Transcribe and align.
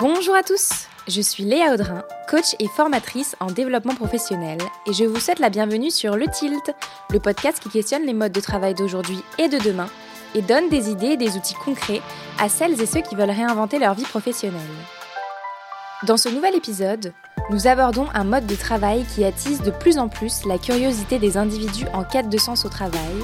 Bonjour 0.00 0.34
à 0.34 0.42
tous, 0.42 0.88
je 1.06 1.20
suis 1.20 1.44
Léa 1.44 1.74
Audrin, 1.74 2.02
coach 2.28 2.56
et 2.58 2.66
formatrice 2.66 3.36
en 3.38 3.46
développement 3.46 3.94
professionnel, 3.94 4.58
et 4.86 4.92
je 4.92 5.04
vous 5.04 5.20
souhaite 5.20 5.38
la 5.38 5.50
bienvenue 5.50 5.90
sur 5.90 6.16
Le 6.16 6.26
Tilt, 6.26 6.74
le 7.10 7.20
podcast 7.20 7.60
qui 7.60 7.68
questionne 7.68 8.04
les 8.04 8.14
modes 8.14 8.32
de 8.32 8.40
travail 8.40 8.74
d'aujourd'hui 8.74 9.22
et 9.38 9.48
de 9.48 9.58
demain, 9.58 9.88
et 10.34 10.42
donne 10.42 10.68
des 10.68 10.90
idées 10.90 11.12
et 11.12 11.16
des 11.16 11.36
outils 11.36 11.54
concrets 11.54 12.00
à 12.40 12.48
celles 12.48 12.80
et 12.80 12.86
ceux 12.86 13.02
qui 13.02 13.14
veulent 13.14 13.30
réinventer 13.30 13.78
leur 13.78 13.94
vie 13.94 14.04
professionnelle. 14.04 14.60
Dans 16.06 16.16
ce 16.16 16.28
nouvel 16.28 16.56
épisode, 16.56 17.12
nous 17.50 17.66
abordons 17.66 18.08
un 18.14 18.24
mode 18.24 18.46
de 18.46 18.56
travail 18.56 19.04
qui 19.14 19.24
attise 19.24 19.60
de 19.60 19.70
plus 19.70 19.98
en 19.98 20.08
plus 20.08 20.44
la 20.46 20.58
curiosité 20.58 21.18
des 21.18 21.36
individus 21.36 21.86
en 21.92 22.04
quête 22.04 22.30
de 22.30 22.38
sens 22.38 22.64
au 22.64 22.70
travail 22.70 23.14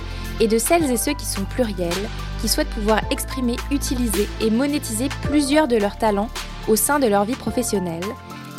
et 0.41 0.47
de 0.47 0.59
celles 0.59 0.91
et 0.91 0.97
ceux 0.99 1.15
qui 1.15 1.27
sont 1.27 1.45
pluriels, 1.45 2.09
qui 2.41 2.49
souhaitent 2.49 2.71
pouvoir 2.71 3.01
exprimer, 3.11 3.57
utiliser 3.71 4.29
et 4.41 4.51
monétiser 4.51 5.09
plusieurs 5.23 5.69
de 5.69 5.77
leurs 5.77 5.97
talents 5.97 6.29
au 6.69 6.77
sein 6.77 6.99
de 6.99 7.07
leur 7.07 7.25
vie 7.25 7.37
professionnelle. 7.37 8.05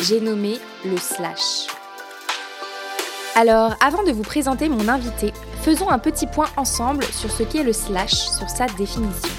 J'ai 0.01 0.21
nommé 0.21 0.59
le 0.85 0.97
slash. 0.97 1.67
Alors, 3.35 3.75
avant 3.81 4.03
de 4.03 4.11
vous 4.11 4.23
présenter 4.23 4.67
mon 4.67 4.87
invité, 4.87 5.31
faisons 5.61 5.89
un 5.89 5.99
petit 5.99 6.27
point 6.27 6.49
ensemble 6.57 7.03
sur 7.05 7.31
ce 7.31 7.43
qu'est 7.43 7.63
le 7.63 7.73
slash, 7.73 8.13
sur 8.13 8.49
sa 8.49 8.65
définition. 8.65 9.29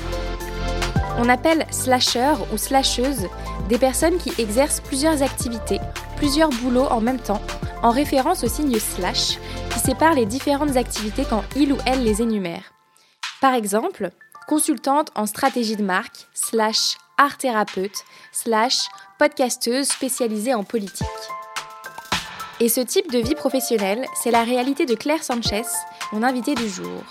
On 1.19 1.29
appelle 1.29 1.67
slasher 1.71 2.35
ou 2.53 2.57
slasheuse 2.57 3.29
des 3.69 3.79
personnes 3.79 4.17
qui 4.17 4.33
exercent 4.39 4.81
plusieurs 4.81 5.23
activités, 5.23 5.79
plusieurs 6.17 6.49
boulots 6.49 6.87
en 6.91 7.01
même 7.01 7.21
temps, 7.21 7.43
en 7.83 7.91
référence 7.91 8.45
au 8.45 8.49
signe 8.49 8.79
slash 8.79 9.39
qui 9.71 9.79
sépare 9.79 10.15
les 10.15 10.27
différentes 10.27 10.77
activités 10.77 11.25
quand 11.29 11.45
il 11.55 11.73
ou 11.73 11.77
elle 11.85 12.03
les 12.03 12.23
énumère. 12.23 12.73
Par 13.41 13.55
exemple, 13.55 14.11
consultante 14.49 15.11
en 15.15 15.27
stratégie 15.27 15.77
de 15.77 15.85
marque, 15.85 16.29
slash 16.33 16.97
art 17.19 17.39
thérapeute, 17.39 18.05
slash 18.33 18.89
podcasteuse 19.19 19.89
spécialisée 19.89 20.55
en 20.55 20.65
politique. 20.65 21.07
Et 22.61 22.69
ce 22.69 22.81
type 22.81 23.11
de 23.11 23.19
vie 23.19 23.35
professionnelle, 23.35 24.05
c'est 24.23 24.31
la 24.31 24.45
réalité 24.45 24.87
de 24.87 24.95
Claire 24.95 25.25
Sanchez, 25.25 25.63
mon 26.13 26.23
invitée 26.23 26.55
du 26.55 26.69
jour. 26.69 27.03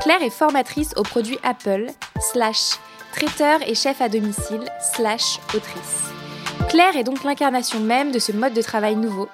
Claire 0.00 0.22
est 0.22 0.30
formatrice 0.30 0.92
aux 0.96 1.02
produits 1.02 1.38
Apple, 1.42 1.86
slash 2.20 2.78
traiteur 3.12 3.60
et 3.66 3.74
chef 3.74 4.00
à 4.00 4.08
domicile, 4.08 4.64
slash 4.94 5.40
autrice. 5.54 6.04
Claire 6.68 6.96
est 6.96 7.04
donc 7.04 7.24
l'incarnation 7.24 7.80
même 7.80 8.12
de 8.12 8.18
ce 8.18 8.32
mode 8.32 8.54
de 8.54 8.62
travail 8.62 8.96
nouveau, 8.96 9.28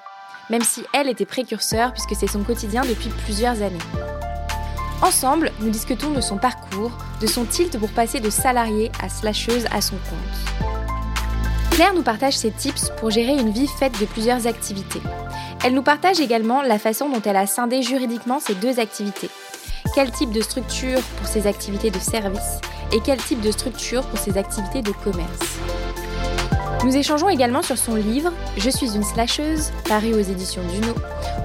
même 0.49 0.61
si 0.63 0.83
elle 0.93 1.09
était 1.09 1.25
précurseur 1.25 1.91
puisque 1.91 2.15
c'est 2.15 2.31
son 2.31 2.43
quotidien 2.43 2.83
depuis 2.83 3.09
plusieurs 3.25 3.61
années. 3.61 3.77
Ensemble, 5.01 5.51
nous 5.59 5.69
discutons 5.69 6.11
de 6.11 6.21
son 6.21 6.37
parcours, 6.37 6.91
de 7.21 7.27
son 7.27 7.45
tilt 7.45 7.77
pour 7.77 7.89
passer 7.89 8.19
de 8.19 8.29
salarié 8.29 8.91
à 9.03 9.09
slasheuse 9.09 9.65
à 9.71 9.81
son 9.81 9.95
compte. 9.95 10.65
Claire 11.71 11.93
nous 11.93 12.03
partage 12.03 12.37
ses 12.37 12.51
tips 12.51 12.91
pour 12.97 13.11
gérer 13.11 13.33
une 13.33 13.51
vie 13.51 13.67
faite 13.67 13.99
de 13.99 14.05
plusieurs 14.05 14.47
activités. 14.47 15.01
Elle 15.63 15.73
nous 15.73 15.83
partage 15.83 16.19
également 16.19 16.61
la 16.61 16.79
façon 16.79 17.09
dont 17.09 17.21
elle 17.25 17.35
a 17.35 17.47
scindé 17.47 17.81
juridiquement 17.81 18.39
ces 18.39 18.55
deux 18.55 18.79
activités. 18.79 19.29
Quel 19.93 20.11
type 20.11 20.31
de 20.31 20.41
structure 20.41 21.01
pour 21.17 21.27
ses 21.27 21.47
activités 21.47 21.91
de 21.91 21.99
service 21.99 22.61
et 22.93 22.99
quel 23.03 23.17
type 23.17 23.41
de 23.41 23.51
structure 23.51 24.03
pour 24.03 24.19
ses 24.19 24.37
activités 24.37 24.81
de 24.81 24.91
commerce. 25.03 25.59
Nous 26.83 26.95
échangeons 26.95 27.29
également 27.29 27.61
sur 27.61 27.77
son 27.77 27.95
livre 27.95 28.31
Je 28.57 28.69
suis 28.69 28.95
une 28.95 29.03
slasheuse, 29.03 29.71
paru 29.87 30.13
aux 30.13 30.19
éditions 30.19 30.61
Duno, 30.71 30.93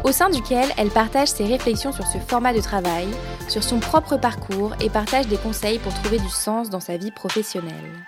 au 0.04 0.12
sein 0.12 0.28
duquel 0.28 0.68
elle 0.76 0.90
partage 0.90 1.28
ses 1.28 1.44
réflexions 1.44 1.92
sur 1.92 2.06
ce 2.06 2.18
format 2.18 2.52
de 2.52 2.60
travail, 2.60 3.06
sur 3.48 3.62
son 3.62 3.78
propre 3.78 4.16
parcours 4.16 4.72
et 4.80 4.90
partage 4.90 5.28
des 5.28 5.36
conseils 5.36 5.78
pour 5.78 5.94
trouver 5.94 6.18
du 6.18 6.28
sens 6.28 6.68
dans 6.68 6.80
sa 6.80 6.96
vie 6.96 7.10
professionnelle. 7.10 8.04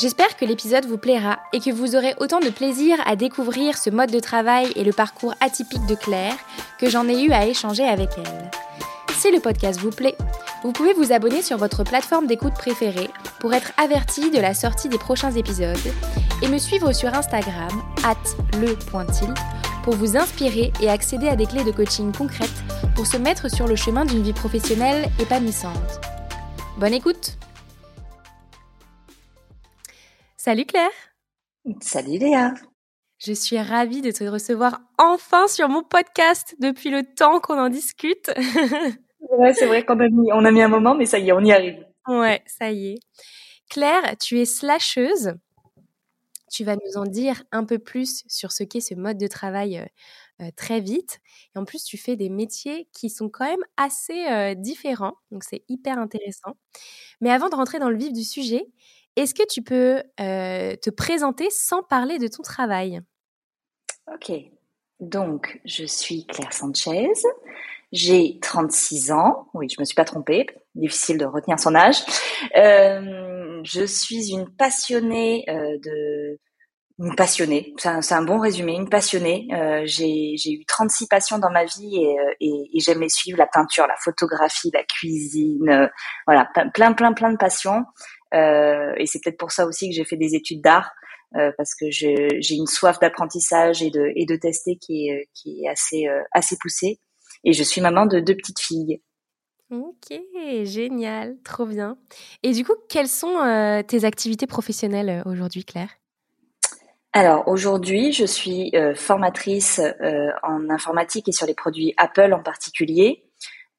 J'espère 0.00 0.36
que 0.36 0.44
l'épisode 0.44 0.86
vous 0.86 0.98
plaira 0.98 1.40
et 1.52 1.58
que 1.58 1.70
vous 1.70 1.96
aurez 1.96 2.14
autant 2.18 2.38
de 2.38 2.50
plaisir 2.50 2.96
à 3.04 3.16
découvrir 3.16 3.76
ce 3.76 3.90
mode 3.90 4.12
de 4.12 4.20
travail 4.20 4.72
et 4.76 4.84
le 4.84 4.92
parcours 4.92 5.34
atypique 5.40 5.86
de 5.86 5.96
Claire 5.96 6.36
que 6.78 6.88
j'en 6.88 7.08
ai 7.08 7.20
eu 7.20 7.32
à 7.32 7.46
échanger 7.46 7.84
avec 7.84 8.10
elle. 8.16 8.50
Si 9.14 9.32
le 9.32 9.40
podcast 9.40 9.80
vous 9.80 9.90
plaît, 9.90 10.16
vous 10.62 10.72
pouvez 10.72 10.92
vous 10.92 11.12
abonner 11.12 11.42
sur 11.42 11.56
votre 11.56 11.84
plateforme 11.84 12.26
d'écoute 12.26 12.54
préférée 12.54 13.10
pour 13.40 13.54
être 13.54 13.72
averti 13.76 14.30
de 14.30 14.38
la 14.38 14.54
sortie 14.54 14.88
des 14.88 14.98
prochains 14.98 15.30
épisodes 15.32 15.76
et 16.42 16.48
me 16.48 16.58
suivre 16.58 16.92
sur 16.92 17.14
Instagram, 17.14 17.70
at 18.04 18.16
le.til, 18.58 19.34
pour 19.84 19.94
vous 19.94 20.16
inspirer 20.16 20.72
et 20.80 20.90
accéder 20.90 21.28
à 21.28 21.36
des 21.36 21.46
clés 21.46 21.64
de 21.64 21.70
coaching 21.70 22.12
concrètes 22.12 22.62
pour 22.96 23.06
se 23.06 23.16
mettre 23.16 23.48
sur 23.50 23.68
le 23.68 23.76
chemin 23.76 24.04
d'une 24.04 24.22
vie 24.22 24.32
professionnelle 24.32 25.08
épanouissante. 25.20 26.00
Bonne 26.78 26.94
écoute 26.94 27.38
Salut 30.36 30.66
Claire 30.66 30.90
Salut 31.80 32.18
Léa 32.18 32.54
je 33.20 33.32
suis 33.32 33.58
ravie 33.58 34.00
de 34.00 34.12
te 34.12 34.22
recevoir 34.22 34.80
enfin 34.96 35.48
sur 35.48 35.68
mon 35.68 35.82
podcast 35.82 36.54
depuis 36.60 36.88
le 36.88 37.02
temps 37.02 37.40
qu'on 37.40 37.58
en 37.58 37.68
discute. 37.68 38.30
Ouais, 39.30 39.52
c'est 39.52 39.66
vrai 39.66 39.84
qu'on 39.84 40.00
a 40.00 40.08
mis, 40.08 40.32
on 40.32 40.44
a 40.44 40.50
mis 40.50 40.62
un 40.62 40.68
moment, 40.68 40.94
mais 40.94 41.06
ça 41.06 41.18
y 41.18 41.28
est, 41.28 41.32
on 41.32 41.40
y 41.40 41.52
arrive. 41.52 41.84
Ouais, 42.06 42.42
ça 42.46 42.70
y 42.70 42.92
est. 42.92 42.98
Claire, 43.68 44.16
tu 44.18 44.40
es 44.40 44.46
slasheuse. 44.46 45.34
Tu 46.50 46.64
vas 46.64 46.76
nous 46.76 46.96
en 46.96 47.04
dire 47.04 47.42
un 47.52 47.64
peu 47.64 47.78
plus 47.78 48.24
sur 48.26 48.52
ce 48.52 48.64
qu'est 48.64 48.80
ce 48.80 48.94
mode 48.94 49.18
de 49.18 49.26
travail 49.26 49.78
euh, 49.78 50.44
euh, 50.44 50.50
très 50.56 50.80
vite. 50.80 51.20
Et 51.54 51.58
en 51.58 51.66
plus, 51.66 51.84
tu 51.84 51.98
fais 51.98 52.16
des 52.16 52.30
métiers 52.30 52.88
qui 52.94 53.10
sont 53.10 53.28
quand 53.28 53.44
même 53.44 53.64
assez 53.76 54.26
euh, 54.28 54.54
différents. 54.54 55.14
Donc, 55.30 55.44
c'est 55.44 55.62
hyper 55.68 55.98
intéressant. 55.98 56.56
Mais 57.20 57.30
avant 57.30 57.50
de 57.50 57.54
rentrer 57.54 57.78
dans 57.78 57.90
le 57.90 57.98
vif 57.98 58.14
du 58.14 58.24
sujet, 58.24 58.66
est-ce 59.16 59.34
que 59.34 59.46
tu 59.46 59.62
peux 59.62 60.02
te 60.16 60.90
présenter 60.90 61.48
sans 61.50 61.82
parler 61.82 62.18
de 62.18 62.28
ton 62.28 62.42
travail? 62.42 63.00
Ok. 64.14 64.32
Donc, 65.00 65.60
je 65.64 65.84
suis 65.84 66.24
Claire 66.24 66.52
Sanchez. 66.52 67.12
J'ai 67.92 68.38
36 68.40 69.12
ans. 69.12 69.48
Oui, 69.54 69.66
je 69.68 69.80
me 69.80 69.84
suis 69.84 69.94
pas 69.94 70.04
trompée. 70.04 70.46
Difficile 70.74 71.18
de 71.18 71.24
retenir 71.24 71.58
son 71.58 71.74
âge. 71.74 71.96
Euh, 72.56 73.60
je 73.64 73.84
suis 73.84 74.30
une 74.30 74.48
passionnée 74.50 75.44
euh, 75.48 75.78
de 75.82 76.38
une 76.98 77.14
passionnée. 77.14 77.74
C'est 77.76 78.14
un, 78.14 78.22
bon 78.22 78.40
résumé. 78.40 78.74
Une 78.74 78.88
passionnée. 78.88 79.46
Euh, 79.52 79.82
j'ai 79.86 80.34
eu 80.34 80.64
36 80.66 81.06
passions 81.06 81.38
dans 81.38 81.50
ma 81.50 81.64
vie 81.64 81.96
et, 81.96 82.18
euh, 82.18 82.32
et, 82.40 82.70
et 82.74 82.80
j'aimais 82.80 83.08
suivre 83.08 83.38
la 83.38 83.46
peinture, 83.46 83.86
la 83.86 83.96
photographie, 84.02 84.70
la 84.74 84.82
cuisine. 84.82 85.68
Euh, 85.68 85.86
voilà, 86.26 86.48
plein, 86.74 86.92
plein, 86.92 87.12
plein 87.12 87.30
de 87.30 87.36
passions. 87.36 87.84
Euh, 88.34 88.92
et 88.96 89.06
c'est 89.06 89.20
peut-être 89.22 89.38
pour 89.38 89.52
ça 89.52 89.64
aussi 89.66 89.88
que 89.88 89.94
j'ai 89.94 90.04
fait 90.04 90.16
des 90.16 90.34
études 90.34 90.60
d'art. 90.60 90.90
parce 91.56 91.74
que 91.74 91.90
j'ai 91.90 92.54
une 92.54 92.66
soif 92.66 92.98
d'apprentissage 92.98 93.82
et 93.82 93.90
de, 93.90 94.10
et 94.16 94.26
de 94.26 94.34
tester 94.36 94.76
qui 94.76 95.08
est, 95.08 95.28
qui 95.34 95.62
est 95.64 95.68
assez, 95.68 96.06
assez 96.32 96.56
poussée 96.60 97.00
et 97.44 97.52
je 97.52 97.62
suis 97.62 97.80
maman 97.80 98.06
de 98.06 98.20
deux 98.20 98.34
petites 98.34 98.60
filles. 98.60 99.00
Ok, 99.70 100.18
génial, 100.64 101.36
trop 101.44 101.66
bien. 101.66 101.98
Et 102.42 102.52
du 102.52 102.64
coup, 102.64 102.72
quelles 102.88 103.08
sont 103.08 103.36
euh, 103.38 103.82
tes 103.82 104.04
activités 104.04 104.46
professionnelles 104.46 105.10
euh, 105.10 105.30
aujourd'hui, 105.30 105.64
Claire? 105.64 105.90
Alors 107.12 107.48
aujourd'hui, 107.48 108.12
je 108.12 108.24
suis 108.24 108.70
euh, 108.74 108.94
formatrice 108.94 109.80
en 110.42 110.70
informatique 110.70 111.28
et 111.28 111.32
sur 111.32 111.46
les 111.46 111.54
produits 111.54 111.92
Apple 111.98 112.32
en 112.32 112.42
particulier. 112.42 113.24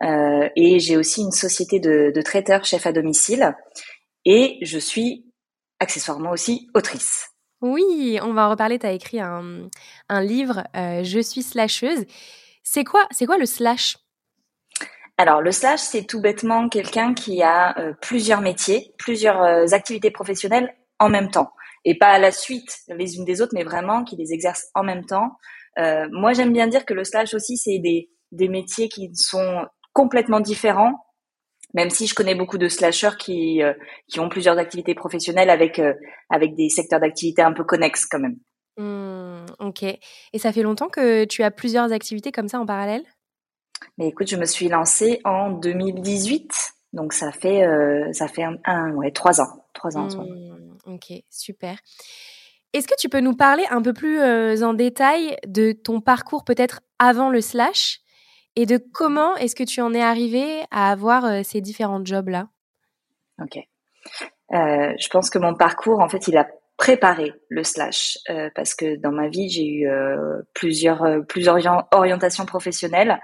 et 0.01 0.79
j'ai 0.79 0.95
aussi 0.95 1.21
une 1.21 1.31
société 1.31 1.79
de, 1.79 2.11
de 2.13 2.21
traiteurs 2.21 2.65
chef 2.65 2.85
à 2.85 2.91
domicile. 2.91 3.55
Et 4.25 4.57
je 4.61 4.77
suis 4.77 5.25
accessoirement 5.79 6.31
aussi 6.31 6.69
autrice. 6.75 7.29
Oui, 7.61 8.19
on 8.21 8.33
va 8.33 8.47
en 8.47 8.51
reparler. 8.51 8.77
Tu 8.77 8.85
as 8.85 8.91
écrit 8.91 9.19
un, 9.19 9.69
un 10.07 10.21
livre, 10.21 10.63
Je 10.75 11.19
suis 11.21 11.41
slasheuse. 11.41 12.05
C'est 12.63 12.83
quoi, 12.83 13.07
c'est 13.11 13.25
quoi 13.25 13.37
le 13.37 13.45
slash? 13.45 13.97
Alors 15.19 15.41
le 15.41 15.51
slash, 15.51 15.81
c'est 15.81 16.05
tout 16.05 16.21
bêtement 16.21 16.69
quelqu'un 16.69 17.13
qui 17.13 17.43
a 17.43 17.77
euh, 17.77 17.93
plusieurs 18.01 18.39
métiers, 18.39 18.93
plusieurs 18.97 19.41
euh, 19.41 19.65
activités 19.73 20.11
professionnelles 20.11 20.73
en 20.97 21.09
même 21.09 21.29
temps, 21.29 21.51
et 21.83 21.97
pas 21.97 22.07
à 22.07 22.19
la 22.19 22.31
suite 22.31 22.77
les 22.87 23.17
unes 23.17 23.25
des 23.25 23.41
autres, 23.41 23.51
mais 23.53 23.65
vraiment 23.65 24.05
qui 24.05 24.15
les 24.15 24.31
exerce 24.31 24.67
en 24.75 24.83
même 24.83 25.05
temps. 25.05 25.31
Euh, 25.77 26.07
moi, 26.13 26.31
j'aime 26.31 26.53
bien 26.53 26.67
dire 26.67 26.85
que 26.85 26.93
le 26.93 27.03
slash 27.03 27.33
aussi, 27.33 27.57
c'est 27.57 27.79
des, 27.79 28.09
métiers 28.47 28.87
qui 28.87 29.09
sont 29.13 29.65
complètement 29.91 30.39
différents, 30.39 30.93
même 31.73 31.89
si 31.89 32.07
je 32.07 32.15
connais 32.15 32.35
beaucoup 32.35 32.57
de 32.57 32.69
slashers 32.69 33.17
qui, 33.19 33.61
qui 34.07 34.19
ont 34.21 34.29
plusieurs 34.29 34.57
activités 34.57 34.95
professionnelles 34.95 35.49
avec, 35.49 35.81
avec 36.29 36.55
des 36.55 36.69
secteurs 36.69 37.01
d'activité 37.01 37.41
un 37.41 37.51
peu 37.51 37.65
connexes 37.65 38.05
quand 38.05 38.19
même. 38.19 38.37
Mmh, 38.79 39.45
ok. 39.59 39.83
Et 39.83 40.39
ça 40.39 40.53
fait 40.53 40.61
longtemps 40.61 40.87
que 40.87 41.25
tu 41.25 41.43
as 41.43 41.51
plusieurs 41.51 41.91
activités 41.91 42.31
comme 42.31 42.47
ça 42.47 42.61
en 42.61 42.65
parallèle? 42.65 43.03
Mais 43.97 44.07
écoute, 44.07 44.29
je 44.29 44.37
me 44.37 44.45
suis 44.45 44.69
lancée 44.69 45.19
en 45.25 45.51
2018, 45.51 46.73
donc 46.93 47.11
ça 47.11 47.31
fait 47.33 47.65
euh, 47.65 48.11
ça 48.13 48.29
fait 48.29 48.43
un, 48.43 48.93
ouais 48.93 49.11
trois 49.11 49.41
ans, 49.41 49.65
trois 49.73 49.97
ans. 49.97 50.07
Mmh, 50.07 50.77
ok, 50.93 51.11
super. 51.29 51.77
Est-ce 52.71 52.87
que 52.87 52.95
tu 52.97 53.09
peux 53.09 53.19
nous 53.19 53.35
parler 53.35 53.65
un 53.69 53.81
peu 53.81 53.91
plus 53.91 54.19
euh, 54.19 54.61
en 54.63 54.73
détail 54.73 55.35
de 55.45 55.73
ton 55.73 55.99
parcours 55.99 56.45
peut-être 56.45 56.79
avant 56.99 57.29
le 57.29 57.41
slash 57.41 57.99
et 58.55 58.65
de 58.65 58.77
comment 58.77 59.35
est-ce 59.35 59.55
que 59.55 59.63
tu 59.63 59.81
en 59.81 59.93
es 59.93 60.01
arrivé 60.01 60.63
à 60.71 60.89
avoir 60.91 61.25
euh, 61.25 61.41
ces 61.43 61.59
différents 61.59 62.03
jobs 62.05 62.29
là 62.29 62.47
Ok. 63.41 63.57
je 64.51 65.09
pense 65.09 65.29
que 65.29 65.39
mon 65.39 65.55
parcours, 65.55 65.99
en 65.99 66.07
fait, 66.09 66.27
il 66.27 66.37
a 66.37 66.47
préparer 66.79 67.33
le 67.49 67.63
slash 67.63 68.17
parce 68.55 68.73
que 68.73 68.95
dans 68.95 69.11
ma 69.11 69.27
vie 69.27 69.49
j'ai 69.49 69.67
eu 69.67 69.89
plusieurs 70.53 71.05
plusieurs 71.27 71.57
orientations 71.93 72.45
professionnelles 72.45 73.19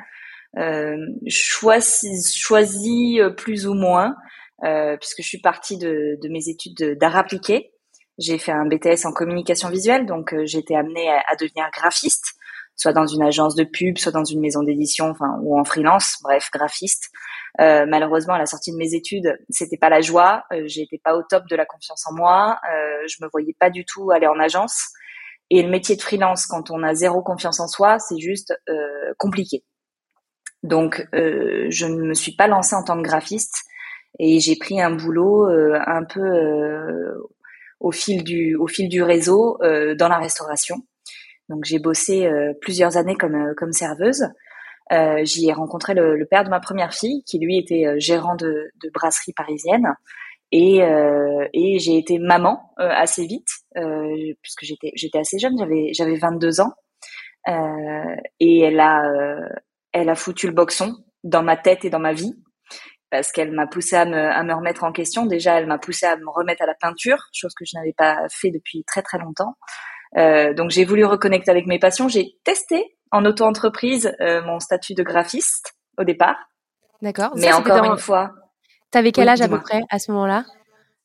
euh, 0.58 0.98
choisi, 1.28 3.20
plus 3.38 3.66
ou 3.66 3.74
moins 3.74 4.16
puisque 4.62 5.22
je 5.22 5.28
suis 5.28 5.42
partie 5.42 5.78
de, 5.78 6.20
de 6.22 6.30
mes 6.30 6.50
études 6.50 6.98
d'art 7.00 7.18
appliqué 7.18 7.72
j'ai 8.18 8.38
fait 8.38 8.52
un 8.52 8.66
BTS 8.66 9.06
en 9.06 9.12
communication 9.12 9.70
visuelle, 9.70 10.06
donc 10.06 10.34
j'ai 10.44 10.60
été 10.60 10.76
amenée 10.76 11.10
à, 11.10 11.22
à, 11.28 11.36
devenir 11.36 11.70
graphiste 11.74 12.36
soit 12.76 12.94
dans 12.94 13.08
une 13.08 13.24
agence 13.24 13.56
de 13.56 13.64
pub, 13.64 13.98
soit 13.98 14.12
dans 14.12 14.24
une 14.24 14.42
maison 14.42 14.64
d'édition, 14.64 15.10
enfin 15.10 15.38
ou 15.42 15.58
en 15.60 15.64
freelance, 15.64 16.18
bref, 16.24 16.50
graphiste. 16.52 17.10
Euh, 17.62 17.86
malheureusement, 17.88 18.34
à 18.34 18.38
la 18.38 18.46
sortie 18.46 18.72
de 18.72 18.78
mes 18.78 18.94
études, 18.94 19.38
c'était 19.50 19.78
pas 19.78 19.90
la 19.90 20.02
joie. 20.02 20.44
Euh, 20.52 20.64
J'étais 20.66 21.00
pas 21.04 21.16
au 21.16 21.24
top 21.24 21.44
de 21.50 21.56
la 21.56 21.66
confiance 21.66 22.06
en 22.08 22.14
moi. 22.14 22.60
Euh, 22.70 23.08
je 23.08 23.24
me 23.24 23.30
voyais 23.32 23.56
pas 23.60 23.70
du 23.70 23.86
tout 23.86 24.12
aller 24.12 24.28
en 24.28 24.40
agence. 24.40 24.90
Et 25.50 25.62
le 25.62 25.70
métier 25.70 25.96
de 25.96 26.02
freelance, 26.02 26.48
quand 26.48 26.72
on 26.72 26.84
a 26.84 26.94
zéro 26.96 27.22
confiance 27.22 27.60
en 27.60 27.68
soi, 27.68 28.00
c'est 28.00 28.18
juste 28.18 28.54
euh, 28.70 29.14
compliqué. 29.18 29.64
Donc, 30.64 31.08
euh, 31.14 31.68
je 31.70 31.86
ne 31.86 32.02
me 32.02 32.14
suis 32.14 32.36
pas 32.36 32.48
lancée 32.48 32.76
en 32.76 32.84
tant 32.84 32.98
que 32.98 33.04
graphiste 33.04 33.64
et 34.18 34.40
j'ai 34.40 34.56
pris 34.56 34.82
un 34.82 34.92
boulot 34.92 35.48
euh, 35.48 35.80
un 35.86 36.04
peu 36.04 36.22
au 37.80 37.92
fil 37.92 38.24
du 38.24 38.56
au 38.56 38.68
fil 38.68 38.90
du 38.90 39.04
réseau 39.04 39.60
dans 39.62 40.08
la 40.08 40.18
restauration. 40.18 40.78
Donc 41.50 41.66
j'ai 41.66 41.78
bossé 41.78 42.28
plusieurs 42.62 42.98
années 42.98 43.16
comme 43.16 43.54
comme 43.58 43.74
serveuse. 43.74 44.26
Euh, 44.92 45.24
j'y 45.24 45.50
ai 45.50 45.54
rencontré 45.54 45.94
le, 45.94 46.16
le, 46.16 46.26
père 46.26 46.44
de 46.44 46.50
ma 46.50 46.60
première 46.60 46.94
fille, 46.94 47.24
qui 47.26 47.40
lui 47.40 47.58
était 47.58 48.00
gérant 48.00 48.36
de, 48.36 48.72
de 48.84 48.90
brasserie 48.94 49.34
parisienne. 49.34 49.94
Et, 50.52 50.80
et 51.54 51.80
j'ai 51.80 51.98
été 51.98 52.18
maman 52.18 52.72
assez 52.78 53.26
vite, 53.26 53.50
puisque 54.42 54.64
j'étais 54.64 54.92
j'étais 54.96 55.18
assez 55.18 55.38
jeune, 55.38 55.58
j'avais 55.58 55.90
j'avais 55.92 56.16
22 56.16 56.62
ans. 56.62 56.72
et 58.40 58.60
elle 58.62 58.80
a 58.80 59.02
elle 59.92 60.08
a 60.10 60.16
foutu 60.16 60.48
le 60.48 60.54
boxon 60.54 60.96
dans 61.24 61.44
ma 61.44 61.58
tête 61.58 61.84
et 61.84 61.90
dans 61.90 62.00
ma 62.00 62.14
vie 62.14 62.36
parce 63.16 63.32
qu'elle 63.32 63.52
m'a 63.52 63.68
poussé 63.68 63.96
à 63.96 64.06
me, 64.06 64.18
à 64.18 64.44
me 64.44 64.54
remettre 64.54 64.84
en 64.84 64.92
question. 64.92 65.26
Déjà, 65.26 65.58
elle 65.58 65.68
m'a 65.68 65.78
poussé 65.78 66.06
à 66.06 66.18
me 66.18 66.30
remettre 66.30 66.64
à 66.64 66.66
la 66.66 66.74
peinture, 66.74 67.30
chose 67.34 67.54
que 67.54 67.64
je 67.66 67.78
n'avais 67.78 67.94
pas 67.94 68.18
fait 68.30 68.52
depuis 68.52 68.84
très 68.84 69.02
très 69.02 69.18
longtemps. 69.18 69.56
Euh, 70.18 70.54
donc 70.54 70.72
j'ai 70.72 70.86
voulu 70.86 71.06
reconnecter 71.06 71.52
avec 71.52 71.66
mes 71.66 71.80
passions. 71.80 72.08
J'ai 72.08 72.38
testé 72.44 72.95
en 73.12 73.26
auto-entreprise 73.26 74.14
euh, 74.22 74.42
mon 74.44 74.60
statut 74.60 74.94
de 74.94 75.04
graphiste 75.04 75.74
au 75.98 76.04
départ. 76.04 76.38
D'accord. 77.02 77.32
Mais 77.36 77.52
encore 77.54 77.84
une 77.84 77.98
fois. 77.98 78.32
T'avais 78.92 79.12
quel 79.12 79.28
âge 79.28 79.42
à 79.42 79.48
peu 79.48 79.60
près 79.60 79.82
à 79.90 80.00
ce 80.00 80.12
moment-là? 80.12 80.46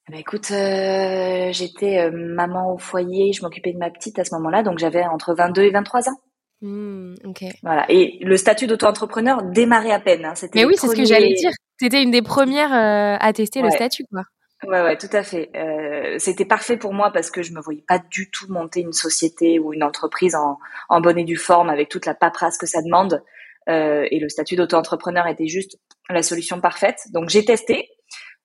Bah 0.08 0.16
écoute, 0.18 0.50
euh, 0.50 1.52
j'étais 1.52 2.10
maman 2.10 2.74
au 2.74 2.78
foyer, 2.78 3.32
je 3.32 3.42
m'occupais 3.42 3.72
de 3.72 3.78
ma 3.78 3.90
petite 3.90 4.18
à 4.18 4.24
ce 4.24 4.34
moment-là, 4.34 4.62
donc 4.62 4.78
j'avais 4.78 5.04
entre 5.04 5.34
22 5.34 5.62
et 5.62 5.70
23 5.70 6.08
ans. 6.08 6.16
Mmh, 6.62 7.14
ok. 7.24 7.44
Voilà. 7.62 7.86
Et 7.88 8.18
le 8.20 8.36
statut 8.36 8.66
d'auto-entrepreneur 8.66 9.42
démarrait 9.42 9.92
à 9.92 10.00
peine. 10.00 10.24
Hein. 10.24 10.34
Mais 10.54 10.64
oui, 10.64 10.74
c'est 10.76 10.88
ce 10.88 10.96
que 10.96 11.04
j'allais 11.04 11.34
dire. 11.34 11.52
C'était 11.78 12.02
une 12.02 12.10
des 12.10 12.22
premières 12.22 12.72
à 12.72 13.32
tester 13.32 13.62
le 13.62 13.70
statut, 13.70 14.04
quoi. 14.10 14.22
Ouais, 14.66 14.82
ouais, 14.82 14.98
tout 14.98 15.08
à 15.12 15.22
fait. 15.22 15.50
Euh, 15.56 16.16
c'était 16.18 16.44
parfait 16.44 16.76
pour 16.76 16.92
moi 16.92 17.10
parce 17.12 17.30
que 17.30 17.42
je 17.42 17.52
me 17.52 17.60
voyais 17.60 17.82
pas 17.86 17.98
du 18.10 18.30
tout 18.30 18.46
monter 18.52 18.80
une 18.80 18.92
société 18.92 19.58
ou 19.58 19.72
une 19.72 19.82
entreprise 19.82 20.34
en, 20.34 20.58
en 20.90 21.00
bonne 21.00 21.18
et 21.18 21.24
due 21.24 21.36
forme 21.38 21.70
avec 21.70 21.88
toute 21.88 22.04
la 22.04 22.14
paperasse 22.14 22.58
que 22.58 22.66
ça 22.66 22.82
demande. 22.82 23.22
Euh, 23.70 24.06
et 24.10 24.18
le 24.20 24.28
statut 24.28 24.56
d'auto-entrepreneur 24.56 25.26
était 25.28 25.46
juste 25.46 25.78
la 26.10 26.22
solution 26.22 26.60
parfaite. 26.60 26.98
Donc 27.12 27.30
j'ai 27.30 27.44
testé. 27.44 27.88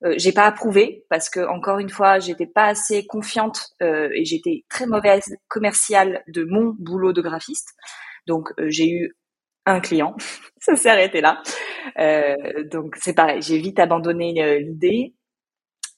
Euh, 0.05 0.13
j'ai 0.17 0.31
pas 0.33 0.45
approuvé 0.45 1.05
parce 1.09 1.29
que 1.29 1.41
encore 1.47 1.79
une 1.79 1.89
fois, 1.89 2.19
j'étais 2.19 2.47
pas 2.47 2.65
assez 2.65 3.05
confiante 3.07 3.69
euh, 3.81 4.09
et 4.13 4.25
j'étais 4.25 4.63
très 4.69 4.85
mauvaise 4.87 5.35
commerciale 5.49 6.23
de 6.27 6.45
mon 6.45 6.75
boulot 6.79 7.13
de 7.13 7.21
graphiste. 7.21 7.69
Donc 8.27 8.49
euh, 8.59 8.65
j'ai 8.69 8.89
eu 8.89 9.15
un 9.65 9.79
client, 9.81 10.15
ça 10.59 10.75
s'est 10.75 10.89
arrêté 10.89 11.21
là. 11.21 11.41
Euh, 11.99 12.35
donc 12.65 12.95
c'est 12.97 13.13
pareil, 13.15 13.41
j'ai 13.41 13.57
vite 13.59 13.79
abandonné 13.79 14.59
l'idée. 14.61 15.13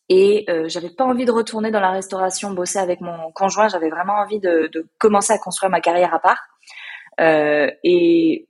Et 0.10 0.46
euh, 0.50 0.70
j'avais 0.70 0.90
pas 0.90 1.04
envie 1.04 1.26
de 1.26 1.32
retourner 1.32 1.70
dans 1.72 1.82
la 1.82 1.92
restauration, 1.92 2.52
bosser 2.52 2.80
avec 2.80 3.02
mon 3.02 3.32
conjoint. 3.34 3.68
J'avais 3.68 3.90
vraiment 3.90 4.14
envie 4.14 4.40
de, 4.40 4.70
de, 4.72 4.88
commencer 4.98 5.34
à 5.34 5.38
construire 5.38 5.70
ma 5.70 5.82
carrière 5.82 6.14
à 6.14 6.20
part. 6.20 6.42
Euh, 7.20 7.70
et 7.84 8.48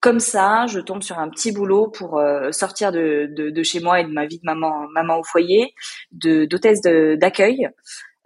comme 0.00 0.20
ça, 0.20 0.66
je 0.66 0.80
tombe 0.80 1.02
sur 1.02 1.18
un 1.18 1.28
petit 1.28 1.52
boulot 1.52 1.88
pour 1.88 2.18
euh, 2.18 2.52
sortir 2.52 2.92
de, 2.92 3.28
de, 3.36 3.50
de, 3.50 3.62
chez 3.62 3.80
moi 3.80 4.00
et 4.00 4.04
de 4.04 4.12
ma 4.12 4.26
vie 4.26 4.38
de 4.38 4.44
maman, 4.44 4.86
maman 4.92 5.18
au 5.18 5.24
foyer, 5.24 5.74
d'hôtesse 6.12 6.82
d'accueil 6.82 7.68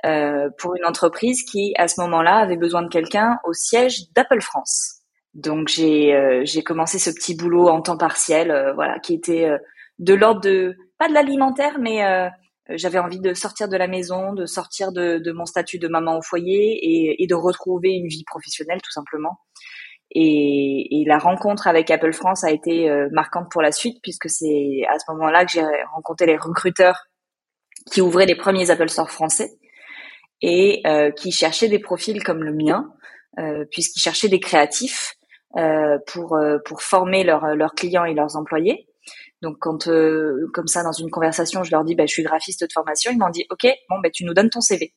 euh, 0.05 0.51
pour 0.59 0.75
une 0.77 0.85
entreprise 0.85 1.43
qui, 1.45 1.75
à 1.79 1.89
ce 1.89 2.01
moment-là, 2.01 2.37
avait 2.37 2.57
besoin 2.57 2.83
de 2.83 2.89
quelqu'un 2.89 3.39
au 3.45 3.53
siège 3.53 4.13
d'Apple 4.15 4.41
France. 4.41 5.01
Donc 5.35 5.69
j'ai 5.69 6.15
euh, 6.15 6.43
j'ai 6.45 6.63
commencé 6.63 6.99
ce 6.99 7.11
petit 7.11 7.35
boulot 7.37 7.69
en 7.69 7.83
temps 7.83 7.99
partiel, 7.99 8.51
euh, 8.51 8.73
voilà, 8.73 8.99
qui 9.01 9.13
était 9.15 9.51
de 9.99 10.15
l'ordre 10.15 10.41
de 10.41 10.77
pas 10.99 11.09
de 11.09 11.15
l'alimentaire, 11.15 11.79
mais 11.79 12.05
euh, 12.05 12.29
j'avais 12.71 12.99
envie 12.99 13.21
de 13.21 13.35
sortir 13.35 13.69
de 13.69 13.77
la 13.77 13.87
maison, 13.87 14.33
de 14.33 14.47
sortir 14.47 14.93
de, 14.93 15.19
de 15.19 15.33
mon 15.33 15.47
statut 15.47 15.79
de 15.79 15.89
maman 15.89 16.19
au 16.19 16.23
foyer 16.23 16.79
et, 16.83 17.23
et, 17.23 17.27
de 17.27 17.35
retrouver 17.35 17.91
une 17.91 18.09
vie 18.09 18.25
professionnelle 18.25 18.81
tout 18.83 18.91
simplement. 18.91 19.39
Et, 20.11 21.01
et, 21.01 21.05
la 21.05 21.19
rencontre 21.19 21.67
avec 21.67 21.91
Apple 21.91 22.13
France 22.13 22.45
a 22.45 22.51
été 22.51 22.89
euh, 22.91 23.09
marquante 23.13 23.51
pour 23.51 23.63
la 23.63 23.73
suite 23.73 23.99
puisque 24.03 24.29
c'est 24.29 24.83
à 24.89 24.99
ce 24.99 25.11
moment-là 25.13 25.45
que 25.45 25.53
j'ai 25.53 25.65
rencontré 25.93 26.27
les 26.27 26.37
recruteurs 26.37 27.07
qui 27.91 28.01
ouvraient 28.01 28.27
les 28.27 28.37
premiers 28.37 28.71
Apple 28.71 28.89
Store 28.89 29.11
français 29.11 29.51
et 30.43 30.83
euh, 30.87 31.11
qui 31.11 31.33
cherchaient 31.33 31.69
des 31.69 31.79
profils 31.79 32.23
comme 32.23 32.43
le 32.43 32.53
mien 32.53 32.93
euh, 33.39 33.65
puisqu'ils 33.71 34.01
cherchaient 34.01 34.29
des 34.29 34.41
créatifs 34.41 35.15
euh, 35.57 35.99
pour 36.07 36.39
pour 36.65 36.83
former 36.83 37.25
leurs 37.25 37.55
leurs 37.55 37.75
clients 37.75 38.05
et 38.05 38.15
leurs 38.15 38.37
employés. 38.37 38.89
Donc 39.43 39.57
quand 39.61 39.89
euh, 39.89 40.51
comme 40.55 40.67
ça 40.67 40.83
dans 40.83 40.93
une 40.93 41.11
conversation, 41.11 41.63
je 41.65 41.71
leur 41.71 41.85
dis 41.85 41.95
bah, 41.95 42.07
je 42.07 42.13
suis 42.13 42.23
graphiste 42.23 42.65
de 42.65 42.73
formation, 42.73 43.11
ils 43.13 43.19
m'ont 43.19 43.31
dit 43.31 43.47
OK, 43.51 43.67
bon 43.89 44.01
bah 44.03 44.11
tu 44.11 44.25
nous 44.25 44.35
donnes 44.35 44.51
ton 44.51 44.61
CV. 44.61 44.95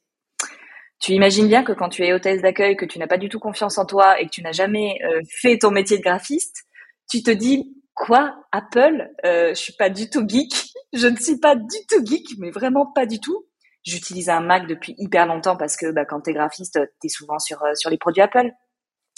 Tu 1.00 1.14
imagines 1.14 1.48
bien 1.48 1.64
que 1.64 1.72
quand 1.72 1.90
tu 1.90 2.04
es 2.04 2.14
hôtesse 2.14 2.42
d'accueil, 2.42 2.76
que 2.76 2.86
tu 2.86 3.00
n'as 3.00 3.08
pas 3.08 3.18
du 3.18 3.30
tout 3.30 3.40
confiance 3.40 3.78
en 3.78 3.86
toi 3.86 4.20
et 4.20 4.26
que 4.26 4.32
tu 4.32 4.42
n'as 4.42 4.52
jamais 4.52 5.00
euh, 5.06 5.22
fait 5.42 5.58
ton 5.58 5.72
métier 5.72 5.98
de 5.98 6.04
graphiste, 6.04 6.66
tu 7.10 7.24
te 7.24 7.32
dis 7.32 7.74
quoi 7.96 8.36
Apple 8.52 9.10
euh, 9.26 9.50
Je 9.50 9.60
suis 9.60 9.74
pas 9.74 9.90
du 9.90 10.10
tout 10.10 10.28
geek. 10.28 10.54
Je 10.94 11.08
ne 11.08 11.16
suis 11.16 11.38
pas 11.40 11.56
du 11.56 11.78
tout 11.90 12.06
geek, 12.06 12.28
mais 12.40 12.52
vraiment 12.52 12.86
pas 12.86 13.06
du 13.06 13.20
tout. 13.20 13.46
J'utilise 13.84 14.30
un 14.30 14.42
Mac 14.42 14.68
depuis 14.68 14.94
hyper 14.98 15.26
longtemps 15.26 15.56
parce 15.56 15.78
que 15.78 15.92
bah, 15.92 16.04
quand 16.04 16.22
tu 16.22 16.32
es 16.32 16.34
graphiste, 16.34 16.80
tu 17.00 17.08
es 17.08 17.10
souvent 17.10 17.40
sur, 17.40 17.64
euh, 17.64 17.74
sur 17.76 17.90
les 17.90 17.98
produits 17.98 18.22
Apple. 18.22 18.52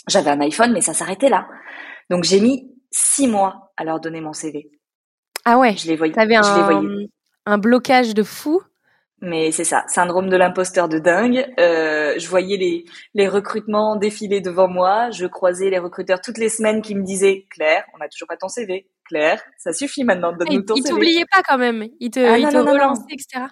J'avais 0.07 0.29
un 0.29 0.41
iPhone, 0.41 0.73
mais 0.73 0.81
ça 0.81 0.93
s'arrêtait 0.93 1.29
là. 1.29 1.47
Donc 2.09 2.23
j'ai 2.23 2.39
mis 2.39 2.71
six 2.91 3.27
mois 3.27 3.73
à 3.77 3.83
leur 3.83 3.99
donner 3.99 4.21
mon 4.21 4.33
CV. 4.33 4.69
Ah 5.45 5.57
ouais. 5.57 5.75
Je 5.75 5.87
les 5.87 5.95
voyais. 5.95 6.13
T'avais 6.13 6.35
un, 6.35 6.43
un 7.45 7.57
blocage 7.57 8.13
de 8.13 8.23
fou. 8.23 8.61
Mais 9.23 9.51
c'est 9.51 9.63
ça, 9.63 9.83
syndrome 9.87 10.29
de 10.29 10.35
l'imposteur 10.35 10.89
de 10.89 10.97
dingue. 10.97 11.45
Euh, 11.59 12.15
je 12.17 12.27
voyais 12.27 12.57
les, 12.57 12.85
les 13.13 13.27
recrutements 13.27 13.95
défiler 13.95 14.41
devant 14.41 14.67
moi. 14.67 15.11
Je 15.11 15.27
croisais 15.27 15.69
les 15.69 15.77
recruteurs 15.77 16.21
toutes 16.21 16.39
les 16.39 16.49
semaines 16.49 16.81
qui 16.81 16.95
me 16.95 17.03
disaient 17.03 17.45
Claire, 17.51 17.85
on 17.93 17.99
n'a 17.99 18.09
toujours 18.09 18.27
pas 18.27 18.37
ton 18.37 18.47
CV. 18.47 18.87
Claire, 19.05 19.39
ça 19.59 19.73
suffit 19.73 20.03
maintenant, 20.03 20.31
donne-nous 20.31 20.63
ton 20.63 20.73
ils 20.73 20.81
CV. 20.81 20.89
Ils 20.89 20.89
t'oubliaient 20.89 21.25
pas 21.31 21.43
quand 21.43 21.59
même. 21.59 21.87
Ils 21.99 22.09
te, 22.09 22.19
ah, 22.19 22.39
ils 22.39 22.47
te 22.47 22.57
relançaient, 22.57 23.13
etc. 23.13 23.45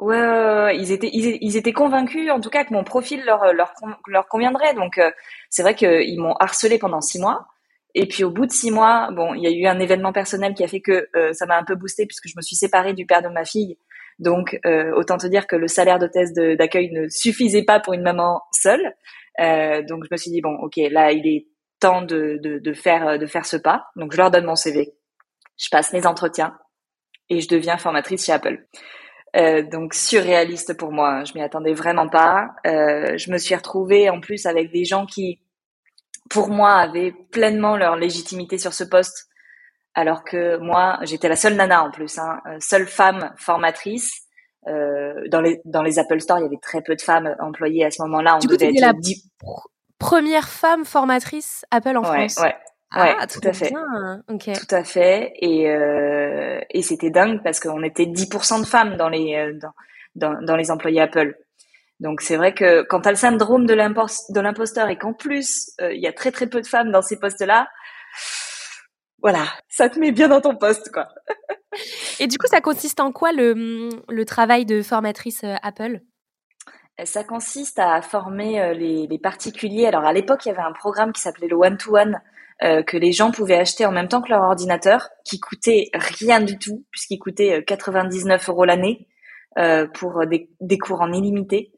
Ouais, 0.00 0.76
ils 0.76 0.90
étaient, 0.90 1.10
ils, 1.12 1.56
étaient 1.56 1.72
convaincus, 1.72 2.30
en 2.32 2.40
tout 2.40 2.50
cas, 2.50 2.64
que 2.64 2.72
mon 2.72 2.84
profil 2.84 3.22
leur, 3.24 3.52
leur, 3.52 3.72
leur 4.08 4.26
conviendrait. 4.26 4.74
Donc, 4.74 4.98
euh, 4.98 5.10
c'est 5.48 5.62
vrai 5.62 5.74
qu'ils 5.74 6.20
m'ont 6.20 6.34
harcelé 6.40 6.78
pendant 6.78 7.00
six 7.00 7.20
mois. 7.20 7.46
Et 8.00 8.06
puis 8.06 8.22
au 8.22 8.30
bout 8.30 8.46
de 8.46 8.52
six 8.52 8.70
mois, 8.70 9.10
bon, 9.10 9.34
il 9.34 9.42
y 9.42 9.48
a 9.48 9.50
eu 9.50 9.66
un 9.66 9.80
événement 9.80 10.12
personnel 10.12 10.54
qui 10.54 10.62
a 10.62 10.68
fait 10.68 10.80
que 10.80 11.08
euh, 11.16 11.32
ça 11.32 11.46
m'a 11.46 11.58
un 11.58 11.64
peu 11.64 11.74
boosté 11.74 12.06
puisque 12.06 12.28
je 12.28 12.34
me 12.36 12.42
suis 12.42 12.54
séparée 12.54 12.94
du 12.94 13.06
père 13.06 13.22
de 13.22 13.28
ma 13.28 13.44
fille. 13.44 13.76
Donc 14.20 14.56
euh, 14.66 14.92
autant 14.94 15.16
te 15.16 15.26
dire 15.26 15.48
que 15.48 15.56
le 15.56 15.66
salaire 15.66 15.98
d'hôtesse 15.98 16.32
d'accueil 16.32 16.92
ne 16.92 17.08
suffisait 17.08 17.64
pas 17.64 17.80
pour 17.80 17.94
une 17.94 18.02
maman 18.02 18.42
seule. 18.52 18.94
Euh, 19.40 19.82
donc 19.82 20.04
je 20.04 20.10
me 20.12 20.16
suis 20.16 20.30
dit 20.30 20.40
bon, 20.40 20.54
ok, 20.62 20.76
là 20.92 21.10
il 21.10 21.26
est 21.26 21.48
temps 21.80 22.02
de, 22.02 22.38
de, 22.40 22.60
de, 22.60 22.72
faire 22.72 23.18
de 23.18 23.26
faire 23.26 23.44
ce 23.44 23.56
pas. 23.56 23.86
Donc 23.96 24.12
je 24.12 24.16
leur 24.18 24.30
donne 24.30 24.44
mon 24.44 24.54
CV, 24.54 24.94
je 25.56 25.68
passe 25.68 25.92
mes 25.92 26.06
entretiens 26.06 26.56
et 27.30 27.40
je 27.40 27.48
deviens 27.48 27.78
formatrice 27.78 28.26
chez 28.26 28.32
Apple. 28.32 28.64
Euh, 29.36 29.62
donc 29.62 29.92
surréaliste 29.92 30.76
pour 30.76 30.92
moi, 30.92 31.24
je 31.24 31.34
m'y 31.34 31.42
attendais 31.42 31.74
vraiment 31.74 32.08
pas. 32.08 32.50
Euh, 32.64 33.18
je 33.18 33.32
me 33.32 33.38
suis 33.38 33.56
retrouvée 33.56 34.08
en 34.08 34.20
plus 34.20 34.46
avec 34.46 34.70
des 34.70 34.84
gens 34.84 35.04
qui 35.04 35.40
pour 36.30 36.48
moi, 36.48 36.74
avaient 36.74 37.12
pleinement 37.30 37.76
leur 37.76 37.96
légitimité 37.96 38.58
sur 38.58 38.74
ce 38.74 38.84
poste, 38.84 39.28
alors 39.94 40.24
que 40.24 40.58
moi, 40.58 40.98
j'étais 41.02 41.28
la 41.28 41.36
seule 41.36 41.54
nana 41.54 41.82
en 41.82 41.90
plus, 41.90 42.18
hein, 42.18 42.40
euh, 42.46 42.56
seule 42.60 42.86
femme 42.86 43.32
formatrice. 43.36 44.22
Euh, 44.66 45.14
dans 45.30 45.40
les 45.40 45.60
dans 45.64 45.82
les 45.82 45.98
Apple 45.98 46.20
Store, 46.20 46.38
il 46.38 46.42
y 46.42 46.46
avait 46.46 46.58
très 46.60 46.82
peu 46.82 46.94
de 46.94 47.00
femmes 47.00 47.34
employées 47.40 47.84
à 47.84 47.90
ce 47.90 48.02
moment-là. 48.02 48.36
On 48.36 48.38
du 48.38 48.48
coup, 48.48 48.56
devait 48.56 48.70
être 48.70 48.80
la 48.80 48.92
première 49.98 50.48
femme 50.48 50.84
formatrice 50.84 51.64
Apple 51.70 51.96
en 51.96 52.02
ouais, 52.02 52.28
France. 52.28 52.44
Ouais, 52.44 52.54
ah, 52.92 53.26
tout 53.26 53.40
à 53.44 53.52
fait. 53.52 53.72
Okay. 54.28 54.52
Tout 54.52 54.74
à 54.74 54.84
fait. 54.84 55.32
Et, 55.40 55.70
euh, 55.70 56.60
et 56.70 56.82
c'était 56.82 57.10
dingue 57.10 57.40
parce 57.42 57.60
qu'on 57.60 57.82
était 57.82 58.06
10% 58.06 58.60
de 58.60 58.66
femmes 58.66 58.96
dans 58.96 59.08
les 59.08 59.52
dans, 59.60 59.72
dans, 60.14 60.42
dans 60.42 60.56
les 60.56 60.70
employés 60.70 61.00
Apple. 61.00 61.34
Donc 62.00 62.20
c'est 62.20 62.36
vrai 62.36 62.54
que 62.54 62.82
quand 62.82 63.00
tu 63.00 63.08
as 63.08 63.12
le 63.12 63.16
syndrome 63.16 63.66
de 63.66 63.74
l'imposteur 63.74 64.88
et 64.88 64.96
qu'en 64.96 65.12
plus 65.12 65.72
euh, 65.80 65.92
il 65.92 66.00
y 66.00 66.06
a 66.06 66.12
très 66.12 66.30
très 66.30 66.46
peu 66.46 66.60
de 66.60 66.66
femmes 66.66 66.92
dans 66.92 67.02
ces 67.02 67.18
postes-là, 67.18 67.68
voilà, 69.20 69.44
ça 69.68 69.88
te 69.88 69.98
met 69.98 70.12
bien 70.12 70.28
dans 70.28 70.40
ton 70.40 70.56
poste 70.56 70.92
quoi. 70.92 71.08
et 72.20 72.28
du 72.28 72.38
coup, 72.38 72.46
ça 72.46 72.60
consiste 72.60 73.00
en 73.00 73.10
quoi 73.10 73.32
le, 73.32 73.90
le 74.08 74.24
travail 74.24 74.64
de 74.64 74.82
formatrice 74.82 75.42
euh, 75.42 75.56
Apple? 75.62 76.00
Ça 77.04 77.22
consiste 77.24 77.78
à 77.78 78.00
former 78.02 78.60
euh, 78.60 78.74
les, 78.74 79.06
les, 79.08 79.18
particuliers. 79.18 79.86
Alors 79.86 80.04
à 80.04 80.12
l'époque, 80.12 80.46
il 80.46 80.48
y 80.48 80.52
avait 80.52 80.62
un 80.62 80.72
programme 80.72 81.12
qui 81.12 81.20
s'appelait 81.20 81.48
le 81.48 81.56
one-to-one 81.56 82.20
que 82.60 82.96
les 82.96 83.12
gens 83.12 83.30
pouvaient 83.30 83.56
acheter 83.56 83.86
en 83.86 83.92
même 83.92 84.08
temps 84.08 84.20
que 84.20 84.30
leur 84.30 84.42
ordinateur, 84.42 85.10
qui 85.24 85.38
coûtait 85.38 85.90
rien 85.94 86.40
du 86.40 86.58
tout, 86.58 86.84
puisqu'il 86.90 87.20
coûtait 87.20 87.62
99 87.64 88.48
euros 88.48 88.64
l'année. 88.64 89.06
Euh, 89.58 89.88
pour 89.88 90.24
des, 90.24 90.78
cours 90.78 91.00
en 91.00 91.12
illimité. 91.12 91.72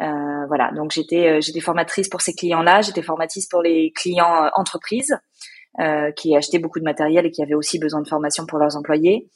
Euh, 0.00 0.46
voilà, 0.46 0.70
donc 0.72 0.92
j'étais 0.92 1.26
euh, 1.26 1.40
j'étais 1.40 1.58
formatrice 1.58 2.08
pour 2.08 2.20
ces 2.20 2.32
clients-là, 2.32 2.80
j'étais 2.82 3.02
formatrice 3.02 3.48
pour 3.48 3.60
les 3.60 3.92
clients 3.92 4.50
entreprises 4.54 5.16
qui 6.16 6.36
achetaient 6.36 6.60
beaucoup 6.60 6.78
de 6.78 6.84
matériel 6.84 7.26
et 7.26 7.32
qui 7.32 7.42
avaient 7.42 7.54
aussi 7.54 7.80
besoin 7.80 8.00
de 8.00 8.06
formation 8.06 8.46
pour 8.46 8.60
leurs 8.60 8.76
employés. 8.76 9.28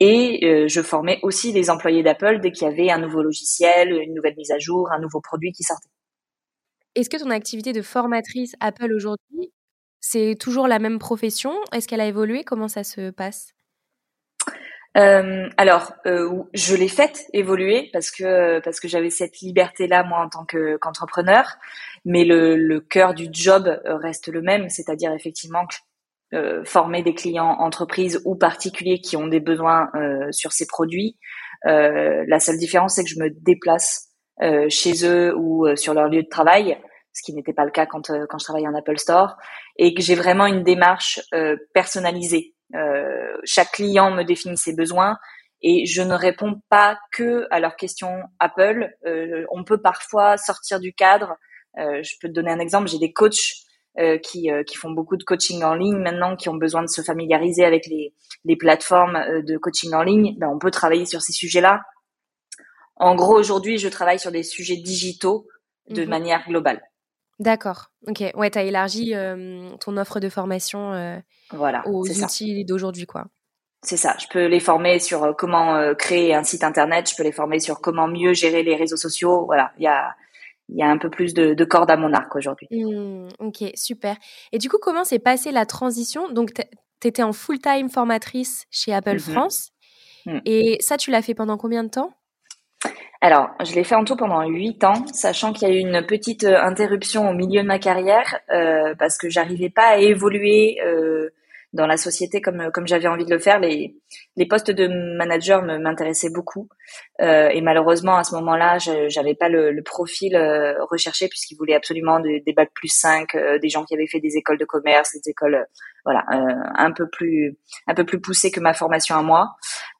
Et 0.00 0.66
je 0.66 0.80
formais 0.80 1.18
aussi 1.22 1.52
les 1.52 1.68
employés 1.68 2.02
d'Apple 2.02 2.40
dès 2.40 2.52
qu'il 2.52 2.66
y 2.66 2.70
avait 2.70 2.90
un 2.90 2.96
nouveau 2.96 3.22
logiciel, 3.22 3.92
une 3.92 4.14
nouvelle 4.14 4.34
mise 4.38 4.50
à 4.50 4.58
jour, 4.58 4.90
un 4.92 4.98
nouveau 4.98 5.20
produit 5.20 5.52
qui 5.52 5.62
sortait. 5.62 5.90
Est-ce 6.94 7.10
que 7.10 7.22
ton 7.22 7.28
activité 7.28 7.74
de 7.74 7.82
formatrice 7.82 8.56
Apple 8.60 8.94
aujourd'hui, 8.94 9.52
c'est 10.00 10.36
toujours 10.40 10.68
la 10.68 10.78
même 10.78 10.98
profession? 10.98 11.52
Est-ce 11.74 11.86
qu'elle 11.86 12.00
a 12.00 12.06
évolué? 12.06 12.44
Comment 12.44 12.68
ça 12.68 12.82
se 12.82 13.10
passe? 13.10 13.53
Euh, 14.96 15.48
alors, 15.56 15.92
euh, 16.06 16.44
je 16.54 16.76
l'ai 16.76 16.88
faite 16.88 17.24
évoluer 17.32 17.90
parce 17.92 18.10
que 18.12 18.60
parce 18.60 18.78
que 18.78 18.86
j'avais 18.86 19.10
cette 19.10 19.40
liberté-là 19.40 20.04
moi 20.04 20.20
en 20.20 20.28
tant 20.28 20.44
que 20.44 20.76
qu'entrepreneur, 20.76 21.56
mais 22.04 22.24
le, 22.24 22.56
le 22.56 22.80
cœur 22.80 23.14
du 23.14 23.26
job 23.32 23.80
reste 23.84 24.28
le 24.28 24.40
même, 24.40 24.68
c'est-à-dire 24.68 25.12
effectivement 25.12 25.66
euh, 26.32 26.64
former 26.64 27.02
des 27.02 27.14
clients 27.14 27.56
entreprises 27.58 28.20
ou 28.24 28.34
particuliers 28.34 29.00
qui 29.00 29.16
ont 29.16 29.26
des 29.26 29.40
besoins 29.40 29.90
euh, 29.94 30.32
sur 30.32 30.52
ces 30.52 30.66
produits. 30.66 31.16
Euh, 31.66 32.24
la 32.26 32.40
seule 32.40 32.58
différence, 32.58 32.94
c'est 32.94 33.04
que 33.04 33.10
je 33.10 33.20
me 33.20 33.30
déplace 33.30 34.10
chez 34.68 35.06
eux 35.06 35.32
ou 35.36 35.64
sur 35.76 35.94
leur 35.94 36.08
lieu 36.08 36.24
de 36.24 36.28
travail, 36.28 36.76
ce 37.12 37.22
qui 37.22 37.32
n'était 37.34 37.52
pas 37.52 37.64
le 37.64 37.70
cas 37.70 37.86
quand 37.86 38.10
quand 38.28 38.38
je 38.38 38.44
travaillais 38.44 38.66
en 38.66 38.74
Apple 38.74 38.98
Store, 38.98 39.36
et 39.76 39.94
que 39.94 40.02
j'ai 40.02 40.16
vraiment 40.16 40.46
une 40.46 40.64
démarche 40.64 41.20
personnalisée 41.72 42.54
euh, 42.63 42.63
chaque 43.44 43.72
client 43.72 44.10
me 44.10 44.22
définit 44.22 44.56
ses 44.56 44.74
besoins 44.74 45.16
et 45.62 45.86
je 45.86 46.02
ne 46.02 46.14
réponds 46.14 46.60
pas 46.68 46.98
que 47.12 47.46
à 47.50 47.60
leurs 47.60 47.76
questions 47.76 48.22
Apple. 48.38 48.90
Euh, 49.06 49.44
on 49.50 49.64
peut 49.64 49.80
parfois 49.80 50.36
sortir 50.36 50.80
du 50.80 50.92
cadre. 50.92 51.36
Euh, 51.78 52.02
je 52.02 52.14
peux 52.20 52.28
te 52.28 52.32
donner 52.32 52.50
un 52.50 52.58
exemple. 52.58 52.88
J'ai 52.88 52.98
des 52.98 53.12
coachs 53.12 53.64
qui, 54.24 54.50
qui 54.66 54.76
font 54.76 54.90
beaucoup 54.90 55.16
de 55.16 55.22
coaching 55.22 55.62
en 55.62 55.76
ligne 55.76 55.98
maintenant, 55.98 56.34
qui 56.34 56.48
ont 56.48 56.56
besoin 56.56 56.82
de 56.82 56.88
se 56.88 57.00
familiariser 57.00 57.64
avec 57.64 57.86
les, 57.86 58.12
les 58.44 58.56
plateformes 58.56 59.44
de 59.44 59.56
coaching 59.56 59.94
en 59.94 60.02
ligne. 60.02 60.34
Ben, 60.36 60.48
on 60.48 60.58
peut 60.58 60.72
travailler 60.72 61.06
sur 61.06 61.22
ces 61.22 61.32
sujets-là. 61.32 61.80
En 62.96 63.14
gros, 63.14 63.38
aujourd'hui, 63.38 63.78
je 63.78 63.88
travaille 63.88 64.18
sur 64.18 64.32
des 64.32 64.42
sujets 64.42 64.76
digitaux 64.76 65.46
de 65.90 66.02
mhm. 66.02 66.08
manière 66.08 66.48
globale. 66.48 66.82
D'accord. 67.38 67.90
Ok. 68.06 68.22
Ouais, 68.34 68.50
tu 68.50 68.58
as 68.58 68.62
élargi 68.62 69.14
ton 69.80 69.96
offre 69.96 70.20
de 70.20 70.28
formation 70.28 71.22
voilà, 71.50 71.86
aux 71.86 72.08
outils 72.08 72.64
d'aujourd'hui, 72.64 73.06
quoi. 73.06 73.26
C'est 73.82 73.98
ça. 73.98 74.16
Je 74.18 74.26
peux 74.28 74.46
les 74.46 74.60
former 74.60 74.98
sur 74.98 75.36
comment 75.36 75.94
créer 75.94 76.34
un 76.34 76.42
site 76.42 76.64
internet. 76.64 77.10
Je 77.10 77.16
peux 77.16 77.22
les 77.22 77.32
former 77.32 77.60
sur 77.60 77.80
comment 77.80 78.08
mieux 78.08 78.32
gérer 78.32 78.62
les 78.62 78.76
réseaux 78.76 78.96
sociaux. 78.96 79.44
Voilà. 79.44 79.72
Il 79.78 79.84
y 79.84 79.86
a, 79.86 80.14
il 80.70 80.78
y 80.78 80.82
a 80.82 80.86
un 80.86 80.96
peu 80.96 81.10
plus 81.10 81.34
de, 81.34 81.52
de 81.52 81.64
cordes 81.64 81.90
à 81.90 81.96
mon 81.96 82.14
arc 82.14 82.34
aujourd'hui. 82.34 82.66
Mmh, 82.70 83.28
ok, 83.40 83.64
super. 83.74 84.16
Et 84.52 84.58
du 84.58 84.70
coup, 84.70 84.78
comment 84.80 85.04
s'est 85.04 85.18
passée 85.18 85.52
la 85.52 85.66
transition? 85.66 86.30
Donc, 86.30 86.54
tu 86.54 87.08
étais 87.08 87.22
en 87.22 87.34
full-time 87.34 87.90
formatrice 87.90 88.64
chez 88.70 88.94
Apple 88.94 89.16
mmh 89.16 89.18
France. 89.18 89.70
Mmh. 90.24 90.38
Et 90.46 90.78
ça, 90.80 90.96
tu 90.96 91.10
l'as 91.10 91.20
fait 91.20 91.34
pendant 91.34 91.58
combien 91.58 91.84
de 91.84 91.90
temps? 91.90 92.14
Alors, 93.24 93.48
je 93.64 93.74
l'ai 93.74 93.84
fait 93.84 93.94
en 93.94 94.04
tout 94.04 94.16
pendant 94.16 94.46
huit 94.46 94.84
ans, 94.84 95.06
sachant 95.14 95.54
qu'il 95.54 95.66
y 95.66 95.70
a 95.70 95.74
eu 95.74 95.78
une 95.78 96.04
petite 96.04 96.44
euh, 96.44 96.60
interruption 96.60 97.26
au 97.30 97.32
milieu 97.32 97.62
de 97.62 97.66
ma 97.66 97.78
carrière 97.78 98.40
euh, 98.50 98.94
parce 98.98 99.16
que 99.16 99.30
j'arrivais 99.30 99.70
pas 99.70 99.86
à 99.86 99.96
évoluer 99.96 100.76
euh, 100.84 101.30
dans 101.74 101.86
la 101.86 101.96
société 101.96 102.40
comme 102.40 102.70
comme 102.72 102.86
j'avais 102.86 103.08
envie 103.08 103.24
de 103.24 103.30
le 103.30 103.38
faire. 103.38 103.58
Les 103.58 103.96
les 104.36 104.46
postes 104.46 104.70
de 104.70 104.86
manager 105.16 105.62
m'intéressaient 105.62 106.30
beaucoup 106.30 106.68
euh, 107.20 107.48
et 107.48 107.60
malheureusement 107.60 108.16
à 108.16 108.24
ce 108.24 108.34
moment-là, 108.36 108.78
j'avais 109.08 109.34
pas 109.34 109.48
le, 109.48 109.72
le 109.72 109.82
profil 109.82 110.36
euh, 110.36 110.74
recherché 110.90 111.28
puisqu'ils 111.28 111.56
voulaient 111.56 111.74
absolument 111.74 112.20
des, 112.20 112.40
des 112.40 112.52
bacs 112.52 112.72
plus 112.74 112.88
5, 112.88 113.34
euh, 113.34 113.58
des 113.58 113.68
gens 113.68 113.84
qui 113.84 113.94
avaient 113.94 114.06
fait 114.06 114.20
des 114.20 114.36
écoles 114.36 114.58
de 114.58 114.64
commerce, 114.64 115.12
des 115.14 115.30
écoles 115.30 115.66
voilà 116.04 116.24
un 116.76 116.92
peu 116.92 117.08
plus 117.08 117.56
un 117.86 117.94
peu 117.94 118.04
plus 118.04 118.20
poussées 118.20 118.50
que 118.50 118.60
ma 118.60 118.74
formation 118.74 119.16
à 119.16 119.22
moi. 119.22 119.54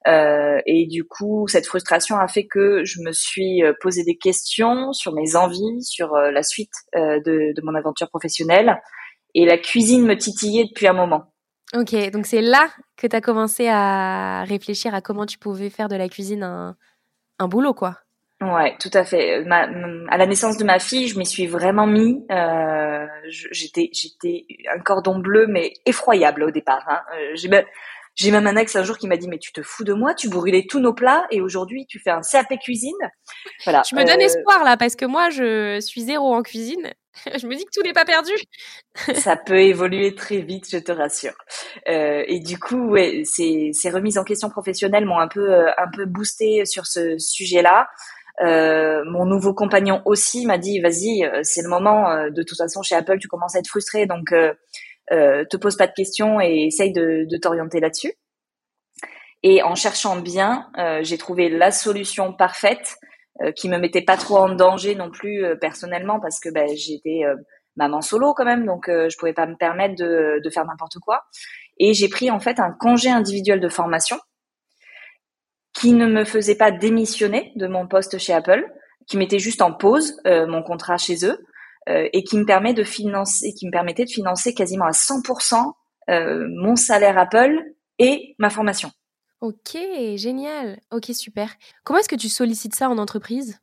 et 0.05 0.87
du 0.87 1.03
coup, 1.03 1.47
cette 1.47 1.65
frustration 1.65 2.17
a 2.17 2.27
fait 2.27 2.45
que 2.45 2.85
je 2.85 3.01
me 3.01 3.11
suis 3.11 3.63
posé 3.81 4.03
des 4.03 4.15
questions 4.15 4.93
sur 4.93 5.13
mes 5.13 5.35
envies, 5.35 5.81
sur 5.81 6.15
la 6.15 6.43
suite 6.43 6.73
de, 6.93 7.53
de 7.55 7.61
mon 7.63 7.73
aventure 7.73 8.09
professionnelle. 8.09 8.79
Et 9.33 9.45
la 9.45 9.57
cuisine 9.57 10.05
me 10.05 10.15
titillait 10.15 10.65
depuis 10.65 10.87
un 10.87 10.93
moment. 10.93 11.33
Ok, 11.75 11.93
donc 12.11 12.25
c'est 12.25 12.41
là 12.41 12.69
que 12.95 13.05
tu 13.05 13.15
as 13.15 13.21
commencé 13.21 13.67
à 13.67 14.43
réfléchir 14.45 14.95
à 14.95 15.01
comment 15.01 15.25
tu 15.25 15.37
pouvais 15.37 15.69
faire 15.69 15.89
de 15.89 15.95
la 15.95 16.07
cuisine 16.07 16.43
un, 16.43 16.77
un 17.39 17.47
boulot, 17.47 17.73
quoi. 17.73 17.97
Ouais, 18.41 18.75
tout 18.79 18.91
à 18.93 19.03
fait. 19.03 19.45
à 19.49 20.17
la 20.17 20.25
naissance 20.25 20.57
de 20.57 20.63
ma 20.63 20.79
fille, 20.79 21.07
je 21.07 21.17
m'y 21.17 21.25
suis 21.25 21.47
vraiment 21.47 21.87
mis. 21.87 22.25
Euh, 22.31 23.05
j'étais, 23.29 23.89
j'étais 23.93 24.45
un 24.73 24.79
cordon 24.79 25.19
bleu, 25.19 25.47
mais 25.47 25.73
effroyable 25.85 26.43
au 26.43 26.51
départ. 26.51 26.85
Hein. 26.87 27.01
Euh, 27.13 27.31
j'ai 27.35 27.47
même, 27.47 27.65
j'ai 28.15 28.31
même 28.31 28.47
un 28.47 28.55
ex 28.55 28.75
un 28.75 28.83
jour 28.83 28.97
qui 28.97 29.07
m'a 29.07 29.17
dit 29.17 29.27
mais 29.27 29.39
tu 29.39 29.51
te 29.51 29.61
fous 29.61 29.83
de 29.83 29.93
moi, 29.93 30.13
tu 30.13 30.29
brûlais 30.29 30.65
tous 30.69 30.79
nos 30.79 30.93
plats 30.93 31.25
et 31.31 31.41
aujourd'hui 31.41 31.85
tu 31.87 31.99
fais 31.99 32.11
un 32.11 32.21
CAP 32.21 32.57
cuisine. 32.61 32.93
Voilà. 33.63 33.83
Je 33.89 33.95
me 33.95 34.05
donne 34.05 34.21
euh, 34.21 34.25
espoir 34.25 34.63
là 34.63 34.77
parce 34.77 34.95
que 34.95 35.05
moi 35.05 35.29
je 35.29 35.79
suis 35.81 36.01
zéro 36.01 36.33
en 36.33 36.41
cuisine 36.41 36.93
je 37.39 37.47
me 37.47 37.55
dis 37.55 37.65
que 37.65 37.71
tout 37.73 37.81
n'est 37.83 37.93
pas 37.93 38.05
perdu. 38.05 38.31
ça 39.15 39.35
peut 39.35 39.61
évoluer 39.61 40.15
très 40.15 40.37
vite, 40.37 40.69
je 40.69 40.77
te 40.77 40.91
rassure. 40.91 41.35
Euh, 41.87 42.23
et 42.27 42.39
du 42.39 42.59
coup, 42.59 42.95
ces, 43.23 43.71
remises 43.91 44.17
en 44.17 44.23
question 44.23 44.49
professionnelles 44.49 45.05
m'ont 45.05 45.19
un 45.19 45.27
peu, 45.27 45.53
euh, 45.53 46.05
boosté 46.07 46.65
sur 46.65 46.85
ce 46.85 47.17
sujet-là. 47.17 47.87
Euh, 48.41 49.03
mon 49.05 49.25
nouveau 49.25 49.53
compagnon 49.53 50.01
aussi 50.05 50.45
m'a 50.45 50.57
dit, 50.57 50.81
vas-y, 50.81 51.29
c'est 51.43 51.61
le 51.61 51.69
moment. 51.69 52.29
De 52.29 52.43
toute 52.43 52.57
façon, 52.57 52.81
chez 52.81 52.95
Apple, 52.95 53.17
tu 53.19 53.27
commences 53.27 53.55
à 53.55 53.59
être 53.59 53.69
frustré, 53.69 54.05
donc 54.05 54.33
euh, 54.33 55.45
te 55.49 55.57
pose 55.57 55.77
pas 55.77 55.87
de 55.87 55.93
questions 55.93 56.41
et 56.41 56.65
essaye 56.67 56.91
de, 56.91 57.25
t'orienter 57.41 57.79
là-dessus. 57.79 58.13
Et 59.43 59.61
en 59.61 59.75
cherchant 59.75 60.17
bien, 60.17 60.69
j'ai 61.01 61.17
trouvé 61.17 61.49
la 61.49 61.71
solution 61.71 62.33
parfaite 62.33 62.97
qui 63.55 63.69
me 63.69 63.77
mettait 63.77 64.01
pas 64.01 64.17
trop 64.17 64.37
en 64.37 64.49
danger 64.49 64.95
non 64.95 65.11
plus 65.11 65.43
euh, 65.43 65.55
personnellement 65.55 66.19
parce 66.19 66.39
que 66.39 66.49
ben, 66.49 66.69
j'étais 66.75 67.23
euh, 67.25 67.35
maman 67.75 68.01
solo 68.01 68.33
quand 68.33 68.45
même, 68.45 68.65
donc 68.65 68.85
je 68.87 69.17
pouvais 69.17 69.33
pas 69.33 69.45
me 69.45 69.57
permettre 69.57 69.95
de, 69.95 70.39
de 70.41 70.49
faire 70.49 70.65
n'importe 70.65 70.97
quoi. 70.99 71.25
Et 71.77 71.93
j'ai 71.93 72.07
pris 72.07 72.31
en 72.31 72.39
fait 72.39 72.59
un 72.61 72.71
congé 72.71 73.09
individuel 73.09 73.59
de 73.59 73.67
formation 73.67 74.17
qui 75.73 75.91
ne 75.91 76.07
me 76.07 76.23
faisait 76.23 76.55
pas 76.55 76.71
démissionner 76.71 77.51
de 77.57 77.67
mon 77.67 77.85
poste 77.85 78.17
chez 78.17 78.31
Apple, 78.31 78.65
qui 79.07 79.17
mettait 79.17 79.39
juste 79.39 79.61
en 79.61 79.73
pause 79.73 80.15
mon 80.25 80.63
contrat 80.63 80.95
chez 80.95 81.25
eux 81.25 81.37
et 81.89 82.23
qui 82.23 82.37
me 82.37 82.45
permet 82.45 82.73
de 82.73 82.85
financer, 82.85 83.53
qui 83.53 83.65
me 83.65 83.71
permettait 83.71 84.05
de 84.05 84.09
financer 84.09 84.53
quasiment 84.53 84.85
à 84.85 84.91
100% 84.91 85.73
mon 86.07 86.77
salaire 86.77 87.17
Apple 87.17 87.59
et 87.99 88.35
ma 88.39 88.49
formation. 88.49 88.89
Ok, 89.41 89.77
génial. 90.15 90.79
Ok, 90.91 91.05
super. 91.13 91.53
Comment 91.83 91.99
est-ce 91.99 92.09
que 92.09 92.15
tu 92.15 92.29
sollicites 92.29 92.75
ça 92.75 92.89
en 92.89 92.97
entreprise? 92.97 93.59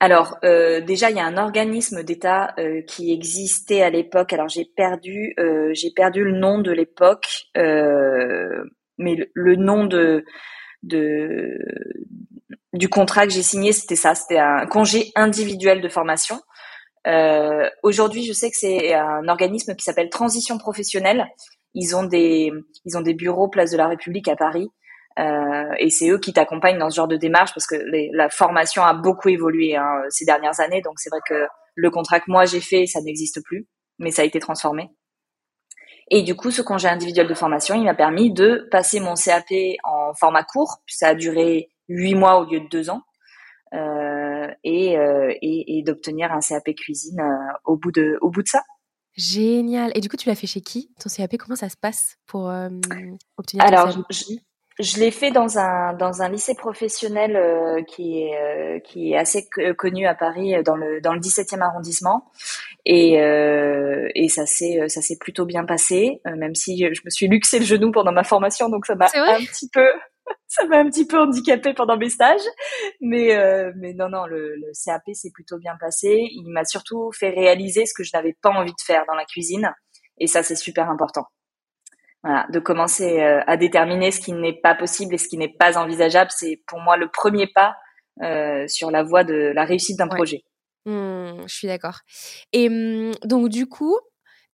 Alors 0.00 0.38
euh, 0.44 0.80
déjà 0.80 1.10
il 1.10 1.16
y 1.16 1.20
a 1.20 1.24
un 1.24 1.36
organisme 1.36 2.02
d'État 2.02 2.54
euh, 2.58 2.82
qui 2.82 3.12
existait 3.12 3.82
à 3.82 3.90
l'époque. 3.90 4.32
Alors 4.32 4.48
j'ai 4.48 4.64
perdu 4.64 5.34
euh, 5.38 5.70
j'ai 5.74 5.90
perdu 5.90 6.24
le 6.24 6.32
nom 6.32 6.58
de 6.60 6.72
l'époque, 6.72 7.28
mais 7.54 9.16
le, 9.34 9.56
nom 9.56 9.88
du 12.72 12.88
contrat 12.88 13.26
que 13.26 13.32
j'ai 13.32 13.42
signé 13.42 13.72
c'était 13.72 13.96
ça, 13.96 14.14
c'était 14.14 14.38
un 14.38 14.66
congé 14.66 15.12
individuel 15.14 15.80
de 15.80 15.88
formation. 15.88 16.40
Aujourd'hui 17.82 18.24
je 18.24 18.32
sais 18.32 18.50
que 18.50 18.56
c'est 18.56 18.94
un 18.94 19.28
organisme 19.28 19.74
qui 19.74 19.84
s'appelle 19.84 20.10
Transition 20.10 20.58
professionnelle 20.58 21.26
ils 21.74 21.94
ont 21.96 22.04
des 22.04 22.52
ils 22.84 22.96
ont 22.96 23.00
des 23.00 23.14
bureaux 23.14 23.48
place 23.48 23.70
de 23.70 23.76
la 23.76 23.88
République 23.88 24.28
à 24.28 24.36
Paris. 24.36 24.70
Euh, 25.18 25.72
et 25.78 25.90
c'est 25.90 26.08
eux 26.08 26.18
qui 26.18 26.32
t'accompagnent 26.32 26.78
dans 26.78 26.88
ce 26.88 26.96
genre 26.96 27.08
de 27.08 27.16
démarche 27.16 27.52
parce 27.52 27.66
que 27.66 27.76
la 28.12 28.30
formation 28.30 28.82
a 28.82 28.94
beaucoup 28.94 29.28
évolué 29.28 29.76
hein, 29.76 30.02
ces 30.08 30.24
dernières 30.24 30.60
années. 30.60 30.82
Donc 30.82 30.94
c'est 30.96 31.10
vrai 31.10 31.20
que 31.28 31.46
le 31.74 31.90
contrat 31.90 32.20
que 32.20 32.30
moi 32.30 32.44
j'ai 32.44 32.60
fait, 32.60 32.86
ça 32.86 33.00
n'existe 33.00 33.42
plus, 33.44 33.66
mais 33.98 34.10
ça 34.10 34.22
a 34.22 34.24
été 34.24 34.38
transformé. 34.38 34.88
Et 36.12 36.22
du 36.22 36.34
coup, 36.34 36.50
ce 36.50 36.62
congé 36.62 36.88
individuel 36.88 37.28
de 37.28 37.34
formation, 37.34 37.76
il 37.76 37.84
m'a 37.84 37.94
permis 37.94 38.32
de 38.32 38.68
passer 38.72 38.98
mon 38.98 39.14
CAP 39.14 39.52
en 39.84 40.12
format 40.14 40.42
court. 40.42 40.82
Ça 40.88 41.08
a 41.08 41.14
duré 41.14 41.70
huit 41.88 42.16
mois 42.16 42.40
au 42.40 42.50
lieu 42.50 42.60
de 42.60 42.68
deux 42.68 42.90
ans. 42.90 43.02
Euh, 43.72 44.48
et, 44.64 44.94
et, 44.94 45.78
et 45.78 45.82
d'obtenir 45.84 46.32
un 46.32 46.40
CAP 46.40 46.74
cuisine 46.76 47.22
au 47.64 47.76
bout 47.76 47.92
de 47.92 48.18
au 48.20 48.30
bout 48.30 48.42
de 48.42 48.48
ça. 48.48 48.62
Génial. 49.16 49.92
Et 49.94 50.00
du 50.00 50.08
coup, 50.08 50.16
tu 50.16 50.28
l'as 50.28 50.34
fait 50.34 50.46
chez 50.46 50.60
qui? 50.60 50.90
Ton 51.00 51.10
CAP, 51.10 51.36
comment 51.36 51.56
ça 51.56 51.68
se 51.68 51.76
passe 51.76 52.16
pour 52.26 52.52
obtenir 53.36 53.64
Alors, 53.64 53.90
je 54.80 54.98
l'ai 54.98 55.10
fait 55.10 55.30
dans 55.30 55.58
un 55.58 55.92
dans 55.92 56.22
un 56.22 56.28
lycée 56.28 56.54
professionnel 56.54 57.36
euh, 57.36 57.82
qui 57.82 58.22
est 58.22 58.36
euh, 58.36 58.78
qui 58.80 59.12
est 59.12 59.16
assez 59.16 59.46
connu 59.76 60.06
à 60.06 60.14
Paris 60.14 60.54
dans 60.64 60.76
le 60.76 61.00
dans 61.00 61.12
le 61.12 61.20
17e 61.20 61.60
arrondissement. 61.60 62.30
Et 62.86 63.20
euh, 63.20 64.08
et 64.14 64.28
ça 64.28 64.46
s'est 64.46 64.88
ça 64.88 65.02
s'est 65.02 65.18
plutôt 65.18 65.44
bien 65.44 65.64
passé 65.64 66.22
même 66.24 66.54
si 66.54 66.78
je 66.78 67.00
me 67.04 67.10
suis 67.10 67.28
luxé 67.28 67.58
le 67.58 67.64
genou 67.66 67.92
pendant 67.92 68.12
ma 68.12 68.24
formation 68.24 68.70
donc 68.70 68.86
ça 68.86 68.94
m'a 68.94 69.04
un 69.04 69.40
petit 69.40 69.68
peu 69.68 69.86
ça 70.46 70.64
m'a 70.66 70.78
un 70.78 70.88
petit 70.88 71.06
peu 71.06 71.18
handicapé 71.18 71.74
pendant 71.74 71.96
mes 71.96 72.10
stages 72.10 72.40
mais 73.00 73.36
mais 73.76 73.94
non 73.94 74.08
non 74.08 74.26
le, 74.26 74.56
le 74.56 74.72
CAP 74.84 75.02
s'est 75.12 75.30
plutôt 75.32 75.58
bien 75.58 75.76
passé 75.80 76.28
il 76.30 76.48
m'a 76.48 76.64
surtout 76.64 77.10
fait 77.12 77.30
réaliser 77.30 77.86
ce 77.86 77.94
que 77.94 78.04
je 78.04 78.10
n'avais 78.14 78.36
pas 78.40 78.50
envie 78.50 78.72
de 78.72 78.82
faire 78.84 79.04
dans 79.06 79.14
la 79.14 79.24
cuisine 79.24 79.72
et 80.18 80.26
ça 80.26 80.42
c'est 80.42 80.56
super 80.56 80.90
important 80.90 81.26
voilà, 82.22 82.46
de 82.52 82.58
commencer 82.58 83.20
euh, 83.20 83.40
à 83.46 83.56
déterminer 83.56 84.10
ce 84.10 84.20
qui 84.20 84.32
n'est 84.32 84.60
pas 84.60 84.74
possible 84.74 85.14
et 85.14 85.18
ce 85.18 85.28
qui 85.28 85.38
n'est 85.38 85.54
pas 85.58 85.78
envisageable, 85.78 86.30
c'est 86.34 86.62
pour 86.66 86.80
moi 86.80 86.96
le 86.96 87.08
premier 87.10 87.46
pas 87.46 87.76
euh, 88.22 88.66
sur 88.68 88.90
la 88.90 89.02
voie 89.02 89.24
de 89.24 89.52
la 89.54 89.64
réussite 89.64 89.98
d'un 89.98 90.08
projet. 90.08 90.42
Mmh, 90.84 91.42
je 91.46 91.54
suis 91.54 91.66
d'accord. 91.66 92.00
Et 92.52 92.68
mmh, 92.68 93.12
donc 93.24 93.48
du 93.48 93.66
coup, 93.66 93.98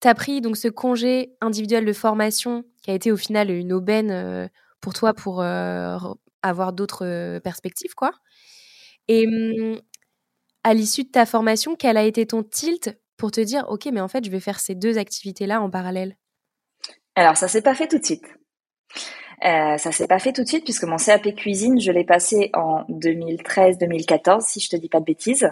tu 0.00 0.08
as 0.08 0.14
pris 0.14 0.40
donc 0.40 0.56
ce 0.56 0.68
congé 0.68 1.32
individuel 1.40 1.84
de 1.84 1.92
formation 1.92 2.64
qui 2.82 2.90
a 2.90 2.94
été 2.94 3.10
au 3.10 3.16
final 3.16 3.50
une 3.50 3.72
aubaine 3.72 4.10
euh, 4.10 4.46
pour 4.86 4.94
toi 4.94 5.14
pour 5.14 5.42
avoir 5.42 6.72
d'autres 6.72 7.40
perspectives 7.40 7.94
quoi. 7.96 8.12
Et 9.08 9.26
mmh, 9.26 9.80
à 10.62 10.74
l'issue 10.74 11.02
de 11.02 11.08
ta 11.08 11.26
formation, 11.26 11.74
quel 11.74 11.96
a 11.96 12.04
été 12.04 12.24
ton 12.24 12.44
tilt 12.44 12.96
pour 13.16 13.32
te 13.32 13.40
dire 13.40 13.64
OK, 13.68 13.86
mais 13.92 14.00
en 14.00 14.06
fait, 14.06 14.24
je 14.24 14.30
vais 14.30 14.38
faire 14.38 14.60
ces 14.60 14.76
deux 14.76 14.96
activités 14.96 15.46
là 15.46 15.60
en 15.60 15.70
parallèle? 15.70 16.16
Alors, 17.16 17.36
ça 17.36 17.48
s'est 17.48 17.62
pas 17.62 17.74
fait 17.74 17.88
tout 17.88 17.98
de 17.98 18.04
suite. 18.04 18.24
Euh, 19.44 19.76
ça 19.76 19.90
s'est 19.90 20.06
pas 20.06 20.20
fait 20.20 20.32
tout 20.32 20.44
de 20.44 20.48
suite 20.48 20.62
puisque 20.62 20.84
mon 20.84 20.98
CAP 20.98 21.34
cuisine, 21.34 21.80
je 21.80 21.90
l'ai 21.90 22.04
passé 22.04 22.50
en 22.54 22.84
2013-2014, 22.90 24.40
si 24.40 24.60
je 24.60 24.68
te 24.68 24.76
dis 24.76 24.88
pas 24.88 25.00
de 25.00 25.04
bêtises. 25.04 25.50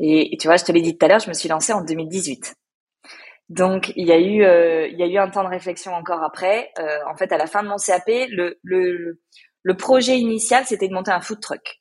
Et, 0.00 0.36
tu 0.40 0.48
vois, 0.48 0.56
je 0.56 0.64
te 0.64 0.72
l'ai 0.72 0.82
dit 0.82 0.98
tout 0.98 1.06
à 1.06 1.08
l'heure, 1.08 1.20
je 1.20 1.28
me 1.28 1.34
suis 1.34 1.48
lancée 1.48 1.72
en 1.72 1.84
2018. 1.84 2.54
Donc, 3.52 3.92
il 3.96 4.06
y 4.06 4.12
a 4.12 4.18
eu, 4.18 4.42
euh, 4.44 4.86
il 4.88 4.98
y 4.98 5.02
a 5.02 5.06
eu 5.06 5.18
un 5.18 5.28
temps 5.28 5.44
de 5.44 5.48
réflexion 5.48 5.92
encore 5.92 6.22
après. 6.22 6.70
Euh, 6.78 6.98
en 7.10 7.16
fait, 7.16 7.32
à 7.32 7.38
la 7.38 7.46
fin 7.46 7.62
de 7.62 7.68
mon 7.68 7.76
CAP, 7.76 8.06
le, 8.06 8.58
le, 8.62 9.20
le 9.62 9.76
projet 9.76 10.18
initial, 10.18 10.64
c'était 10.66 10.88
de 10.88 10.94
monter 10.94 11.10
un 11.10 11.20
food 11.20 11.40
truck. 11.40 11.80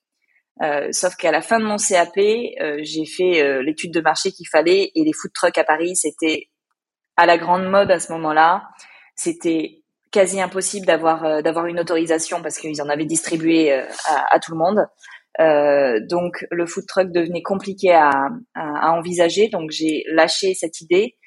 Euh, 0.64 0.90
sauf 0.92 1.16
qu'à 1.16 1.32
la 1.32 1.42
fin 1.42 1.60
de 1.60 1.66
mon 1.66 1.78
CAP, 1.78 2.18
euh, 2.18 2.80
j'ai 2.82 3.06
fait 3.06 3.62
l'étude 3.64 3.94
de 3.94 4.02
marché 4.02 4.32
qu'il 4.32 4.48
fallait 4.48 4.92
et 4.96 5.04
les 5.04 5.14
food 5.14 5.32
trucks 5.34 5.58
à 5.58 5.64
Paris, 5.64 5.96
c'était 5.96 6.50
à 7.18 7.26
la 7.26 7.38
grande 7.38 7.68
mode 7.68 7.92
à 7.92 8.00
ce 8.00 8.12
moment-là 8.14 8.64
c'était 9.22 9.84
quasi 10.12 10.42
impossible 10.42 10.86
d'avoir 10.86 11.24
euh, 11.24 11.42
d'avoir 11.42 11.68
une 11.68 11.80
autorisation 11.80 12.42
parce 12.42 12.58
qu'ils 12.58 12.82
en 12.82 12.90
avaient 12.90 13.06
distribué 13.06 13.72
euh, 13.72 13.86
à, 14.30 14.40
tout 14.40 14.52
le 14.52 14.58
monde. 14.58 14.80
Euh, 15.40 16.00
donc 16.10 16.46
le 16.52 16.66
food 16.66 16.86
truck 16.88 17.12
devenait 17.12 17.42
compliqué 17.42 17.92
à, 17.94 18.10
à, 18.56 18.92
envisager. 18.92 19.48
Donc 19.50 19.72
j'ai 19.72 20.04
lâché 20.12 20.54
cette 20.54 20.82
idée 20.82 21.18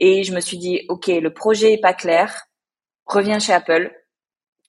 et 0.00 0.24
je 0.24 0.34
me 0.34 0.40
suis 0.40 0.58
dit 0.58 0.84
ok 0.88 1.06
le 1.08 1.32
projet 1.32 1.74
est 1.74 1.80
pas 1.80 1.94
clair, 1.94 2.46
reviens 3.06 3.38
chez 3.38 3.52
Apple, 3.52 3.92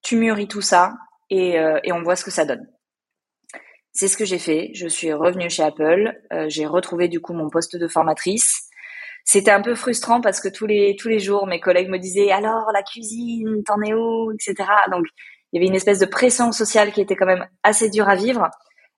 tu 0.03 0.17
mûris 0.17 0.47
tout 0.47 0.61
ça 0.61 0.93
et, 1.29 1.55
et 1.83 1.91
on 1.93 2.03
voit 2.03 2.15
ce 2.15 2.25
que 2.25 2.31
ça 2.31 2.45
donne. 2.45 2.67
C'est 3.93 4.07
ce 4.07 4.17
que 4.17 4.25
j'ai 4.25 4.39
fait. 4.39 4.71
Je 4.73 4.87
suis 4.87 5.13
revenue 5.13 5.49
chez 5.49 5.63
Apple. 5.63 6.13
j'ai 6.47 6.65
retrouvé 6.65 7.07
du 7.07 7.21
coup 7.21 7.33
mon 7.33 7.49
poste 7.49 7.77
de 7.77 7.87
formatrice. 7.87 8.67
C'était 9.23 9.51
un 9.51 9.61
peu 9.61 9.75
frustrant 9.75 10.21
parce 10.21 10.41
que 10.41 10.49
tous 10.49 10.65
les 10.65 10.95
tous 10.97 11.07
les 11.07 11.19
jours 11.19 11.47
mes 11.47 11.59
collègues 11.59 11.89
me 11.89 11.99
disaient 11.99 12.31
alors 12.31 12.65
la 12.73 12.83
cuisine 12.83 13.63
t'en 13.65 13.81
es 13.81 13.93
où 13.93 14.31
etc 14.33 14.67
donc 14.91 15.05
il 15.51 15.57
y 15.57 15.59
avait 15.59 15.67
une 15.67 15.75
espèce 15.75 15.99
de 15.99 16.05
pression 16.05 16.51
sociale 16.51 16.91
qui 16.91 17.01
était 17.01 17.15
quand 17.15 17.25
même 17.25 17.45
assez 17.63 17.89
dure 17.89 18.09
à 18.09 18.15
vivre. 18.15 18.49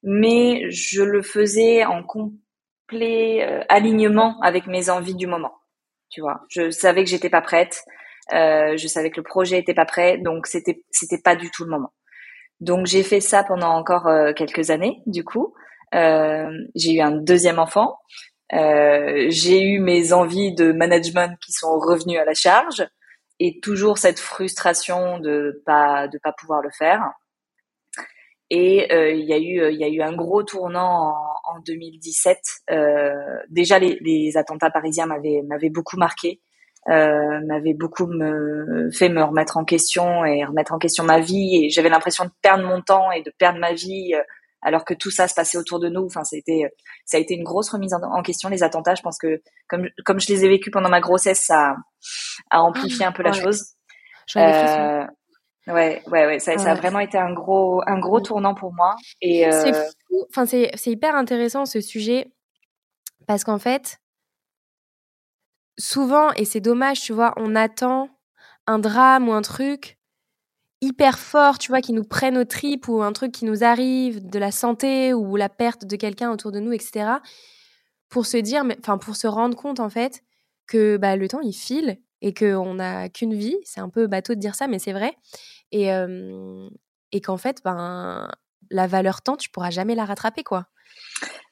Mais 0.04 0.70
je 0.70 1.02
le 1.02 1.22
faisais 1.22 1.86
en 1.86 2.04
complet 2.04 3.44
euh, 3.44 3.64
alignement 3.70 4.40
avec 4.42 4.68
mes 4.68 4.90
envies 4.90 5.16
du 5.16 5.28
moment 5.28 5.54
tu 6.14 6.22
vois. 6.22 6.42
Je 6.50 6.70
savais 6.70 7.04
que 7.04 7.10
j'étais 7.10 7.30
pas 7.30 7.42
prête 7.42 7.84
euh, 8.32 8.78
je 8.78 8.88
savais 8.88 9.10
que 9.10 9.18
le 9.18 9.24
projet 9.24 9.60
était 9.60 9.74
pas 9.74 9.86
prêt 9.86 10.18
donc 10.18 10.48
c'était 10.48 10.84
c'était 10.92 11.22
pas 11.22 11.36
du 11.36 11.52
tout 11.52 11.66
le 11.66 11.72
moment. 11.72 11.92
Donc 12.62 12.86
j'ai 12.86 13.04
fait 13.04 13.20
ça 13.20 13.44
pendant 13.44 13.70
encore 13.70 14.08
euh, 14.08 14.34
quelques 14.34 14.70
années 14.70 15.02
du 15.06 15.24
coup. 15.24 15.54
Euh, 15.94 16.50
j'ai 16.76 16.94
eu 16.94 17.02
un 17.02 17.12
deuxième 17.12 17.60
enfant. 17.60 17.98
Euh, 18.54 19.26
j'ai 19.30 19.62
eu 19.62 19.80
mes 19.80 20.14
envies 20.14 20.54
de 20.54 20.72
management 20.72 21.38
qui 21.44 21.52
sont 21.52 21.78
revenues 21.80 22.18
à 22.18 22.26
la 22.26 22.34
charge 22.34 22.88
et 23.40 23.60
toujours 23.62 23.98
cette 23.98 24.20
frustration 24.20 25.20
de 25.20 25.62
pas 25.66 26.08
de 26.08 26.18
pas 26.20 26.34
pouvoir 26.34 26.62
le 26.62 26.70
faire. 26.78 27.12
Et 28.56 28.94
euh, 28.94 29.12
il 29.12 29.26
y 29.26 29.34
a 29.34 29.40
eu 29.40 29.74
il 29.74 29.80
y 29.80 29.84
a 29.84 29.88
eu 29.88 30.04
un 30.04 30.16
gros 30.16 30.44
tournant 30.44 31.12
en, 31.44 31.56
en 31.56 31.60
2017. 31.66 32.38
Euh, 32.70 33.12
déjà 33.50 33.80
les, 33.80 33.98
les, 34.02 34.38
attentats 34.38 34.70
parisiens 34.70 35.08
m'avaient 35.08 35.42
m'avaient 35.48 35.72
beaucoup 35.72 35.98
marqué, 35.98 36.40
euh, 36.88 37.40
m'avaient 37.48 37.74
beaucoup 37.74 38.06
me, 38.06 38.92
fait 38.92 39.10
me 39.10 39.24
remettre 39.24 39.58
en 39.58 39.66
question 39.66 40.24
et 40.24 40.46
remettre 40.46 40.72
en 40.72 40.78
question 40.78 41.04
ma 41.04 41.20
vie. 41.20 41.64
Et 41.64 41.70
j'avais 41.72 41.90
l'impression 41.90 42.26
de 42.26 42.30
perdre 42.44 42.64
mon 42.64 42.84
temps 42.84 43.12
et 43.12 43.24
de 43.24 43.34
perdre 43.40 43.58
ma 43.58 43.74
vie 43.74 44.14
alors 44.62 44.86
que 44.86 44.94
tout 44.94 45.10
ça 45.10 45.28
se 45.28 45.34
passait 45.34 45.58
autour 45.58 45.80
de 45.80 45.90
nous. 45.90 46.06
Enfin, 46.06 46.24
c'était, 46.24 46.72
ça 47.06 47.18
a 47.18 47.20
été 47.20 47.34
une 47.34 47.44
grosse 47.44 47.72
remise 47.72 47.96
en, 47.96 48.22
question 48.22 48.50
les 48.50 48.62
attentats. 48.62 48.94
Je 48.94 49.02
pense 49.02 49.18
que 49.18 49.42
comme 49.68 49.88
comme 50.06 50.20
je 50.20 50.32
les 50.32 50.46
ai 50.46 50.48
vécus 50.48 50.72
pendant 50.72 50.90
ma 50.90 51.02
grossesse, 51.02 51.44
ça 51.44 51.76
a 52.52 52.62
amplifié 52.62 53.04
un 53.04 53.14
peu 53.14 53.24
la 53.24 53.34
chose. 53.34 53.64
Euh, 54.38 55.06
ouais, 55.68 56.02
ouais, 56.08 56.26
ouais, 56.26 56.40
ça, 56.40 56.58
ça 56.58 56.72
a 56.72 56.76
vraiment 56.76 57.00
été 57.00 57.18
un 57.18 57.34
gros, 57.34 57.82
un 57.88 58.00
gros 58.00 58.20
tournant 58.20 58.54
pour 58.54 58.74
moi. 58.74 58.96
Et 59.22 59.48
euh... 59.48 59.52
c'est 59.52 59.74
enfin 60.30 60.46
c'est 60.46 60.72
c'est 60.76 60.92
hyper 60.92 61.16
intéressant 61.16 61.66
ce 61.66 61.82
sujet 61.82 62.32
parce 63.28 63.44
qu'en 63.44 63.60
fait, 63.60 64.00
souvent 65.78 66.32
et 66.34 66.46
c'est 66.46 66.62
dommage, 66.62 67.02
tu 67.02 67.14
vois, 67.14 67.34
on 67.38 67.56
attend 67.56 68.10
un 68.68 68.80
drame 68.80 69.30
ou 69.30 69.34
un 69.34 69.42
truc 69.42 69.98
hyper 70.84 71.18
fort, 71.18 71.58
tu 71.58 71.70
vois, 71.70 71.82
qui 71.82 71.94
nous 71.94 72.04
prennent 72.04 72.38
aux 72.38 72.46
tripes 72.46 72.88
ou 72.90 73.02
un 73.02 73.14
truc 73.14 73.32
qui 73.32 73.46
nous 73.46 73.64
arrive, 73.64 74.28
de 74.28 74.38
la 74.38 74.52
santé 74.52 75.14
ou 75.14 75.36
la 75.38 75.50
perte 75.50 75.86
de 75.86 75.96
quelqu'un 75.96 76.32
autour 76.32 76.52
de 76.52 76.60
nous, 76.60 76.74
etc. 76.74 77.06
Pour 78.10 78.26
se 78.26 78.38
dire, 78.38 78.64
enfin, 78.80 78.98
pour 78.98 79.16
se 79.16 79.28
rendre 79.28 79.56
compte, 79.56 79.80
en 79.80 79.90
fait, 79.90 80.24
que 80.68 80.98
bah, 80.98 81.16
le 81.16 81.28
temps, 81.30 81.40
il 81.40 81.54
file 81.54 82.00
et 82.24 82.34
qu'on 82.34 82.76
n'a 82.76 83.10
qu'une 83.10 83.36
vie. 83.36 83.58
C'est 83.64 83.82
un 83.82 83.90
peu 83.90 84.08
bateau 84.08 84.34
de 84.34 84.40
dire 84.40 84.56
ça, 84.56 84.68
mais 84.68 84.80
c'est 84.80 84.94
vrai. 84.94 85.14
Et, 85.72 85.90
qu'en 87.22 87.38
fait, 87.38 87.58
ben, 87.64 88.32
la 88.72 88.88
valeur 88.88 89.22
temps, 89.22 89.38
tu 89.38 89.50
pourras 89.50 89.70
jamais 89.70 89.94
la 89.94 90.06
rattraper, 90.06 90.44
quoi. 90.44 90.66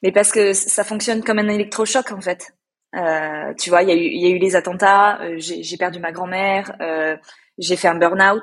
Mais 0.02 0.10
parce 0.10 0.32
que 0.32 0.54
ça 0.54 0.82
fonctionne 0.82 1.22
comme 1.22 1.38
un 1.38 1.48
électrochoc, 1.48 2.10
en 2.10 2.20
fait. 2.20 2.52
Euh, 2.96 3.54
tu 3.58 3.70
vois, 3.70 3.82
il 3.82 3.88
y, 3.88 4.26
a 4.26 4.30
eu 4.30 4.38
les 4.38 4.56
attentats, 4.56 5.22
euh, 5.22 5.36
j'ai 5.38 5.76
perdu 5.76 6.00
ma 6.00 6.10
grand-mère, 6.10 6.74
euh, 6.80 7.16
j'ai 7.58 7.76
fait 7.76 7.88
un 7.88 7.94
burn-out 7.94 8.42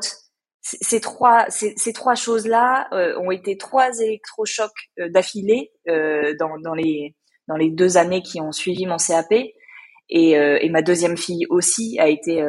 ces 0.61 0.99
trois, 0.99 1.45
ces, 1.49 1.93
trois 1.93 2.15
choses-là 2.15 2.89
ont 3.17 3.31
été 3.31 3.57
trois 3.57 3.97
électrochocs 4.01 4.91
d'affilée 4.97 5.71
dans 5.87 6.75
les 6.75 7.69
deux 7.71 7.97
années 7.97 8.21
qui 8.21 8.41
ont 8.41 8.51
suivi 8.51 8.85
mon 8.85 8.97
CAP. 8.97 9.33
Et, 10.11 10.31
et 10.31 10.69
ma 10.69 10.81
deuxième 10.81 11.17
fille 11.17 11.45
aussi 11.49 11.99
a 11.99 12.07
été. 12.07 12.43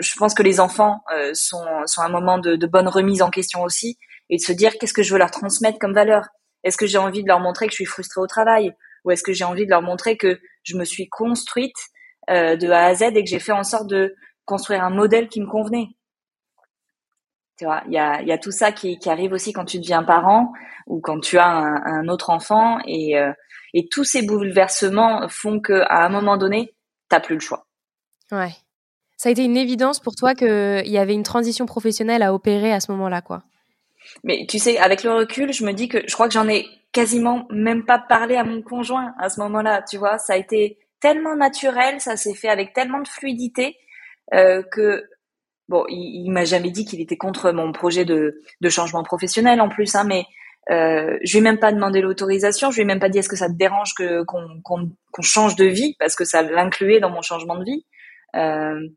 je 0.00 0.12
pense 0.18 0.34
que 0.34 0.42
les 0.42 0.60
enfants 0.60 1.00
sont, 1.32 1.64
sont 1.86 2.02
un 2.02 2.10
moment 2.10 2.36
de, 2.36 2.56
de 2.56 2.66
bonne 2.66 2.88
remise 2.88 3.22
en 3.22 3.30
question 3.30 3.62
aussi 3.62 3.96
et 4.28 4.36
de 4.36 4.42
se 4.42 4.52
dire 4.52 4.76
qu'est-ce 4.78 4.92
que 4.92 5.02
je 5.02 5.12
veux 5.12 5.18
leur 5.18 5.30
transmettre 5.30 5.78
comme 5.78 5.94
valeur. 5.94 6.26
Est-ce 6.62 6.76
que 6.76 6.84
j'ai 6.84 6.98
envie 6.98 7.22
de 7.22 7.28
leur 7.28 7.40
montrer 7.40 7.66
que 7.66 7.72
je 7.72 7.76
suis 7.76 7.86
frustrée 7.86 8.20
au 8.20 8.26
travail 8.26 8.74
ou 9.04 9.12
est-ce 9.12 9.22
que 9.22 9.32
j'ai 9.32 9.44
envie 9.44 9.64
de 9.64 9.70
leur 9.70 9.80
montrer 9.80 10.18
que 10.18 10.38
je 10.62 10.76
me 10.76 10.84
suis 10.84 11.08
construite 11.08 11.78
de 12.28 12.70
A 12.70 12.84
à 12.84 12.94
Z 12.94 13.02
et 13.14 13.24
que 13.24 13.30
j'ai 13.30 13.38
fait 13.38 13.52
en 13.52 13.64
sorte 13.64 13.88
de 13.88 14.14
construire 14.44 14.84
un 14.84 14.90
modèle 14.90 15.28
qui 15.28 15.40
me 15.40 15.46
convenait 15.46 15.88
tu 17.58 17.64
vois, 17.64 17.82
il 17.86 17.92
y 17.92 17.98
a, 17.98 18.22
y 18.22 18.32
a 18.32 18.38
tout 18.38 18.50
ça 18.50 18.70
qui, 18.70 18.98
qui, 18.98 19.08
arrive 19.08 19.32
aussi 19.32 19.52
quand 19.52 19.64
tu 19.64 19.78
deviens 19.78 20.02
parent 20.02 20.52
ou 20.86 21.00
quand 21.00 21.20
tu 21.20 21.38
as 21.38 21.48
un, 21.48 21.82
un 21.84 22.08
autre 22.08 22.30
enfant 22.30 22.78
et, 22.86 23.18
euh, 23.18 23.32
et 23.72 23.88
tous 23.88 24.04
ces 24.04 24.22
bouleversements 24.22 25.26
font 25.28 25.60
que 25.60 25.82
à 25.88 26.04
un 26.04 26.08
moment 26.10 26.36
donné, 26.36 26.74
t'as 27.08 27.20
plus 27.20 27.34
le 27.34 27.40
choix. 27.40 27.66
Ouais. 28.32 28.52
Ça 29.16 29.28
a 29.28 29.32
été 29.32 29.44
une 29.44 29.56
évidence 29.56 30.00
pour 30.00 30.14
toi 30.14 30.34
qu'il 30.34 30.88
y 30.88 30.98
avait 30.98 31.14
une 31.14 31.22
transition 31.22 31.66
professionnelle 31.66 32.22
à 32.22 32.34
opérer 32.34 32.72
à 32.72 32.80
ce 32.80 32.92
moment-là, 32.92 33.22
quoi. 33.22 33.42
Mais 34.24 34.46
tu 34.48 34.58
sais, 34.58 34.78
avec 34.78 35.02
le 35.02 35.12
recul, 35.12 35.52
je 35.52 35.64
me 35.64 35.72
dis 35.72 35.88
que 35.88 35.98
je 36.06 36.12
crois 36.12 36.28
que 36.28 36.34
j'en 36.34 36.48
ai 36.48 36.66
quasiment 36.92 37.46
même 37.50 37.84
pas 37.84 37.98
parlé 37.98 38.36
à 38.36 38.44
mon 38.44 38.62
conjoint 38.62 39.14
à 39.18 39.28
ce 39.28 39.40
moment-là. 39.40 39.82
Tu 39.82 39.96
vois, 39.96 40.18
ça 40.18 40.34
a 40.34 40.36
été 40.36 40.78
tellement 41.00 41.36
naturel, 41.36 42.00
ça 42.00 42.16
s'est 42.16 42.34
fait 42.34 42.48
avec 42.48 42.72
tellement 42.72 43.00
de 43.00 43.08
fluidité 43.08 43.76
euh, 44.34 44.62
que 44.62 45.08
bon, 45.68 45.84
il, 45.88 46.26
il 46.26 46.30
m'a 46.30 46.44
jamais 46.44 46.70
dit 46.70 46.84
qu'il 46.84 47.00
était 47.00 47.16
contre 47.16 47.52
mon 47.52 47.72
projet 47.72 48.04
de, 48.04 48.40
de 48.60 48.68
changement 48.68 49.02
professionnel 49.02 49.60
en 49.60 49.68
plus, 49.68 49.94
hein, 49.94 50.04
mais 50.04 50.24
Euh, 50.70 51.16
je 51.22 51.32
lui 51.32 51.38
ai 51.38 51.42
même 51.42 51.58
pas 51.58 51.72
demandé 51.72 52.00
l'autorisation. 52.00 52.70
Je 52.70 52.76
lui 52.76 52.82
ai 52.82 52.86
même 52.86 52.98
pas 52.98 53.08
dit 53.08 53.18
est-ce 53.18 53.28
que 53.28 53.36
ça 53.36 53.48
te 53.48 53.54
dérange 53.54 53.94
que 53.96 54.24
qu'on 54.24 55.22
change 55.22 55.56
de 55.56 55.64
vie 55.64 55.94
parce 55.98 56.16
que 56.16 56.24
ça 56.24 56.42
l'incluait 56.42 57.00
dans 57.00 57.10
mon 57.10 57.22
changement 57.22 57.56
de 57.56 57.64
vie. 57.64 57.86
Euh, 58.34 58.88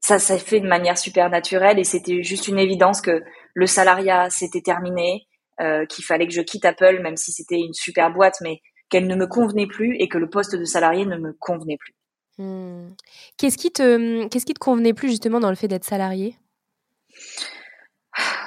ça 0.00 0.18
s'est 0.18 0.38
fait 0.38 0.60
de 0.60 0.68
manière 0.68 0.98
super 0.98 1.30
naturelle 1.30 1.78
et 1.78 1.84
c'était 1.84 2.22
juste 2.22 2.48
une 2.48 2.58
évidence 2.58 3.00
que 3.00 3.22
le 3.54 3.66
salariat 3.66 4.28
s'était 4.28 4.60
terminé, 4.60 5.26
euh, 5.60 5.86
qu'il 5.86 6.04
fallait 6.04 6.26
que 6.26 6.34
je 6.34 6.42
quitte 6.42 6.66
Apple 6.66 7.00
même 7.02 7.16
si 7.16 7.32
c'était 7.32 7.58
une 7.58 7.72
super 7.72 8.12
boîte, 8.12 8.36
mais 8.42 8.60
qu'elle 8.90 9.06
ne 9.06 9.16
me 9.16 9.26
convenait 9.26 9.66
plus 9.66 9.96
et 9.98 10.08
que 10.08 10.18
le 10.18 10.28
poste 10.28 10.54
de 10.54 10.64
salarié 10.64 11.06
ne 11.06 11.16
me 11.16 11.32
convenait 11.40 11.78
plus. 11.78 11.94
Hmm. 12.36 12.90
Qu'est-ce 13.38 13.56
qui 13.56 13.70
te 13.70 14.26
qu'est-ce 14.28 14.44
qui 14.44 14.54
te 14.54 14.58
convenait 14.58 14.92
plus 14.92 15.08
justement 15.08 15.40
dans 15.40 15.50
le 15.50 15.56
fait 15.56 15.68
d'être 15.68 15.84
salarié? 15.84 16.36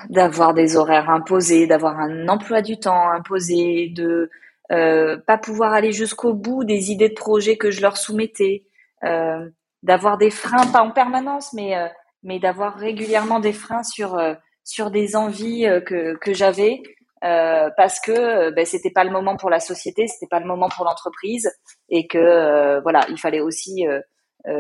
D'avoir 0.10 0.54
des 0.54 0.78
horaires 0.78 1.10
imposés, 1.10 1.68
d'avoir 1.68 2.00
un 2.00 2.28
emploi 2.30 2.62
du 2.62 2.80
temps 2.80 3.10
imposé, 3.12 3.92
de 3.96 4.30
euh, 4.72 5.18
pas 5.26 5.38
pouvoir 5.38 5.74
aller 5.74 5.92
jusqu'au 5.92 6.34
bout 6.34 6.64
des 6.64 6.92
idées 6.92 7.10
de 7.10 7.14
projet 7.14 7.58
que 7.58 7.72
je 7.72 7.82
leur 7.82 7.98
soumettais, 7.98 8.66
euh, 9.04 9.50
d'avoir 9.84 10.18
des 10.18 10.32
freins 10.32 10.66
pas 10.68 10.82
en 10.82 10.92
permanence, 10.92 11.54
mais 11.54 11.78
euh, 11.78 11.88
mais 12.24 12.40
d'avoir 12.40 12.76
régulièrement 12.76 13.40
des 13.40 13.54
freins 13.54 13.84
sur 13.84 14.16
euh, 14.16 14.34
sur 14.64 14.92
des 14.92 15.16
envies 15.16 15.68
que 15.86 16.18
que 16.18 16.34
j'avais 16.34 16.82
parce 17.22 18.00
que 18.00 18.52
ben, 18.52 18.66
c'était 18.66 18.92
pas 18.92 19.04
le 19.04 19.12
moment 19.12 19.38
pour 19.38 19.50
la 19.50 19.60
société, 19.60 20.08
c'était 20.08 20.28
pas 20.30 20.40
le 20.40 20.46
moment 20.46 20.70
pour 20.70 20.86
l'entreprise, 20.86 21.50
et 21.90 22.08
que 22.08 22.80
voilà, 22.82 23.06
il 23.10 23.18
fallait 23.18 23.40
aussi 23.40 23.86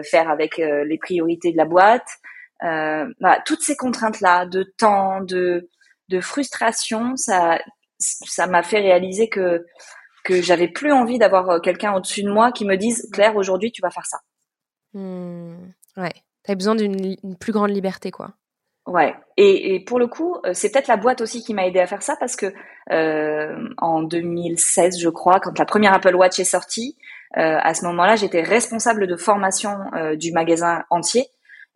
faire 0.04 0.30
avec 0.30 0.58
les 0.58 0.98
priorités 0.98 1.52
de 1.52 1.58
la 1.58 1.65
boîte. 1.65 2.08
Voilà, 2.62 3.41
toutes 3.46 3.62
ces 3.62 3.76
contraintes 3.76 4.22
là, 4.22 4.46
de 4.46 4.63
temps, 4.63 5.22
de 5.22 5.70
de 6.10 6.20
frustration, 6.22 7.15
ça 7.15 7.60
ça 8.00 8.48
m'a 8.48 8.63
fait 8.63 8.80
réaliser 8.80 9.30
que 9.30 9.65
que 10.24 10.41
j'avais 10.41 10.67
plus 10.67 10.91
envie 10.91 11.20
d'avoir 11.20 11.62
quelqu'un 11.62 11.93
au-dessus 11.93 12.24
de 12.24 12.32
moi 12.32 12.52
qui 12.52 12.65
me 12.65 12.76
dise 12.76 13.10
Claire, 13.13 13.36
aujourd'hui 13.36 13.72
tu 13.72 13.82
vas 13.82 13.89
faire 13.89 14.06
ça. 14.06 14.20
Mmh, 14.93 15.58
ouais, 15.98 16.13
t'as 16.43 16.56
besoin 16.56 16.76
d'une 16.76 17.38
plus 17.39 17.52
grande 17.52 17.72
liberté 17.72 18.12
quoi. 18.12 18.34
Ouais. 18.88 19.13
Et, 19.36 19.76
et, 19.76 19.80
pour 19.82 20.00
le 20.00 20.08
coup, 20.08 20.38
euh, 20.46 20.54
c'est 20.54 20.72
peut-être 20.72 20.88
la 20.88 20.96
boîte 20.96 21.20
aussi 21.20 21.43
qui 21.43 21.54
m'a 21.54 21.67
aidé 21.67 21.80
à 21.80 21.88
faire 21.88 22.02
ça 22.02 22.15
parce 22.15 22.38
que 22.38 22.54
euh, 22.91 23.70
en 23.78 24.02
2016, 24.02 24.98
je 24.98 25.10
crois, 25.10 25.41
quand 25.41 25.60
la 25.60 25.65
première 25.65 25.93
Apple 25.93 26.15
Watch 26.15 26.39
est 26.39 26.46
sortie, 26.46 26.98
euh, 27.38 27.58
à 27.62 27.74
ce 27.74 27.86
moment-là, 27.86 28.15
j'étais 28.15 28.41
responsable 28.41 29.06
de 29.06 29.17
formation 29.17 29.78
euh, 29.93 30.15
du 30.15 30.32
magasin 30.32 30.86
entier. 30.89 31.28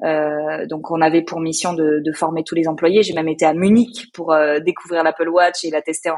Euh, 0.04 0.66
donc, 0.68 0.90
on 0.92 1.02
avait 1.02 1.22
pour 1.22 1.40
mission 1.40 1.74
de, 1.74 2.02
de, 2.04 2.12
former 2.12 2.44
tous 2.44 2.56
les 2.56 2.68
employés. 2.68 3.04
J'ai 3.04 3.14
même 3.14 3.28
été 3.28 3.46
à 3.46 3.54
Munich 3.54 4.08
pour 4.14 4.36
découvrir 4.64 5.04
l'Apple 5.04 5.30
Watch 5.30 5.64
et 5.64 5.70
la 5.70 5.82
tester 5.82 6.10
en, 6.10 6.18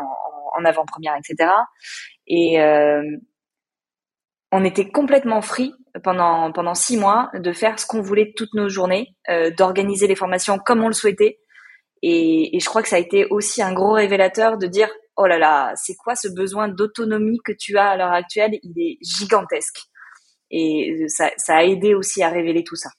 en, 0.57 0.65
avant-première, 0.65 1.15
etc. 1.17 1.49
Et 2.27 2.57
on 4.53 4.63
était 4.63 4.89
complètement 4.89 5.41
free 5.41 5.73
pendant 6.03 6.51
pendant 6.51 6.75
six 6.75 6.95
mois 6.95 7.31
de 7.33 7.51
faire 7.51 7.79
ce 7.79 7.87
qu'on 7.87 8.01
voulait 8.01 8.33
toutes 8.35 8.53
nos 8.53 8.69
journées, 8.69 9.15
euh, 9.29 9.49
d'organiser 9.49 10.05
les 10.05 10.15
formations 10.15 10.59
comme 10.59 10.83
on 10.83 10.87
le 10.87 10.93
souhaitait. 10.93 11.39
Et, 12.03 12.55
et, 12.55 12.59
je 12.59 12.65
crois 12.67 12.83
que 12.83 12.89
ça 12.89 12.97
a 12.97 12.99
été 12.99 13.25
aussi 13.31 13.63
un 13.63 13.73
gros 13.73 13.93
révélateur 13.93 14.57
de 14.57 14.67
dire 14.67 14.89
oh 15.17 15.25
là 15.25 15.39
là, 15.39 15.71
c'est 15.75 15.95
quoi 15.95 16.15
ce 16.15 16.27
besoin 16.27 16.67
d'autonomie 16.67 17.39
que 17.43 17.53
tu 17.57 17.77
as 17.77 17.89
à 17.89 17.97
l'heure 17.97 18.11
actuelle? 18.11 18.59
Il 18.61 18.73
est 18.79 18.97
gigantesque. 19.01 19.79
Et 20.51 21.05
ça, 21.07 21.31
ça 21.37 21.57
a 21.57 21.63
aidé 21.63 21.95
aussi 21.95 22.21
à 22.21 22.29
révéler 22.29 22.63
tout 22.63 22.75
ça. 22.75 22.89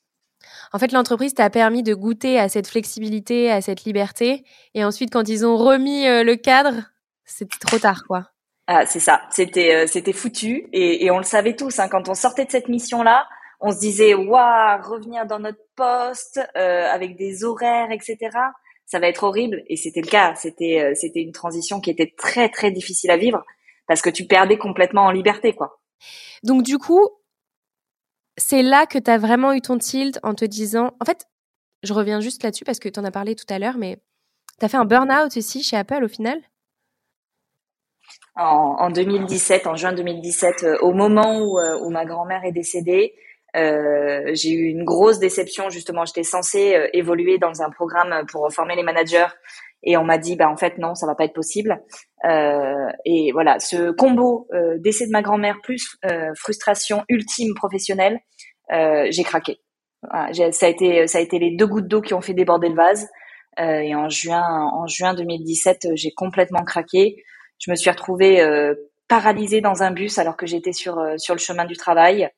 En 0.75 0.79
fait, 0.81 0.91
l'entreprise 0.91 1.35
t'a 1.35 1.51
permis 1.51 1.85
de 1.85 1.95
goûter 1.95 2.39
à 2.41 2.49
cette 2.49 2.67
flexibilité, 2.67 3.49
à 3.49 3.61
cette 3.61 3.85
liberté. 3.85 4.43
Et 4.75 4.85
ensuite, 4.85 5.13
quand 5.13 5.29
ils 5.29 5.47
ont 5.47 5.57
remis 5.57 6.05
euh, 6.09 6.25
le 6.25 6.35
cadre, 6.35 6.91
c'était 7.25 7.59
trop 7.61 7.79
tard, 7.79 8.03
quoi. 8.09 8.27
Ah, 8.67 8.85
c'est 8.85 8.99
ça. 8.99 9.23
C'était 9.31 9.73
euh, 9.73 9.87
c'était 9.87 10.13
foutu 10.13 10.69
et, 10.73 11.05
et, 11.05 11.11
on 11.13 11.19
le 11.19 11.25
savait 11.25 11.55
tous. 11.55 11.79
Hein, 11.79 11.89
quand 11.89 12.09
on 12.09 12.15
sortait 12.15 12.45
de 12.45 12.51
cette 12.51 12.69
mission-là, 12.69 13.29
on 13.61 13.71
se 13.71 13.79
disait 13.79 14.15
waouh, 14.15 14.83
revenir 14.83 15.27
dans 15.27 15.39
notre 15.39 15.61
poste 15.77 16.41
euh, 16.57 16.89
avec 16.91 17.17
des 17.17 17.45
horaires, 17.45 17.93
etc. 17.93 18.19
Ça 18.87 18.99
va 18.99 19.07
être 19.07 19.23
horrible 19.23 19.63
et 19.69 19.77
c'était 19.77 20.01
le 20.01 20.09
cas. 20.09 20.35
C'était 20.35 20.81
euh, 20.81 20.93
c'était 20.95 21.21
une 21.21 21.33
transition 21.33 21.81
qui 21.81 21.91
était 21.91 22.13
très 22.17 22.49
très 22.49 22.73
difficile 22.73 23.11
à 23.11 23.17
vivre 23.17 23.45
parce 23.87 24.03
que 24.03 24.11
tu 24.11 24.27
perdais 24.27 24.59
complètement 24.59 25.03
en 25.03 25.11
liberté, 25.11 25.53
quoi. 25.53 25.79
Donc 26.43 26.63
du 26.63 26.79
coup, 26.79 27.07
c'est 28.37 28.63
là 28.63 28.87
que 28.87 28.99
tu 28.99 29.11
as 29.11 29.19
vraiment 29.19 29.53
eu 29.53 29.61
ton 29.61 29.79
tilt 29.79 30.19
en 30.23 30.35
te 30.35 30.45
disant, 30.45 30.93
en 31.01 31.05
fait, 31.05 31.27
je 31.83 31.93
reviens 31.93 32.21
juste 32.21 32.43
là-dessus 32.43 32.65
parce 32.65 32.79
que 32.79 32.89
tu 32.89 32.99
en 32.99 33.05
as 33.05 33.11
parlé 33.11 33.35
tout 33.35 33.47
à 33.49 33.59
l'heure, 33.59 33.77
mais 33.79 33.99
tu 34.59 34.65
as 34.65 34.69
fait 34.69 34.77
un 34.77 34.85
burn-out 34.85 35.37
aussi 35.37 35.63
chez 35.63 35.77
Apple 35.77 36.03
au 36.05 36.09
final? 36.09 36.41
En, 38.37 38.77
en 38.81 38.91
2017, 38.91 39.67
en 39.67 39.77
juin 39.77 39.93
2017, 39.93 40.65
euh, 40.65 40.77
au 40.81 40.93
moment 40.93 41.39
où, 41.39 41.59
euh, 41.59 41.79
où 41.81 41.91
ma 41.91 42.05
grand-mère 42.05 42.45
est 42.45 42.53
décédée, 42.53 43.15
euh, 43.55 44.33
j'ai 44.35 44.51
eu 44.51 44.65
une 44.67 44.85
grosse 44.85 45.21
déception. 45.21 45.71
Justement, 45.71 46.05
j'étais 46.05 46.25
censée 46.25 46.77
évoluer 46.93 47.39
dans 47.39 47.63
un 47.63 47.71
programme 47.71 48.27
pour 48.27 48.53
former 48.53 48.75
les 48.75 48.83
managers, 48.83 49.29
et 49.85 49.97
on 49.97 50.05
m'a 50.05 50.19
dit, 50.19 50.37
bah 50.37 50.49
en 50.49 50.57
fait 50.57 50.79
non, 50.79 50.95
ça 50.95 51.07
va 51.07 51.15
pas 51.15 51.25
être 51.25 51.35
possible. 51.35 51.83
et 52.25 53.33
voilà, 53.33 53.59
ce 53.59 53.91
combo 53.91 54.49
décès 54.79 55.07
de 55.07 55.13
ma 55.13 55.23
grand-mère 55.23 55.59
plus 55.63 55.97
frustration 56.37 57.05
ultime 57.09 57.55
professionnelle, 57.55 58.19
j'ai 58.71 59.25
craqué. 59.25 59.59
Ça 60.53 60.67
a 60.67 60.69
été, 60.69 61.07
ça 61.07 61.19
a 61.19 61.21
été 61.21 61.39
les 61.39 61.57
deux 61.57 61.67
gouttes 61.67 61.89
d'eau 61.89 62.01
qui 62.01 62.15
ont 62.15 62.21
fait 62.21 62.35
déborder 62.35 62.69
le 62.69 62.75
vase. 62.75 63.09
et 63.59 63.95
en 63.95 64.09
juin, 64.09 64.69
en 64.73 64.87
juin 64.87 65.15
2017, 65.15 65.89
j'ai 65.95 66.13
complètement 66.13 66.65
craqué 66.65 67.17
je 67.59 67.71
me 67.71 67.77
suis 67.77 67.91
retrouvée 67.91 68.41
euh, 68.41 68.75
paralysée 69.09 69.61
dans 69.61 69.83
un 69.83 69.91
bus 69.91 70.19
alors 70.19 70.37
que 70.37 70.47
j'étais 70.47 70.73
sur 70.73 70.99
euh, 70.99 71.17
sur 71.19 71.35
le 71.35 71.41
chemin 71.41 71.65
du 71.65 71.77
travail. 71.77 72.29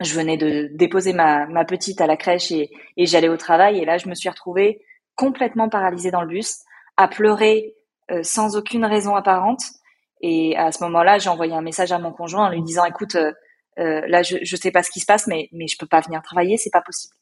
Je 0.00 0.14
venais 0.14 0.36
de 0.36 0.68
déposer 0.74 1.12
ma, 1.12 1.46
ma 1.46 1.64
petite 1.64 2.00
à 2.00 2.06
la 2.06 2.16
crèche 2.16 2.50
et, 2.50 2.70
et 2.96 3.06
j'allais 3.06 3.28
au 3.28 3.36
travail 3.36 3.78
et 3.78 3.84
là 3.84 3.98
je 3.98 4.08
me 4.08 4.14
suis 4.14 4.28
retrouvée 4.28 4.80
complètement 5.14 5.68
paralysée 5.68 6.10
dans 6.10 6.22
le 6.22 6.28
bus, 6.28 6.58
à 6.96 7.08
pleurer 7.08 7.74
euh, 8.10 8.22
sans 8.22 8.56
aucune 8.56 8.84
raison 8.84 9.14
apparente. 9.16 9.62
Et 10.20 10.56
à 10.56 10.72
ce 10.72 10.82
moment-là, 10.84 11.18
j'ai 11.18 11.30
envoyé 11.30 11.52
un 11.54 11.62
message 11.62 11.92
à 11.92 11.98
mon 11.98 12.12
conjoint 12.12 12.46
en 12.46 12.50
lui 12.50 12.62
disant 12.62 12.84
"Écoute, 12.84 13.16
euh, 13.16 13.32
là 13.76 14.22
je 14.22 14.38
je 14.42 14.56
sais 14.56 14.70
pas 14.70 14.82
ce 14.82 14.90
qui 14.90 15.00
se 15.00 15.06
passe, 15.06 15.26
mais 15.26 15.48
mais 15.52 15.66
je 15.66 15.76
peux 15.78 15.86
pas 15.86 16.00
venir 16.00 16.22
travailler, 16.22 16.56
c'est 16.56 16.70
pas 16.70 16.82
possible. 16.82 17.14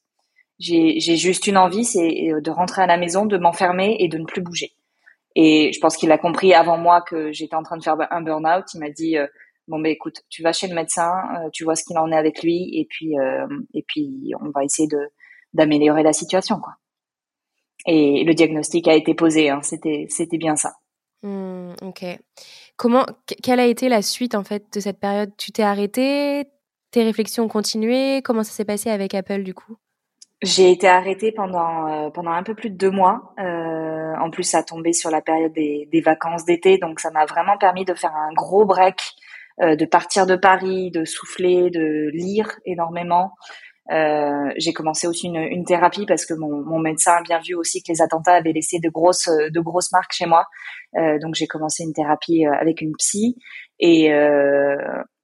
J'ai 0.58 1.00
juste 1.16 1.46
une 1.46 1.56
envie, 1.56 1.84
c'est 1.86 2.32
de 2.38 2.50
rentrer 2.50 2.82
à 2.82 2.86
la 2.86 2.98
maison, 2.98 3.24
de 3.26 3.38
m'enfermer 3.38 3.96
et 4.00 4.08
de 4.08 4.18
ne 4.18 4.24
plus 4.26 4.42
bouger." 4.42 4.72
Et 5.36 5.72
je 5.72 5.80
pense 5.80 5.96
qu'il 5.96 6.10
a 6.12 6.18
compris 6.18 6.54
avant 6.54 6.76
moi 6.76 7.02
que 7.02 7.32
j'étais 7.32 7.54
en 7.54 7.62
train 7.62 7.76
de 7.76 7.82
faire 7.82 7.96
un 8.10 8.22
burn-out. 8.22 8.64
Il 8.74 8.80
m'a 8.80 8.90
dit 8.90 9.16
euh, 9.16 9.26
bon 9.68 9.78
ben 9.78 9.90
écoute, 9.92 10.22
tu 10.28 10.42
vas 10.42 10.52
chez 10.52 10.66
le 10.68 10.74
médecin, 10.74 11.12
euh, 11.36 11.50
tu 11.52 11.64
vois 11.64 11.76
ce 11.76 11.84
qu'il 11.84 11.98
en 11.98 12.10
est 12.10 12.16
avec 12.16 12.42
lui, 12.42 12.70
et 12.78 12.86
puis 12.88 13.18
euh, 13.18 13.46
et 13.74 13.84
puis 13.86 14.32
on 14.40 14.50
va 14.50 14.64
essayer 14.64 14.88
de 14.88 14.98
d'améliorer 15.54 16.02
la 16.02 16.12
situation 16.12 16.60
quoi. 16.60 16.74
Et 17.86 18.24
le 18.24 18.34
diagnostic 18.34 18.88
a 18.88 18.94
été 18.94 19.14
posé, 19.14 19.50
hein, 19.50 19.60
c'était 19.62 20.06
c'était 20.08 20.38
bien 20.38 20.56
ça. 20.56 20.72
Mmh, 21.22 21.72
ok. 21.82 22.04
Comment 22.76 23.06
quelle 23.42 23.60
a 23.60 23.66
été 23.66 23.88
la 23.88 24.02
suite 24.02 24.34
en 24.34 24.44
fait 24.44 24.72
de 24.72 24.80
cette 24.80 25.00
période? 25.00 25.32
Tu 25.36 25.52
t'es 25.52 25.62
arrêté 25.62 26.44
Tes 26.90 27.04
réflexions 27.04 27.44
ont 27.44 27.48
continué? 27.48 28.22
Comment 28.22 28.42
ça 28.42 28.52
s'est 28.52 28.64
passé 28.64 28.90
avec 28.90 29.14
Apple 29.14 29.42
du 29.42 29.54
coup? 29.54 29.76
J'ai 30.42 30.70
été 30.70 30.88
arrêtée 30.88 31.32
pendant 31.32 32.06
euh, 32.06 32.10
pendant 32.10 32.30
un 32.30 32.42
peu 32.42 32.54
plus 32.54 32.70
de 32.70 32.76
deux 32.76 32.90
mois. 32.90 33.34
Euh, 33.38 34.14
en 34.18 34.30
plus, 34.30 34.44
ça 34.44 34.58
a 34.58 34.62
tombé 34.62 34.94
sur 34.94 35.10
la 35.10 35.20
période 35.20 35.52
des, 35.52 35.88
des 35.92 36.00
vacances 36.00 36.46
d'été, 36.46 36.78
donc 36.78 37.00
ça 37.00 37.10
m'a 37.10 37.26
vraiment 37.26 37.58
permis 37.58 37.84
de 37.84 37.92
faire 37.92 38.14
un 38.14 38.32
gros 38.32 38.64
break, 38.64 39.00
euh, 39.60 39.76
de 39.76 39.84
partir 39.84 40.26
de 40.26 40.36
Paris, 40.36 40.90
de 40.90 41.04
souffler, 41.04 41.68
de 41.68 42.08
lire 42.14 42.58
énormément. 42.64 43.32
Euh, 43.90 44.52
j'ai 44.56 44.72
commencé 44.72 45.06
aussi 45.06 45.26
une, 45.26 45.64
thérapie 45.64 46.06
parce 46.06 46.24
que 46.24 46.34
mon, 46.34 46.78
médecin 46.78 47.16
a 47.18 47.22
bien 47.22 47.40
vu 47.40 47.54
aussi 47.54 47.82
que 47.82 47.92
les 47.92 48.02
attentats 48.02 48.34
avaient 48.34 48.52
laissé 48.52 48.78
de 48.78 48.88
grosses 48.88 49.28
de 49.28 49.60
grosses 49.60 49.92
marques 49.92 50.12
chez 50.12 50.26
moi. 50.26 50.44
Euh, 50.96 51.18
donc 51.18 51.34
j'ai 51.34 51.46
commencé 51.46 51.82
une 51.82 51.92
thérapie 51.92 52.44
avec 52.46 52.80
une 52.80 52.92
psy 52.98 53.36
et, 53.78 54.06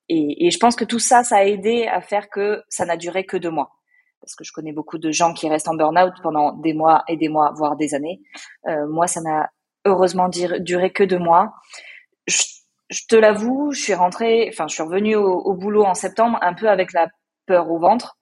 et 0.09 0.51
je 0.51 0.59
pense 0.59 0.77
que 0.77 0.85
tout 0.85 0.99
ça, 0.99 1.23
ça 1.25 1.37
a 1.37 1.45
aidé 1.45 1.87
à 1.87 2.01
faire 2.01 2.29
que 2.29 2.63
ça 2.69 2.87
n'a 2.87 2.97
duré 2.97 3.25
que 3.25 3.37
deux 3.37 3.51
mois 3.51 3.71
parce 4.27 4.35
que 4.35 4.45
je 4.45 4.53
connais 4.53 4.73
beaucoup 4.73 4.99
de 4.99 5.13
gens 5.13 5.33
qui 5.33 5.49
restent 5.49 5.69
en 5.69 5.75
burn-out 5.75 6.15
pendant 6.21 6.53
des 6.55 6.75
mois 6.75 7.05
et 7.07 7.17
des 7.17 7.29
mois, 7.29 7.53
voire 7.57 7.77
des 7.77 7.95
années. 7.95 8.21
Euh, 8.67 8.87
moi, 8.89 9.07
ça 9.07 9.21
n'a 9.21 9.51
heureusement 9.85 10.29
duré 10.29 10.93
que 10.93 11.05
deux 11.05 11.19
mois. 11.19 11.53
Je, 12.27 12.43
te 13.09 13.15
l'avoue, 13.15 13.71
je 13.71 13.81
suis 13.81 13.95
rentrée, 13.95 14.49
enfin, 14.53 14.67
je 14.67 14.75
suis 14.75 14.83
revenue 14.83 15.15
au, 15.15 15.55
boulot 15.55 15.85
en 15.85 15.95
septembre 15.95 16.39
un 16.43 16.55
peu 16.55 16.69
avec 16.69 16.93
la 16.93 17.07
peur 17.47 17.71
au 17.71 17.79
ventre 17.79 18.17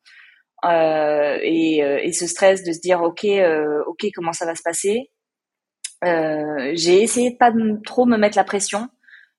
euh, 0.64 1.38
et, 1.42 1.82
euh, 1.82 1.98
et, 2.02 2.12
ce 2.12 2.26
stress 2.26 2.62
de 2.64 2.72
se 2.72 2.80
dire 2.80 3.02
ok, 3.02 3.24
euh, 3.24 3.82
ok, 3.86 4.06
comment 4.14 4.32
ça 4.32 4.46
va 4.46 4.54
se 4.54 4.62
passer? 4.62 5.10
J'ai 6.02 7.02
essayé 7.02 7.30
de 7.30 7.36
pas 7.36 7.50
trop 7.86 8.04
me 8.04 8.18
mettre 8.18 8.36
la 8.36 8.44
pression. 8.44 8.88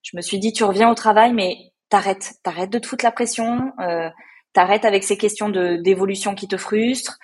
Je 0.01 0.17
me 0.17 0.21
suis 0.21 0.39
dit 0.39 0.51
tu 0.51 0.63
reviens 0.63 0.89
au 0.89 0.95
travail, 0.95 1.31
mais 1.31 1.57
t'arrêtes, 1.89 2.33
t'arrêtes 2.43 2.71
de 2.71 2.79
te 2.79 2.87
foutre 2.87 3.05
la 3.05 3.11
pression. 3.11 3.71
T'arrêtes 4.53 4.85
avec 4.85 5.03
ces 5.03 5.15
questions 5.15 5.49
de 5.49 5.75
d'évolution 5.75 6.33
qui 6.33 6.47
te 6.47 6.57
frustrent, 6.57 7.19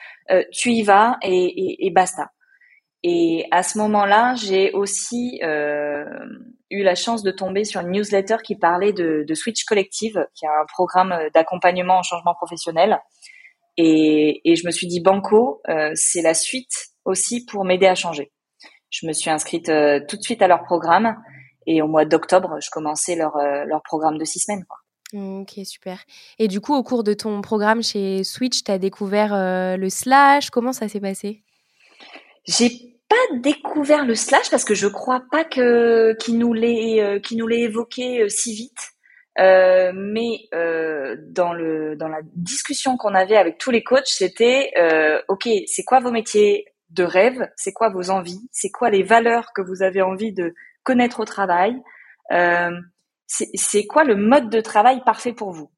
tu 0.51 0.71
y 0.71 0.83
vas 0.83 1.17
et, 1.23 1.87
et, 1.87 1.89
basta. 1.89 2.29
Et 3.01 3.47
à 3.49 3.63
ce 3.63 3.79
moment-là, 3.79 4.35
j'ai 4.35 4.73
aussi 4.73 5.39
eu 5.41 6.83
la 6.83 6.95
chance 6.95 7.23
de 7.23 7.31
tomber 7.31 7.63
sur 7.63 7.81
une 7.81 7.89
newsletter 7.89 8.37
qui 8.43 8.55
parlait 8.55 8.93
de, 8.93 9.25
de 9.27 9.33
Switch 9.33 9.63
Collective, 9.63 10.23
qui 10.35 10.45
est 10.45 10.49
un 10.49 10.65
programme 10.67 11.15
d'accompagnement 11.33 11.97
en 11.97 12.03
changement 12.03 12.35
professionnel. 12.35 12.99
Et, 13.77 14.41
et 14.49 14.55
je 14.55 14.65
me 14.65 14.71
suis 14.71 14.88
dit, 14.88 14.99
Banco, 14.99 15.62
euh, 15.69 15.91
c'est 15.95 16.21
la 16.21 16.34
suite 16.34 16.89
aussi 17.05 17.45
pour 17.45 17.65
m'aider 17.65 17.88
à 17.88 17.95
changer. 17.95 18.31
Je 18.89 19.07
me 19.07 19.13
suis 19.13 19.29
inscrite 19.29 19.69
euh, 19.69 19.99
tout 20.07 20.17
de 20.17 20.21
suite 20.21 20.41
à 20.41 20.47
leur 20.47 20.63
programme 20.63 21.15
et 21.67 21.81
au 21.81 21.88
mois 21.88 22.05
d'octobre, 22.05 22.57
je 22.62 22.69
commençais 22.69 23.15
leur, 23.15 23.36
euh, 23.38 23.63
leur 23.65 23.81
programme 23.84 24.17
de 24.17 24.25
six 24.25 24.39
semaines. 24.39 24.65
Quoi. 24.67 24.77
Ok, 25.13 25.65
super. 25.65 25.99
Et 26.39 26.47
du 26.47 26.62
coup, 26.62 26.73
au 26.73 26.84
cours 26.84 27.03
de 27.03 27.13
ton 27.13 27.41
programme 27.41 27.84
chez 27.84 28.23
Switch, 28.23 28.63
tu 28.63 28.71
as 28.71 28.77
découvert 28.77 29.34
euh, 29.34 29.77
le 29.77 29.89
slash? 29.89 30.49
Comment 30.49 30.73
ça 30.73 30.88
s'est 30.88 30.99
passé? 30.99 31.43
J'ai 32.45 32.69
pas 33.07 33.38
découvert 33.39 34.05
le 34.05 34.15
slash 34.15 34.49
parce 34.49 34.63
que 34.63 34.73
je 34.73 34.88
crois 34.88 35.21
pas 35.31 35.43
que 35.43 36.15
qu'il 36.19 36.38
nous 36.39 36.53
l'ait 36.53 37.01
euh, 37.01 37.19
nous 37.34 37.47
l'ait 37.47 37.62
évoqué 37.62 38.27
si 38.29 38.53
vite. 38.53 38.93
Euh, 39.39 39.91
mais 39.96 40.50
euh, 40.54 41.15
dans 41.30 41.54
le 41.54 41.96
dans 41.96 42.10
la 42.10 42.20
discussion 42.36 42.98
qu'on 42.98 43.15
avait 43.15 43.38
avec 43.38 43.58
tous 43.58 43.72
les 43.72 43.84
coachs, 43.84 44.08
c'était 44.08 44.72
ok, 45.28 45.48
c'est 45.67 45.84
quoi 45.84 46.00
vos 46.00 46.12
métiers 46.12 46.65
de 46.89 47.04
rêve? 47.04 47.50
C'est 47.56 47.74
quoi 47.74 47.89
vos 47.89 48.10
envies? 48.10 48.48
C'est 48.52 48.72
quoi 48.72 48.89
les 48.89 49.04
valeurs 49.04 49.54
que 49.54 49.62
vous 49.62 49.82
avez 49.84 50.02
envie 50.02 50.34
de 50.34 50.54
connaître 50.84 51.20
au 51.22 51.26
travail? 51.26 51.76
Euh, 52.32 52.72
C'est 53.28 53.86
quoi 53.86 54.04
le 54.04 54.15
mode 54.15 54.50
de 54.50 54.60
travail 54.62 55.02
parfait 55.06 55.34
pour 55.34 55.52
vous? 55.52 55.72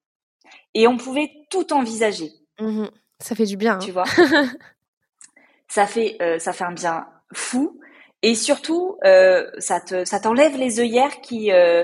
Et 0.74 0.88
on 0.88 0.98
pouvait 0.98 1.32
tout 1.50 1.72
envisager. 1.74 2.32
Mmh 2.60 2.88
ça 3.20 3.36
fait 3.36 3.46
du 3.46 3.56
bien. 3.56 3.78
Tu 3.78 3.92
vois? 3.92 4.04
Ça 5.70 5.88
fait 5.88 6.18
euh, 6.22 6.38
ça 6.38 6.54
fait 6.54 6.66
un 6.66 6.74
bien 6.74 7.08
fou. 7.34 7.80
Et 8.22 8.36
surtout, 8.36 8.98
euh, 9.06 9.50
ça 9.58 9.82
te 9.82 10.06
ça 10.06 10.20
t'enlève 10.20 10.56
les 10.56 10.80
œillères 10.80 11.20
qui 11.22 11.52
euh, 11.52 11.84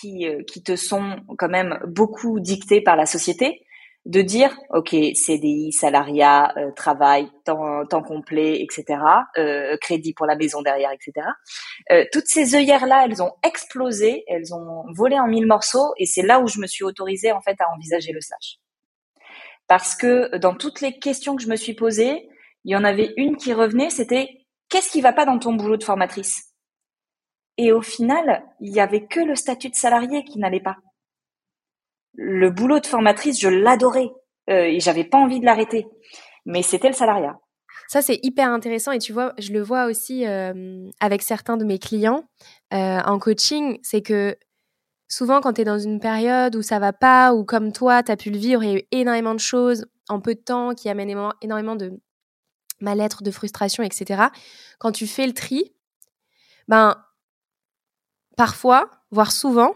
qui 0.00 0.26
euh, 0.26 0.42
qui 0.44 0.62
te 0.62 0.76
sont 0.76 1.16
quand 1.38 1.48
même 1.48 1.78
beaucoup 1.86 2.40
dictées 2.40 2.80
par 2.80 2.96
la 2.96 3.06
société 3.06 3.64
de 4.06 4.20
dire 4.20 4.54
ok 4.70 4.94
CDI 5.14 5.72
salariat 5.72 6.52
euh, 6.58 6.70
travail 6.72 7.30
temps, 7.44 7.86
temps 7.86 8.02
complet 8.02 8.62
etc 8.62 9.00
euh, 9.38 9.78
crédit 9.80 10.12
pour 10.12 10.26
la 10.26 10.36
maison 10.36 10.60
derrière 10.60 10.90
etc 10.92 11.26
euh, 11.90 12.04
toutes 12.12 12.26
ces 12.26 12.54
œillères 12.54 12.86
là 12.86 13.06
elles 13.06 13.22
ont 13.22 13.32
explosé 13.42 14.24
elles 14.28 14.52
ont 14.54 14.84
volé 14.94 15.18
en 15.18 15.26
mille 15.26 15.46
morceaux 15.46 15.94
et 15.96 16.04
c'est 16.04 16.22
là 16.22 16.40
où 16.40 16.48
je 16.48 16.60
me 16.60 16.66
suis 16.66 16.84
autorisée 16.84 17.32
en 17.32 17.40
fait 17.40 17.58
à 17.60 17.70
envisager 17.74 18.12
le 18.12 18.20
slash. 18.20 18.58
Parce 19.66 19.94
que 19.94 20.36
dans 20.36 20.54
toutes 20.54 20.82
les 20.82 20.98
questions 20.98 21.34
que 21.36 21.42
je 21.42 21.48
me 21.48 21.56
suis 21.56 21.74
posées 21.74 22.28
il 22.64 22.72
y 22.72 22.76
en 22.76 22.84
avait 22.84 23.14
une 23.16 23.38
qui 23.38 23.54
revenait 23.54 23.88
c'était 23.88 24.28
qu'est-ce 24.68 24.90
qui 24.90 25.00
va 25.00 25.14
pas 25.14 25.24
dans 25.24 25.38
ton 25.38 25.54
boulot 25.54 25.78
de 25.78 25.84
formatrice? 25.84 26.53
Et 27.58 27.72
au 27.72 27.82
final 27.82 28.44
il 28.60 28.72
y 28.72 28.80
avait 28.80 29.06
que 29.06 29.20
le 29.20 29.34
statut 29.34 29.70
de 29.70 29.74
salarié 29.74 30.24
qui 30.24 30.38
n'allait 30.38 30.60
pas 30.60 30.76
le 32.16 32.50
boulot 32.50 32.80
de 32.80 32.86
formatrice, 32.86 33.40
je 33.40 33.48
l'adorais 33.48 34.10
euh, 34.50 34.64
et 34.64 34.80
j'avais 34.80 35.04
pas 35.04 35.18
envie 35.18 35.40
de 35.40 35.44
l'arrêter. 35.44 35.86
Mais 36.46 36.62
c'était 36.62 36.88
le 36.88 36.94
salariat. 36.94 37.38
Ça, 37.88 38.02
c'est 38.02 38.18
hyper 38.22 38.48
intéressant 38.50 38.92
et 38.92 38.98
tu 38.98 39.12
vois, 39.12 39.34
je 39.38 39.52
le 39.52 39.60
vois 39.60 39.86
aussi 39.86 40.26
euh, 40.26 40.88
avec 41.00 41.22
certains 41.22 41.56
de 41.56 41.64
mes 41.64 41.78
clients 41.78 42.24
euh, 42.72 43.00
en 43.00 43.18
coaching, 43.18 43.78
c'est 43.82 44.00
que 44.00 44.36
souvent 45.08 45.40
quand 45.40 45.54
tu 45.54 45.60
es 45.60 45.64
dans 45.64 45.78
une 45.78 46.00
période 46.00 46.56
où 46.56 46.62
ça 46.62 46.78
va 46.78 46.92
pas 46.92 47.34
ou 47.34 47.44
comme 47.44 47.72
toi, 47.72 48.02
tu 48.02 48.10
as 48.10 48.16
pu 48.16 48.30
le 48.30 48.38
vivre, 48.38 48.62
il 48.62 48.70
y 48.70 48.74
a 48.74 48.78
eu 48.78 48.82
énormément 48.90 49.34
de 49.34 49.40
choses 49.40 49.86
en 50.08 50.20
peu 50.20 50.34
de 50.34 50.40
temps 50.40 50.74
qui 50.74 50.88
amènent 50.88 51.14
énormément 51.42 51.76
de 51.76 51.92
mal-être, 52.80 53.22
de 53.22 53.30
frustration, 53.30 53.82
etc. 53.82 54.24
Quand 54.78 54.92
tu 54.92 55.06
fais 55.06 55.26
le 55.26 55.32
tri, 55.32 55.74
ben 56.68 56.96
parfois, 58.36 58.90
voire 59.10 59.32
souvent, 59.32 59.74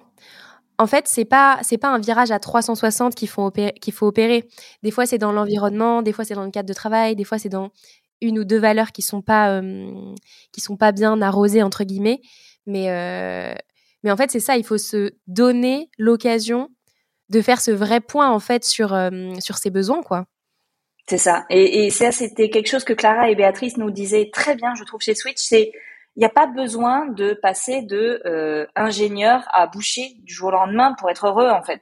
en 0.79 0.87
fait, 0.87 1.09
c'est 1.09 1.25
pas 1.25 1.59
c'est 1.63 1.79
pas 1.79 1.89
un 1.89 1.99
virage 1.99 2.31
à 2.31 2.39
360 2.39 3.15
qu'il 3.15 3.29
faut 3.29 3.45
opérer, 3.47 3.73
qu'il 3.75 3.93
faut 3.93 4.07
opérer. 4.07 4.49
Des 4.83 4.93
fois, 4.93 5.07
c'est 5.07 5.19
dans 5.19 5.33
l'environnement, 5.33 6.03
des 6.03 6.13
fois 6.13 6.25
c'est 6.25 6.35
dans 6.35 6.45
le 6.45 6.51
cadre 6.51 6.69
de 6.69 6.75
travail, 6.75 7.17
des 7.17 7.25
fois 7.25 7.39
c'est 7.39 7.49
dans 7.49 7.71
une 8.21 8.39
ou 8.39 8.45
deux 8.45 8.59
valeurs 8.59 8.93
qui 8.93 9.03
sont 9.03 9.23
pas 9.23 9.51
euh, 9.51 9.91
qui 10.53 10.61
sont 10.61 10.77
pas 10.77 10.93
bien 10.93 11.21
arrosées 11.21 11.63
entre 11.63 11.85
guillemets. 11.85 12.21
Mais 12.67 12.91
euh, 12.91 13.55
mais 14.05 14.13
en 14.13 14.17
fait, 14.17 14.31
c'est 14.31 14.41
ça. 14.41 14.57
Il 14.57 14.65
faut 14.65 14.79
se 14.79 15.11
donner 15.27 15.91
l'occasion 15.99 16.69
de 17.29 17.43
faire 17.43 17.61
ce 17.61 17.73
vrai 17.73 18.01
point 18.01 18.31
en 18.31 18.39
fait 18.39 18.65
sur 18.65 18.95
euh, 18.95 19.33
sur 19.41 19.59
ses 19.59 19.71
besoins, 19.71 20.03
quoi. 20.03 20.27
C'est 21.09 21.19
ça. 21.19 21.47
Et, 21.51 21.87
et 21.87 21.91
ça, 21.91 22.13
c'était 22.13 22.51
quelque 22.51 22.69
chose 22.69 22.85
que 22.85 22.93
Clara 22.93 23.31
et 23.31 23.35
Béatrice 23.35 23.79
nous 23.79 23.91
disaient 23.91 24.31
très 24.31 24.55
bien, 24.55 24.75
je 24.75 24.85
trouve, 24.85 25.01
chez 25.01 25.15
Switch. 25.15 25.39
C'est 25.39 25.73
il 26.19 26.23
n'y 26.23 26.27
a 26.27 26.31
pas 26.31 26.49
besoin 26.49 27.07
de 27.07 27.33
passer 27.33 27.81
de 27.81 28.21
euh, 28.27 28.67
ingénieur 28.75 29.47
à 29.53 29.69
boucher 29.69 30.17
du 30.25 30.35
jour 30.35 30.49
au 30.49 30.51
lendemain 30.51 30.93
pour 30.99 31.09
être 31.11 31.29
heureux 31.29 31.49
en 31.49 31.63
fait. 31.63 31.81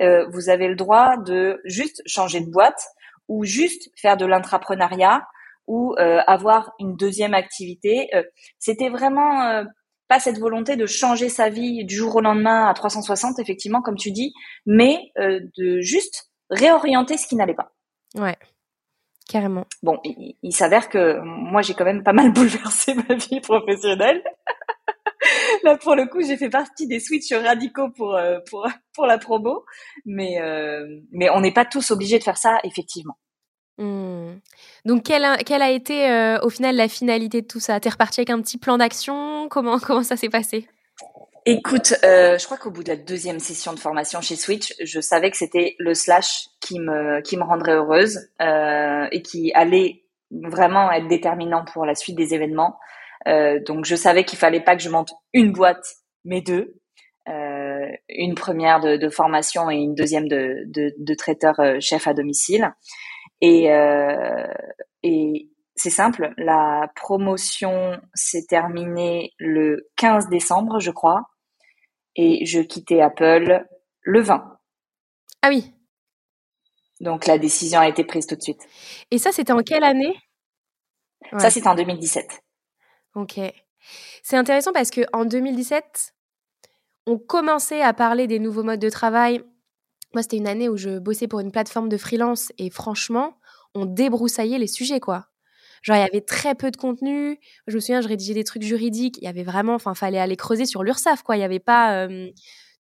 Euh, 0.00 0.26
vous 0.32 0.48
avez 0.48 0.66
le 0.66 0.74
droit 0.74 1.16
de 1.16 1.60
juste 1.64 2.02
changer 2.04 2.40
de 2.40 2.50
boîte 2.50 2.82
ou 3.28 3.44
juste 3.44 3.88
faire 3.96 4.16
de 4.16 4.26
l'intrapreneuriat 4.26 5.24
ou 5.68 5.94
euh, 6.00 6.18
avoir 6.26 6.72
une 6.80 6.96
deuxième 6.96 7.34
activité. 7.34 8.10
C'était 8.58 8.88
vraiment 8.88 9.64
pas 10.08 10.18
cette 10.18 10.40
volonté 10.40 10.74
de 10.74 10.86
changer 10.86 11.28
sa 11.28 11.48
vie 11.48 11.84
du 11.84 11.94
jour 11.94 12.16
au 12.16 12.20
lendemain 12.20 12.66
à 12.66 12.74
360 12.74 13.38
effectivement 13.38 13.80
comme 13.80 13.96
tu 13.96 14.10
dis, 14.10 14.32
mais 14.66 15.12
de 15.16 15.80
juste 15.82 16.32
réorienter 16.50 17.16
ce 17.16 17.28
qui 17.28 17.36
n'allait 17.36 17.54
pas. 17.54 17.70
Ouais. 18.16 18.36
Carrément. 19.28 19.66
Bon, 19.82 20.00
il, 20.04 20.52
s'avère 20.52 20.88
que 20.88 21.20
moi, 21.20 21.60
j'ai 21.60 21.74
quand 21.74 21.84
même 21.84 22.02
pas 22.02 22.14
mal 22.14 22.32
bouleversé 22.32 22.94
ma 22.94 23.14
vie 23.14 23.40
professionnelle. 23.40 24.24
Là, 25.64 25.76
pour 25.76 25.94
le 25.94 26.06
coup, 26.06 26.22
j'ai 26.22 26.38
fait 26.38 26.48
partie 26.48 26.86
des 26.86 26.98
switches 26.98 27.32
radicaux 27.32 27.90
pour 27.90 28.16
euh, 28.16 28.38
pour 28.48 28.66
pour 28.94 29.06
la 29.06 29.18
promo, 29.18 29.64
mais 30.06 30.40
euh, 30.40 30.86
mais 31.12 31.28
on 31.30 31.40
n'est 31.40 31.52
pas 31.52 31.66
tous 31.66 31.90
obligés 31.90 32.18
de 32.18 32.24
faire 32.24 32.38
ça, 32.38 32.58
effectivement. 32.64 33.18
Hmm. 33.76 34.38
Donc, 34.86 35.04
quelle 35.04 35.24
a, 35.24 35.36
quelle 35.36 35.62
a 35.62 35.70
été 35.70 36.10
euh, 36.10 36.40
au 36.42 36.48
final 36.48 36.76
la 36.76 36.88
finalité 36.88 37.42
de 37.42 37.46
tout 37.46 37.60
ça? 37.60 37.78
T'es 37.80 37.90
reparti 37.90 38.20
avec 38.20 38.30
un 38.30 38.40
petit 38.40 38.58
plan 38.58 38.78
d'action? 38.78 39.48
Comment 39.50 39.78
comment 39.78 40.02
ça 40.02 40.16
s'est 40.16 40.30
passé? 40.30 40.66
Écoute, 41.50 41.94
euh, 42.04 42.36
je 42.36 42.44
crois 42.44 42.58
qu'au 42.58 42.70
bout 42.70 42.82
de 42.82 42.90
la 42.90 42.96
deuxième 42.96 43.38
session 43.38 43.72
de 43.72 43.78
formation 43.78 44.20
chez 44.20 44.36
Switch, 44.36 44.74
je 44.84 45.00
savais 45.00 45.30
que 45.30 45.36
c'était 45.38 45.76
le 45.78 45.94
slash 45.94 46.48
qui 46.60 46.78
me 46.78 47.22
qui 47.22 47.38
me 47.38 47.42
rendrait 47.42 47.72
heureuse 47.72 48.28
euh, 48.42 49.06
et 49.12 49.22
qui 49.22 49.50
allait 49.54 50.04
vraiment 50.30 50.92
être 50.92 51.08
déterminant 51.08 51.64
pour 51.64 51.86
la 51.86 51.94
suite 51.94 52.16
des 52.16 52.34
événements. 52.34 52.78
Euh, 53.28 53.60
donc 53.64 53.86
je 53.86 53.96
savais 53.96 54.24
qu'il 54.24 54.38
fallait 54.38 54.60
pas 54.60 54.76
que 54.76 54.82
je 54.82 54.90
monte 54.90 55.14
une 55.32 55.52
boîte, 55.52 55.86
mais 56.26 56.42
deux. 56.42 56.74
Euh, 57.30 57.86
une 58.10 58.34
première 58.34 58.80
de, 58.80 58.98
de, 58.98 59.08
formation 59.08 59.70
et 59.70 59.76
une 59.76 59.94
deuxième 59.94 60.28
de, 60.28 60.64
de, 60.66 60.92
de 60.98 61.14
traiteur 61.14 61.58
euh, 61.60 61.78
chef 61.80 62.06
à 62.06 62.12
domicile. 62.12 62.74
Et, 63.40 63.72
euh, 63.72 64.46
et 65.02 65.48
c'est 65.76 65.88
simple, 65.88 66.34
la 66.36 66.90
promotion 66.94 67.98
s'est 68.12 68.44
terminée 68.46 69.32
le 69.38 69.88
15 69.96 70.28
décembre, 70.28 70.78
je 70.78 70.90
crois 70.90 71.22
et 72.18 72.44
je 72.44 72.60
quittais 72.60 73.00
Apple 73.00 73.64
le 74.02 74.20
20. 74.20 74.58
Ah 75.40 75.48
oui. 75.48 75.72
Donc 77.00 77.26
la 77.26 77.38
décision 77.38 77.78
a 77.78 77.88
été 77.88 78.04
prise 78.04 78.26
tout 78.26 78.34
de 78.34 78.42
suite. 78.42 78.60
Et 79.12 79.18
ça, 79.18 79.30
c'était 79.30 79.52
en 79.52 79.62
quelle 79.62 79.84
année? 79.84 80.14
Ça, 81.38 81.48
c'était 81.48 81.68
en 81.68 81.76
2017. 81.76 82.42
Ok. 83.14 83.40
C'est 84.22 84.36
intéressant 84.36 84.72
parce 84.72 84.90
que 84.90 85.02
en 85.12 85.24
2017, 85.24 86.14
on 87.06 87.18
commençait 87.18 87.82
à 87.82 87.94
parler 87.94 88.26
des 88.26 88.40
nouveaux 88.40 88.64
modes 88.64 88.80
de 88.80 88.90
travail. 88.90 89.40
Moi, 90.12 90.22
c'était 90.22 90.38
une 90.38 90.48
année 90.48 90.68
où 90.68 90.76
je 90.76 90.98
bossais 90.98 91.28
pour 91.28 91.40
une 91.40 91.52
plateforme 91.52 91.88
de 91.88 91.96
freelance 91.96 92.52
et 92.58 92.70
franchement, 92.70 93.38
on 93.74 93.84
débroussaillait 93.84 94.58
les 94.58 94.66
sujets, 94.66 95.00
quoi. 95.00 95.28
Genre, 95.82 95.96
il 95.96 96.00
y 96.00 96.02
avait 96.02 96.20
très 96.20 96.54
peu 96.54 96.70
de 96.70 96.76
contenu. 96.76 97.38
Je 97.66 97.74
me 97.74 97.80
souviens, 97.80 98.00
je 98.00 98.08
rédigeais 98.08 98.34
des 98.34 98.44
trucs 98.44 98.62
juridiques. 98.62 99.18
Il 99.18 99.24
y 99.24 99.28
avait 99.28 99.44
vraiment, 99.44 99.74
enfin, 99.74 99.94
fallait 99.94 100.18
aller 100.18 100.36
creuser 100.36 100.66
sur 100.66 100.82
l'URSAF, 100.82 101.22
quoi. 101.22 101.36
Il 101.36 101.40
n'y 101.40 101.44
avait 101.44 101.60
pas 101.60 102.06
euh, 102.06 102.30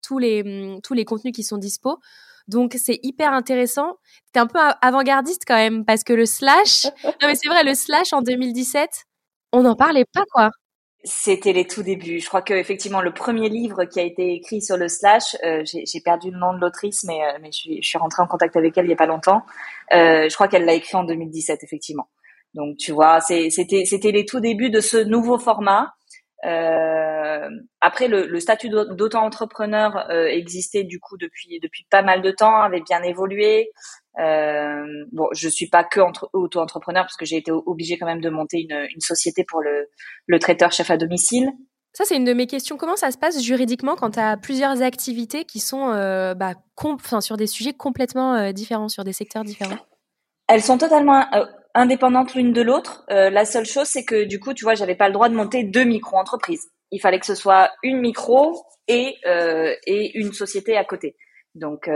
tous, 0.02 0.20
les, 0.20 0.44
mm, 0.44 0.82
tous 0.82 0.94
les 0.94 1.06
contenus 1.06 1.34
qui 1.34 1.44
sont 1.44 1.58
dispo. 1.58 2.00
Donc, 2.48 2.76
c'est 2.78 3.00
hyper 3.04 3.34
intéressant. 3.34 3.98
C'était 4.26 4.40
un 4.40 4.48
peu 4.48 4.60
avant-gardiste 4.82 5.44
quand 5.46 5.56
même, 5.56 5.86
parce 5.86 6.04
que 6.04 6.14
le 6.14 6.26
slash, 6.26 6.86
non, 7.04 7.28
mais 7.28 7.36
c'est 7.36 7.50
vrai, 7.50 7.64
le 7.64 7.74
slash 7.74 8.14
en 8.14 8.22
2017, 8.22 9.06
on 9.52 9.64
n'en 9.64 9.76
parlait 9.76 10.06
pas, 10.14 10.24
quoi. 10.32 10.52
C'était 11.04 11.54
les 11.54 11.66
tout 11.66 11.84
débuts. 11.84 12.20
Je 12.20 12.28
crois 12.28 12.42
que 12.42 12.54
effectivement 12.54 13.02
le 13.02 13.14
premier 13.14 13.48
livre 13.48 13.86
qui 13.86 14.00
a 14.00 14.04
été 14.04 14.34
écrit 14.34 14.62
sur 14.62 14.76
le 14.76 14.90
slash, 14.90 15.38
euh, 15.46 15.64
j'ai 15.64 16.02
perdu 16.02 16.32
le 16.32 16.38
nom 16.38 16.54
de 16.54 16.60
l'autrice, 16.60 17.06
mais, 17.06 17.24
euh, 17.24 17.38
mais 17.42 17.52
je 17.52 17.58
suis, 17.58 17.82
je 17.82 17.88
suis 17.88 17.98
rentrée 17.98 18.22
en 18.24 18.28
contact 18.28 18.58
avec 18.58 18.78
elle 18.78 18.86
il 18.86 18.90
y 18.90 18.94
a 18.94 18.98
pas 18.98 19.06
longtemps. 19.06 19.44
je 19.92 20.34
crois 20.34 20.50
qu'elle 20.50 20.66
l'a 20.66 20.74
écrit 20.74 20.98
en 20.98 21.04
2017 21.04 21.64
effectivement. 21.64 22.10
Donc 22.54 22.78
tu 22.78 22.92
vois, 22.92 23.20
c'était 23.20 23.50
c'était 23.86 24.12
les 24.12 24.26
tout 24.26 24.40
débuts 24.40 24.70
de 24.70 24.80
ce 24.80 24.98
nouveau 24.98 25.38
format. 25.38 25.94
Euh, 26.46 27.50
après, 27.82 28.08
le, 28.08 28.28
le 28.28 28.40
statut 28.40 28.70
d'auto-entrepreneur 28.70 30.08
euh, 30.12 30.28
existait 30.28 30.84
du 30.84 31.00
coup 31.00 31.18
depuis 31.18 31.60
depuis 31.62 31.86
pas 31.90 32.04
mal 32.04 32.22
de 32.22 32.32
temps, 32.32 32.62
avait 32.62 32.82
bien 32.82 33.02
évolué. 33.02 33.72
Euh, 34.20 34.86
bon, 35.12 35.28
je 35.34 35.50
suis 35.50 35.68
pas 35.68 35.84
que 35.84 36.00
entre, 36.00 36.30
auto-entrepreneur 36.34 37.04
parce 37.04 37.18
que 37.18 37.26
j'ai 37.26 37.38
été 37.38 37.52
obligée 37.52 37.98
quand 37.98 38.06
même 38.06 38.22
de 38.22 38.30
monter 38.30 38.60
une, 38.62 38.88
une 38.94 39.02
société 39.02 39.44
pour 39.44 39.62
le, 39.62 39.90
le 40.28 40.40
traiteur 40.40 40.72
chef 40.72 40.90
à 40.92 40.98
domicile. 40.98 41.50
Ça, 41.94 42.04
c'est 42.06 42.16
une 42.16 42.26
de 42.26 42.34
mes 42.34 42.46
questions. 42.46 42.78
Comment 42.78 42.96
ça 42.96 43.10
se 43.10 43.18
passe 43.18 43.42
juridiquement 43.42 43.96
quand 43.96 44.12
tu 44.12 44.20
as 44.20 44.38
plusieurs 44.38 44.84
activités 44.84 45.44
qui 45.46 45.60
sont 45.60 45.90
euh, 45.90 46.36
bah, 46.36 46.54
sur 47.20 47.38
des 47.38 47.48
sujets 47.48 47.74
complètement 47.74 48.52
différents, 48.52 48.90
sur 48.90 49.04
des 49.04 49.14
secteurs 49.14 49.44
différents? 49.44 49.78
Elles 50.48 50.62
sont 50.62 50.78
totalement 50.78 51.26
indépendantes 51.78 52.36
l'une 52.36 52.52
de 52.52 52.62
l'autre. 52.62 53.06
Euh, 53.10 53.30
la 53.30 53.46
seule 53.46 53.66
chose, 53.66 53.88
c'est 53.88 54.04
que 54.04 54.26
du 54.26 54.40
coup, 54.40 54.54
tu 54.54 54.66
vois, 54.66 54.76
j'avais 54.76 54.96
pas 54.96 55.08
le 55.08 55.14
droit 55.14 55.30
de 55.30 55.36
monter 55.36 55.64
deux 55.64 55.84
micro-entreprises. 55.84 56.68
Il 56.92 57.00
fallait 57.00 57.20
que 57.20 57.26
ce 57.26 57.36
soit 57.36 57.72
une 57.84 58.00
micro 58.00 58.64
et, 58.88 59.16
et 59.86 60.18
une 60.18 60.32
société 60.32 60.78
à 60.78 60.86
côté. 60.86 61.18
Donc, 61.54 61.90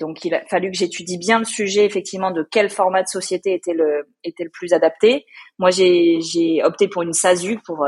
donc, 0.00 0.24
il 0.24 0.34
a 0.34 0.44
fallu 0.46 0.72
que 0.72 0.76
j'étudie 0.76 1.18
bien 1.18 1.38
le 1.38 1.44
sujet, 1.44 1.84
effectivement, 1.84 2.32
de 2.32 2.44
quel 2.50 2.70
format 2.70 3.02
de 3.04 3.08
société 3.08 3.54
était 3.54 3.74
le 3.74 4.08
était 4.24 4.42
le 4.42 4.50
plus 4.50 4.72
adapté. 4.72 5.26
Moi, 5.60 5.70
j'ai 5.70 6.18
j'ai 6.20 6.64
opté 6.64 6.88
pour 6.88 7.02
une 7.02 7.12
SASU 7.12 7.60
pour 7.64 7.86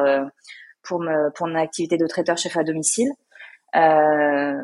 pour 0.85 1.01
me 1.01 1.33
pour 1.35 1.49
mon 1.49 1.57
activité 1.57 1.97
de 1.97 2.07
traiteur 2.07 2.39
chef 2.39 2.57
à 2.57 2.63
domicile. 2.63 3.11
Euh, 3.77 4.63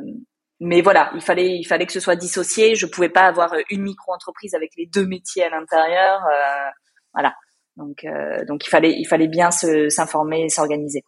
mais 0.64 0.80
voilà, 0.80 1.10
il 1.14 1.20
fallait 1.20 1.56
il 1.56 1.64
fallait 1.64 1.86
que 1.86 1.92
ce 1.92 2.00
soit 2.00 2.16
dissocié. 2.16 2.74
Je 2.74 2.86
pouvais 2.86 3.08
pas 3.08 3.22
avoir 3.22 3.54
une 3.70 3.82
micro 3.82 4.12
entreprise 4.12 4.54
avec 4.54 4.72
les 4.76 4.86
deux 4.86 5.06
métiers 5.06 5.44
à 5.44 5.50
l'intérieur. 5.50 6.24
Euh, 6.24 6.70
voilà. 7.12 7.34
Donc 7.76 8.04
euh, 8.04 8.44
donc 8.46 8.66
il 8.66 8.70
fallait 8.70 8.94
il 8.96 9.04
fallait 9.04 9.28
bien 9.28 9.50
s'informer, 9.50 10.48
s'organiser. 10.48 11.04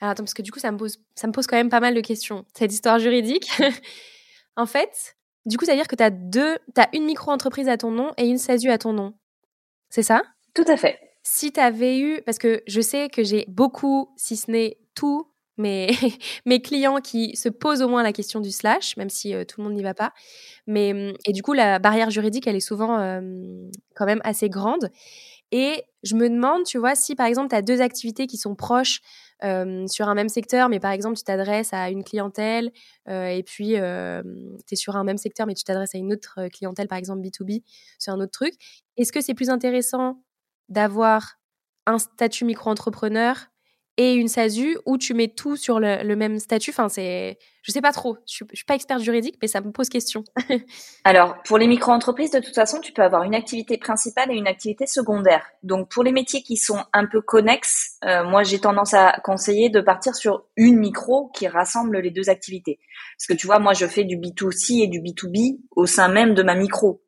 Alors 0.00 0.12
attends 0.12 0.22
parce 0.22 0.34
que 0.34 0.42
du 0.42 0.52
coup 0.52 0.58
ça 0.58 0.70
me 0.70 0.76
pose 0.76 0.98
ça 1.14 1.26
me 1.26 1.32
pose 1.32 1.46
quand 1.46 1.56
même 1.56 1.70
pas 1.70 1.80
mal 1.80 1.94
de 1.94 2.00
questions 2.00 2.44
cette 2.54 2.72
histoire 2.72 2.98
juridique. 2.98 3.50
en 4.56 4.66
fait, 4.66 5.16
du 5.46 5.56
coup 5.56 5.64
ça 5.64 5.72
veut 5.72 5.78
dire 5.78 5.88
que 5.88 5.96
tu 5.96 6.02
as 6.04 6.10
deux 6.10 6.58
as 6.76 6.88
une 6.92 7.04
micro 7.04 7.30
entreprise 7.30 7.68
à 7.68 7.76
ton 7.76 7.90
nom 7.90 8.12
et 8.16 8.26
une 8.26 8.38
SASU 8.38 8.70
à 8.70 8.78
ton 8.78 8.92
nom. 8.92 9.14
C'est 9.88 10.02
ça? 10.02 10.22
Tout 10.54 10.64
à 10.68 10.76
fait 10.76 10.98
si 11.30 11.52
tu 11.52 11.60
avais 11.60 11.98
eu, 11.98 12.22
parce 12.22 12.38
que 12.38 12.62
je 12.66 12.80
sais 12.80 13.10
que 13.10 13.22
j'ai 13.22 13.44
beaucoup, 13.48 14.14
si 14.16 14.34
ce 14.34 14.50
n'est 14.50 14.78
tout, 14.94 15.27
mes, 15.58 15.88
mes 16.46 16.62
clients 16.62 17.00
qui 17.00 17.36
se 17.36 17.48
posent 17.48 17.82
au 17.82 17.88
moins 17.88 18.02
la 18.02 18.12
question 18.12 18.40
du 18.40 18.50
slash, 18.50 18.96
même 18.96 19.10
si 19.10 19.34
euh, 19.34 19.44
tout 19.44 19.60
le 19.60 19.64
monde 19.64 19.74
n'y 19.74 19.82
va 19.82 19.94
pas. 19.94 20.12
Mais, 20.66 20.92
hum, 20.92 21.16
et 21.24 21.32
du 21.32 21.42
coup, 21.42 21.52
la 21.52 21.78
barrière 21.78 22.10
juridique, 22.10 22.46
elle 22.46 22.56
est 22.56 22.60
souvent 22.60 22.98
euh, 22.98 23.20
quand 23.94 24.06
même 24.06 24.20
assez 24.24 24.48
grande. 24.48 24.90
Et 25.50 25.84
je 26.02 26.14
me 26.14 26.28
demande, 26.28 26.64
tu 26.64 26.78
vois, 26.78 26.94
si 26.94 27.14
par 27.14 27.26
exemple, 27.26 27.48
tu 27.48 27.56
as 27.56 27.62
deux 27.62 27.80
activités 27.80 28.26
qui 28.26 28.36
sont 28.36 28.54
proches 28.54 29.00
euh, 29.44 29.86
sur 29.86 30.08
un 30.08 30.14
même 30.14 30.28
secteur, 30.28 30.68
mais 30.68 30.78
par 30.78 30.90
exemple, 30.92 31.16
tu 31.16 31.24
t'adresses 31.24 31.72
à 31.72 31.88
une 31.90 32.04
clientèle 32.04 32.70
et 33.08 33.42
puis 33.46 33.68
tu 33.68 33.76
es 33.76 34.76
sur 34.76 34.96
un 34.96 35.04
même 35.04 35.16
secteur, 35.16 35.46
mais 35.46 35.54
tu 35.54 35.64
t'adresses 35.64 35.94
à 35.94 35.98
une 35.98 36.12
autre 36.12 36.48
clientèle, 36.52 36.86
par 36.86 36.98
exemple 36.98 37.22
B2B, 37.22 37.62
sur 37.98 38.12
un 38.12 38.20
autre 38.20 38.32
truc. 38.32 38.52
Est-ce 38.98 39.10
que 39.10 39.22
c'est 39.22 39.32
plus 39.32 39.48
intéressant 39.48 40.22
d'avoir 40.68 41.38
un 41.86 41.98
statut 41.98 42.44
micro-entrepreneur 42.44 43.48
et 43.98 44.14
une 44.14 44.28
SASU 44.28 44.78
où 44.86 44.96
tu 44.96 45.12
mets 45.12 45.26
tout 45.26 45.56
sur 45.56 45.80
le, 45.80 46.14
même 46.14 46.38
statut 46.38 46.70
Enfin, 46.70 46.88
c'est, 46.88 47.36
je 47.62 47.72
sais 47.72 47.80
pas 47.80 47.90
trop. 47.90 48.16
Je, 48.26 48.44
ne 48.44 48.54
suis 48.54 48.64
pas 48.64 48.76
experte 48.76 49.02
juridique, 49.02 49.36
mais 49.42 49.48
ça 49.48 49.60
me 49.60 49.72
pose 49.72 49.88
question. 49.88 50.22
Alors, 51.04 51.42
pour 51.42 51.58
les 51.58 51.66
micro-entreprises, 51.66 52.30
de 52.30 52.38
toute 52.38 52.54
façon, 52.54 52.80
tu 52.80 52.92
peux 52.92 53.02
avoir 53.02 53.24
une 53.24 53.34
activité 53.34 53.76
principale 53.76 54.30
et 54.30 54.36
une 54.36 54.46
activité 54.46 54.86
secondaire. 54.86 55.44
Donc, 55.64 55.90
pour 55.90 56.04
les 56.04 56.12
métiers 56.12 56.42
qui 56.42 56.56
sont 56.56 56.78
un 56.92 57.06
peu 57.06 57.20
connexes, 57.20 57.96
euh, 58.04 58.22
moi, 58.22 58.44
j'ai 58.44 58.60
tendance 58.60 58.94
à 58.94 59.18
conseiller 59.24 59.68
de 59.68 59.80
partir 59.80 60.14
sur 60.14 60.44
une 60.56 60.78
micro 60.78 61.30
qui 61.34 61.48
rassemble 61.48 61.98
les 61.98 62.12
deux 62.12 62.30
activités. 62.30 62.78
Parce 63.18 63.26
que 63.26 63.34
tu 63.34 63.48
vois, 63.48 63.58
moi, 63.58 63.72
je 63.72 63.86
fais 63.86 64.04
du 64.04 64.16
B2C 64.16 64.84
et 64.84 64.86
du 64.86 65.00
B2B 65.00 65.58
au 65.74 65.86
sein 65.86 66.06
même 66.06 66.34
de 66.34 66.44
ma 66.44 66.54
micro. 66.54 67.02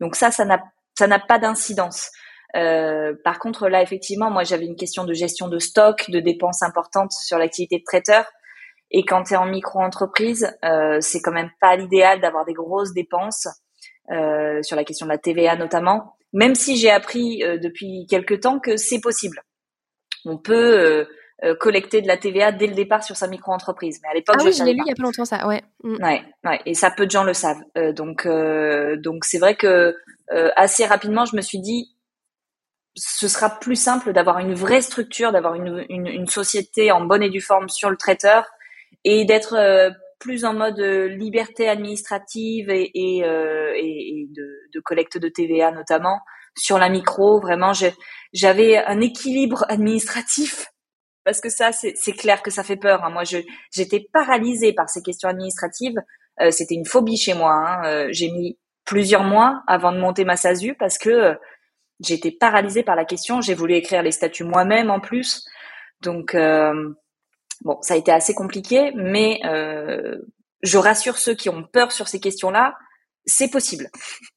Donc 0.00 0.14
ça, 0.14 0.30
ça 0.30 0.44
n'a 0.44 0.62
ça 0.96 1.06
n'a 1.06 1.18
pas 1.18 1.38
d'incidence. 1.38 2.10
Euh, 2.54 3.14
par 3.24 3.38
contre, 3.38 3.68
là, 3.68 3.82
effectivement, 3.82 4.30
moi, 4.30 4.44
j'avais 4.44 4.66
une 4.66 4.76
question 4.76 5.04
de 5.04 5.12
gestion 5.12 5.48
de 5.48 5.58
stock, 5.58 6.10
de 6.10 6.20
dépenses 6.20 6.62
importantes 6.62 7.12
sur 7.12 7.38
l'activité 7.38 7.78
de 7.78 7.84
traiteur. 7.84 8.24
Et 8.90 9.04
quand 9.04 9.24
tu 9.24 9.34
es 9.34 9.36
en 9.36 9.46
micro-entreprise, 9.46 10.56
euh, 10.64 10.98
c'est 11.00 11.20
quand 11.20 11.32
même 11.32 11.50
pas 11.60 11.76
l'idéal 11.76 12.20
d'avoir 12.20 12.44
des 12.44 12.54
grosses 12.54 12.92
dépenses 12.92 13.48
euh, 14.12 14.62
sur 14.62 14.76
la 14.76 14.84
question 14.84 15.06
de 15.06 15.10
la 15.10 15.18
TVA 15.18 15.56
notamment. 15.56 16.16
Même 16.32 16.54
si 16.54 16.76
j'ai 16.76 16.90
appris 16.90 17.42
euh, 17.42 17.58
depuis 17.58 18.06
quelques 18.08 18.40
temps 18.40 18.60
que 18.60 18.76
c'est 18.76 19.00
possible. 19.00 19.40
On 20.24 20.38
peut 20.38 21.06
euh, 21.44 21.54
collecter 21.58 22.02
de 22.02 22.06
la 22.06 22.16
TVA 22.16 22.52
dès 22.52 22.68
le 22.68 22.74
départ 22.74 23.02
sur 23.02 23.16
sa 23.16 23.26
micro-entreprise. 23.26 23.98
Mais 24.02 24.10
à 24.10 24.14
l'époque, 24.14 24.36
ah 24.38 24.44
oui, 24.44 24.52
je, 24.52 24.62
l'ai 24.62 24.74
lu 24.74 24.80
il 24.84 24.88
y 24.88 24.92
a 24.92 24.94
pas 24.94 25.02
longtemps 25.02 25.24
ça, 25.24 25.44
ouais. 25.48 25.62
Mm. 25.82 26.04
Ouais, 26.04 26.22
ouais. 26.44 26.60
Et 26.66 26.74
ça, 26.74 26.92
peu 26.92 27.06
de 27.06 27.10
gens 27.10 27.24
le 27.24 27.34
savent. 27.34 27.62
donc, 27.94 28.28
donc 28.28 29.24
c'est 29.24 29.38
vrai 29.38 29.56
que 29.56 29.96
assez 30.28 30.84
rapidement, 30.84 31.24
je 31.24 31.34
me 31.34 31.40
suis 31.40 31.60
dit, 31.60 31.95
ce 32.96 33.28
sera 33.28 33.50
plus 33.50 33.76
simple 33.76 34.12
d'avoir 34.12 34.38
une 34.38 34.54
vraie 34.54 34.80
structure, 34.80 35.30
d'avoir 35.30 35.54
une, 35.54 35.84
une, 35.90 36.06
une, 36.06 36.26
société 36.26 36.90
en 36.90 37.02
bonne 37.02 37.22
et 37.22 37.28
due 37.28 37.42
forme 37.42 37.68
sur 37.68 37.90
le 37.90 37.96
traiteur 37.96 38.46
et 39.04 39.24
d'être 39.26 39.54
euh, 39.54 39.90
plus 40.18 40.44
en 40.46 40.54
mode 40.54 40.80
euh, 40.80 41.06
liberté 41.08 41.68
administrative 41.68 42.70
et, 42.70 42.90
et, 42.94 43.24
euh, 43.24 43.72
et, 43.76 44.26
de, 44.30 44.48
de, 44.72 44.80
collecte 44.80 45.18
de 45.18 45.28
TVA 45.28 45.72
notamment 45.72 46.20
sur 46.56 46.78
la 46.78 46.88
micro. 46.88 47.38
Vraiment, 47.38 47.72
j'avais 48.32 48.78
un 48.78 49.00
équilibre 49.00 49.66
administratif 49.68 50.66
parce 51.24 51.40
que 51.40 51.50
ça, 51.50 51.72
c'est 51.72 52.12
clair 52.12 52.40
que 52.40 52.50
ça 52.50 52.62
fait 52.62 52.76
peur. 52.76 53.04
Hein. 53.04 53.10
Moi, 53.10 53.24
j'étais 53.72 54.06
paralysée 54.12 54.72
par 54.72 54.88
ces 54.88 55.02
questions 55.02 55.28
administratives. 55.28 55.96
C'était 56.50 56.76
une 56.76 56.84
phobie 56.84 57.16
chez 57.16 57.34
moi. 57.34 57.52
Hein. 57.52 58.06
J'ai 58.12 58.30
mis 58.30 58.60
plusieurs 58.84 59.24
mois 59.24 59.64
avant 59.66 59.90
de 59.90 59.98
monter 59.98 60.24
ma 60.24 60.36
SASU 60.36 60.76
parce 60.78 60.98
que 60.98 61.36
été 62.00 62.30
paralysée 62.30 62.82
par 62.82 62.96
la 62.96 63.04
question. 63.04 63.40
J'ai 63.40 63.54
voulu 63.54 63.74
écrire 63.74 64.02
les 64.02 64.12
statuts 64.12 64.44
moi-même 64.44 64.90
en 64.90 65.00
plus. 65.00 65.44
Donc, 66.02 66.34
euh, 66.34 66.90
bon, 67.62 67.78
ça 67.82 67.94
a 67.94 67.96
été 67.96 68.12
assez 68.12 68.34
compliqué, 68.34 68.92
mais 68.94 69.40
euh, 69.44 70.16
je 70.62 70.78
rassure 70.78 71.18
ceux 71.18 71.34
qui 71.34 71.48
ont 71.48 71.62
peur 71.62 71.92
sur 71.92 72.08
ces 72.08 72.20
questions-là, 72.20 72.74
c'est 73.24 73.50
possible, 73.50 73.88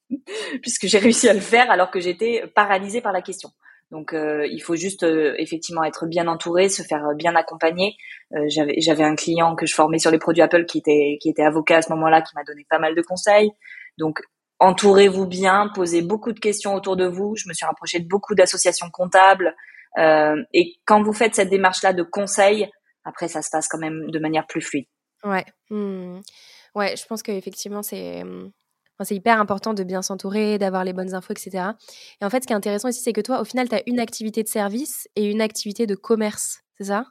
puisque 0.62 0.88
j'ai 0.88 0.98
réussi 0.98 1.30
à 1.30 1.34
le 1.34 1.40
faire 1.40 1.70
alors 1.70 1.92
que 1.92 2.00
j'étais 2.00 2.44
paralysée 2.56 3.02
par 3.02 3.12
la 3.12 3.22
question. 3.22 3.50
Donc, 3.92 4.14
euh, 4.14 4.46
il 4.52 4.62
faut 4.62 4.76
juste 4.76 5.04
euh, 5.04 5.34
effectivement 5.38 5.84
être 5.84 6.06
bien 6.06 6.28
entouré, 6.28 6.70
se 6.70 6.84
faire 6.84 7.16
bien 7.16 7.36
accompagner. 7.36 7.96
Euh, 8.36 8.46
j'avais, 8.48 8.76
j'avais 8.80 9.04
un 9.04 9.16
client 9.16 9.56
que 9.56 9.66
je 9.66 9.74
formais 9.74 9.98
sur 9.98 10.12
les 10.12 10.20
produits 10.20 10.44
Apple 10.44 10.66
qui 10.66 10.78
était 10.78 11.18
qui 11.20 11.30
était 11.30 11.42
avocat 11.42 11.78
à 11.78 11.82
ce 11.82 11.90
moment-là, 11.94 12.22
qui 12.22 12.36
m'a 12.36 12.44
donné 12.44 12.66
pas 12.70 12.78
mal 12.78 12.94
de 12.94 13.02
conseils. 13.02 13.52
Donc, 13.98 14.22
entourez-vous 14.60 15.26
bien, 15.26 15.70
posez 15.74 16.02
beaucoup 16.02 16.32
de 16.32 16.40
questions 16.40 16.76
autour 16.76 16.96
de 16.96 17.08
vous. 17.08 17.36
Je 17.36 17.48
me 17.48 17.54
suis 17.54 17.66
rapprochée 17.66 18.00
de 18.00 18.08
beaucoup 18.08 18.36
d'associations 18.36 18.90
comptables. 18.92 19.56
Euh, 19.98 20.36
et 20.54 20.76
quand 20.86 21.02
vous 21.02 21.14
faites 21.14 21.36
cette 21.36 21.50
démarche-là 21.50 21.94
de 21.94 22.04
conseil, 22.04 22.70
après, 23.06 23.28
ça 23.28 23.42
se 23.42 23.50
passe 23.50 23.68
quand 23.68 23.80
même 23.80 24.12
de 24.12 24.20
manière 24.20 24.46
plus 24.46 24.62
fluide. 24.62 24.86
Ouais. 25.24 25.46
Hmm. 25.70 26.20
Ouais, 26.76 26.96
je 26.96 27.06
pense 27.06 27.24
qu'effectivement, 27.24 27.82
c'est. 27.82 28.24
c'est 29.02 29.16
hyper 29.16 29.40
important 29.40 29.74
de 29.74 29.84
bien 29.84 30.02
s'entourer, 30.02 30.58
d'avoir 30.58 30.84
les 30.84 30.94
bonnes 30.94 31.16
infos, 31.16 31.34
etc. 31.34 31.70
Et 32.22 32.26
en 32.26 32.30
fait, 32.30 32.44
ce 32.44 32.48
qui 32.48 32.54
est 32.54 32.56
intéressant 32.56 32.90
ici, 32.90 33.02
c'est 33.02 33.14
que 33.14 33.22
toi, 33.22 33.42
au 33.42 33.46
final, 33.46 33.68
tu 33.68 33.76
as 33.76 33.84
une 33.88 34.00
activité 34.00 34.44
de 34.44 34.48
service 34.48 35.08
et 35.16 35.26
une 35.26 35.42
activité 35.42 35.88
de 35.88 35.96
commerce, 35.96 36.62
c'est 36.78 36.86
ça? 36.86 37.06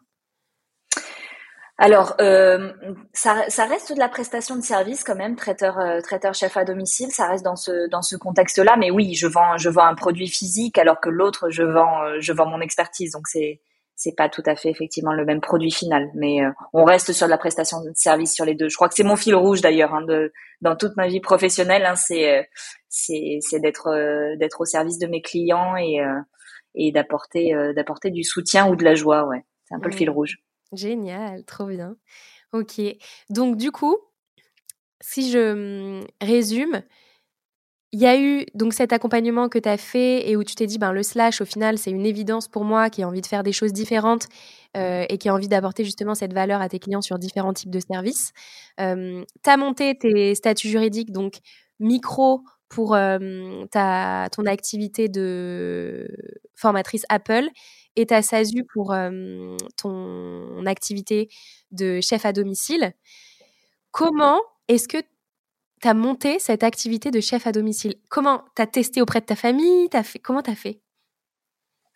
Alors, 1.81 2.17
euh, 2.21 2.73
ça, 3.13 3.45
ça, 3.49 3.65
reste 3.65 3.93
de 3.95 4.01
la 4.01 4.09
prestation 4.09 4.57
de 4.57 4.63
service 4.63 5.05
quand 5.05 5.15
même, 5.15 5.37
traiteur, 5.37 5.79
euh, 5.79 6.01
traiteur 6.01 6.35
chef 6.35 6.57
à 6.57 6.65
domicile. 6.65 7.13
Ça 7.13 7.29
reste 7.29 7.45
dans 7.45 7.55
ce 7.55 7.89
dans 7.89 8.03
ce 8.03 8.17
contexte-là. 8.17 8.77
Mais 8.77 8.91
oui, 8.91 9.15
je 9.15 9.29
vends 9.29 9.57
je 9.59 9.69
vends 9.69 9.85
un 9.85 9.95
produit 9.95 10.27
physique 10.29 10.77
alors 10.77 11.01
que 11.01 11.09
l'autre 11.09 11.51
je 11.51 11.63
vends 11.63 12.03
euh, 12.03 12.17
je 12.19 12.33
vends 12.33 12.47
mon 12.47 12.61
expertise. 12.61 13.13
Donc 13.13 13.29
c'est 13.29 13.61
c'est 13.95 14.17
pas 14.17 14.29
tout 14.29 14.43
à 14.47 14.57
fait 14.57 14.71
effectivement 14.71 15.13
le 15.13 15.25
même 15.25 15.41
produit 15.41 15.71
final. 15.71 16.11
Mais 16.17 16.45
euh, 16.45 16.51
on 16.73 16.85
reste 16.85 17.13
sur 17.13 17.27
de 17.29 17.31
la 17.31 17.39
prestation 17.39 17.81
de 17.81 17.93
service 17.95 18.35
sur 18.35 18.45
les 18.45 18.57
deux. 18.57 18.69
Je 18.69 18.75
crois 18.75 18.89
que 18.89 18.95
c'est 18.95 19.05
mon 19.05 19.17
fil 19.17 19.37
rouge 19.37 19.61
d'ailleurs 19.61 19.95
hein, 19.95 20.03
de 20.03 20.33
dans 20.61 20.75
toute 20.75 20.97
ma 20.97 21.07
vie 21.07 21.21
professionnelle. 21.21 21.87
Hein, 21.87 21.95
c'est 21.95 22.49
c'est 22.89 23.39
c'est 23.41 23.61
d'être 23.61 23.89
d'être 24.37 24.63
au 24.63 24.65
service 24.65 24.99
de 24.99 25.07
mes 25.07 25.23
clients 25.23 25.77
et 25.77 26.01
et 26.75 26.91
d'apporter 26.91 27.55
d'apporter 27.77 28.11
du 28.11 28.25
soutien 28.25 28.69
ou 28.69 28.75
de 28.75 28.83
la 28.85 28.97
joie. 28.97 29.29
Ouais, 29.29 29.45
c'est 29.65 29.77
un 29.77 29.81
peu 29.81 29.91
le 29.91 29.97
fil 29.97 30.11
rouge. 30.11 30.39
Génial, 30.73 31.45
trop 31.45 31.67
bien. 31.67 31.97
Ok. 32.53 32.81
Donc 33.31 33.57
du 33.57 33.73
coup, 33.73 33.97
si 35.01 35.31
je 35.31 36.01
mmh, 36.01 36.07
résume, 36.23 36.83
il 37.93 38.01
y 38.01 38.07
a 38.07 38.21
eu 38.21 38.45
donc 38.55 38.75
cet 38.75 38.93
accompagnement 38.93 39.49
que 39.49 39.59
tu 39.59 39.69
as 39.69 39.79
fait 39.79 40.29
et 40.29 40.37
où 40.37 40.45
tu 40.45 40.55
t'es 40.55 40.67
dit 40.67 40.79
ben 40.79 40.93
le 40.93 41.03
slash 41.03 41.41
au 41.41 41.47
final 41.47 41.79
c'est 41.79 41.91
une 41.91 42.05
évidence 42.05 42.47
pour 42.47 42.65
moi 42.65 42.91
qui 42.91 43.03
a 43.03 43.09
envie 43.09 43.23
de 43.23 43.27
faire 43.27 43.43
des 43.43 43.53
choses 43.53 43.73
différentes 43.73 44.29
euh, 44.77 45.07
et 45.09 45.17
qui 45.17 45.31
a 45.31 45.35
envie 45.35 45.49
d'apporter 45.49 45.85
justement 45.85 46.15
cette 46.15 46.35
valeur 46.35 46.61
à 46.61 46.69
tes 46.69 46.79
clients 46.79 47.01
sur 47.01 47.19
différents 47.19 47.55
types 47.55 47.71
de 47.71 47.81
services. 47.81 48.33
Euh, 48.81 49.25
tu 49.43 49.51
as 49.51 49.57
monté 49.57 49.97
tes 49.99 50.35
statuts 50.35 50.69
juridiques 50.69 51.13
donc 51.13 51.39
micro 51.81 52.43
pour 52.69 52.91
ta, 53.71 54.29
ton 54.31 54.45
activité 54.45 55.09
de 55.09 56.07
formatrice 56.55 57.05
Apple 57.09 57.49
et 57.97 58.07
ta 58.07 58.23
SASU 58.23 58.65
pour 58.73 58.95
ton 59.77 60.67
activité 60.67 61.29
de 61.71 62.01
chef 62.01 62.25
à 62.25 62.33
domicile. 62.33 62.93
Comment 63.91 64.41
est-ce 64.69 64.89
que 64.89 64.99
tu 65.81 65.89
as 65.89 65.95
monté 65.95 66.39
cette 66.39 66.63
activité 66.63 67.11
de 67.11 67.21
chef 67.21 67.47
à 67.47 67.53
domicile? 67.53 67.95
Comment 68.09 68.45
tu 68.55 68.63
as 68.63 68.67
testé 68.67 69.01
auprès 69.03 69.21
de 69.21 69.27
ta 69.27 69.37
famille? 69.37 69.89
As 69.93 70.03
fait, 70.03 70.19
Comment 70.19 70.43
tu 70.43 70.51
as 70.51 70.55
fait? 70.55 70.81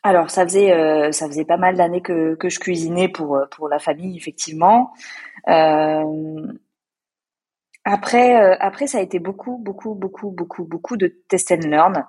Alors, 0.05 0.31
ça 0.31 0.43
faisait 0.45 1.13
ça 1.13 1.29
faisait 1.29 1.45
pas 1.45 1.57
mal 1.57 1.77
d'années 1.77 2.03
que, 2.03 2.35
que 2.35 2.49
je 2.49 2.59
cuisinais 2.59 3.09
pour 3.09 3.39
pour 3.53 3.69
la 3.69 3.79
famille, 3.79 4.17
effectivement. 4.17 4.93
Après 7.85 8.57
après, 8.59 8.87
ça 8.87 8.99
a 8.99 9.01
été 9.01 9.21
beaucoup 9.21 9.59
beaucoup 9.59 9.95
beaucoup 9.95 10.31
beaucoup 10.31 10.65
beaucoup 10.65 10.97
de 10.97 11.07
test 11.29 11.53
and 11.53 11.69
learn. 11.69 12.05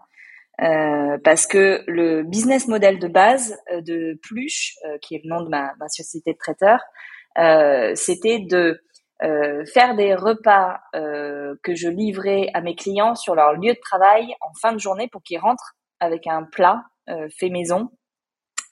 Parce 0.57 1.47
que 1.47 1.83
le 1.87 2.23
business 2.23 2.67
model 2.67 2.99
de 2.99 3.07
base 3.07 3.57
de 3.71 4.19
Pluche, 4.21 4.75
qui 5.01 5.15
est 5.15 5.21
le 5.23 5.29
nom 5.29 5.41
de 5.41 5.49
ma, 5.49 5.73
ma 5.79 5.89
société 5.89 6.33
de 6.33 6.37
traiteur, 6.37 6.79
c'était 7.95 8.39
de 8.39 8.79
faire 9.73 9.95
des 9.95 10.15
repas 10.15 10.79
que 10.93 11.75
je 11.75 11.89
livrais 11.89 12.49
à 12.53 12.61
mes 12.61 12.75
clients 12.75 13.15
sur 13.15 13.35
leur 13.35 13.53
lieu 13.53 13.73
de 13.73 13.79
travail 13.79 14.35
en 14.41 14.53
fin 14.61 14.73
de 14.73 14.79
journée 14.79 15.07
pour 15.11 15.23
qu'ils 15.23 15.39
rentrent 15.39 15.75
avec 15.99 16.27
un 16.27 16.43
plat 16.43 16.83
euh, 17.09 17.27
fait 17.37 17.49
maison, 17.49 17.89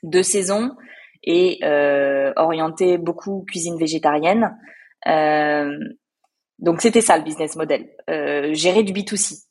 de 0.03 0.21
saison 0.21 0.71
et 1.21 1.59
euh, 1.63 2.31
orienté 2.37 2.97
beaucoup 2.97 3.43
cuisine 3.45 3.77
végétarienne. 3.77 4.57
Euh, 5.05 5.77
donc 6.59 6.81
c'était 6.81 7.01
ça 7.01 7.17
le 7.17 7.23
business 7.23 7.57
model, 7.57 7.89
gérer 8.53 8.83
du 8.83 8.93
B2C. 8.93 9.47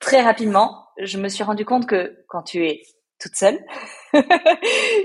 Très 0.00 0.22
rapidement, 0.22 0.86
je 0.98 1.18
me 1.18 1.28
suis 1.28 1.44
rendu 1.44 1.64
compte 1.64 1.86
que 1.86 2.24
quand 2.28 2.42
tu 2.42 2.66
es 2.66 2.82
toute 3.20 3.36
seule, 3.36 3.62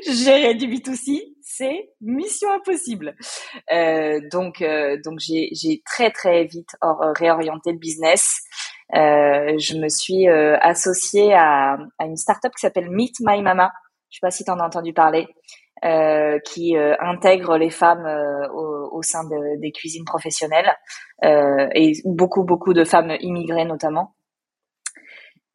gérer 0.09 0.55
du 0.55 0.67
B2C, 0.67 1.35
c'est 1.41 1.89
mission 2.01 2.49
impossible. 2.53 3.15
Euh, 3.73 4.21
donc, 4.31 4.63
donc 5.03 5.19
j'ai, 5.19 5.81
très 5.85 6.11
très 6.11 6.45
vite 6.45 6.69
réorienté 6.81 7.71
le 7.71 7.77
business 7.77 8.41
euh, 8.93 9.57
je 9.57 9.77
me 9.77 9.89
suis 9.89 10.29
euh, 10.29 10.57
associée 10.61 11.33
à, 11.33 11.77
à, 11.97 12.05
une 12.05 12.17
startup 12.17 12.51
qui 12.53 12.61
s'appelle 12.61 12.89
Meet 12.89 13.15
My 13.21 13.41
Mama. 13.41 13.71
Je 14.09 14.17
sais 14.17 14.21
pas 14.21 14.31
si 14.31 14.43
tu 14.43 14.51
en 14.51 14.59
as 14.59 14.65
entendu 14.65 14.93
parler. 14.93 15.27
Euh, 15.83 16.39
qui 16.39 16.77
euh, 16.77 16.95
intègre 17.01 17.57
les 17.57 17.69
femmes 17.69 18.05
euh, 18.05 18.47
au, 18.49 19.01
sein 19.03 19.25
de, 19.25 19.59
des 19.59 19.73
cuisines 19.73 20.05
professionnelles 20.05 20.73
et 21.21 21.91
beaucoup 22.05 22.43
beaucoup 22.43 22.73
de 22.73 22.85
femmes 22.85 23.11
immigrées 23.19 23.65
notamment. 23.65 24.15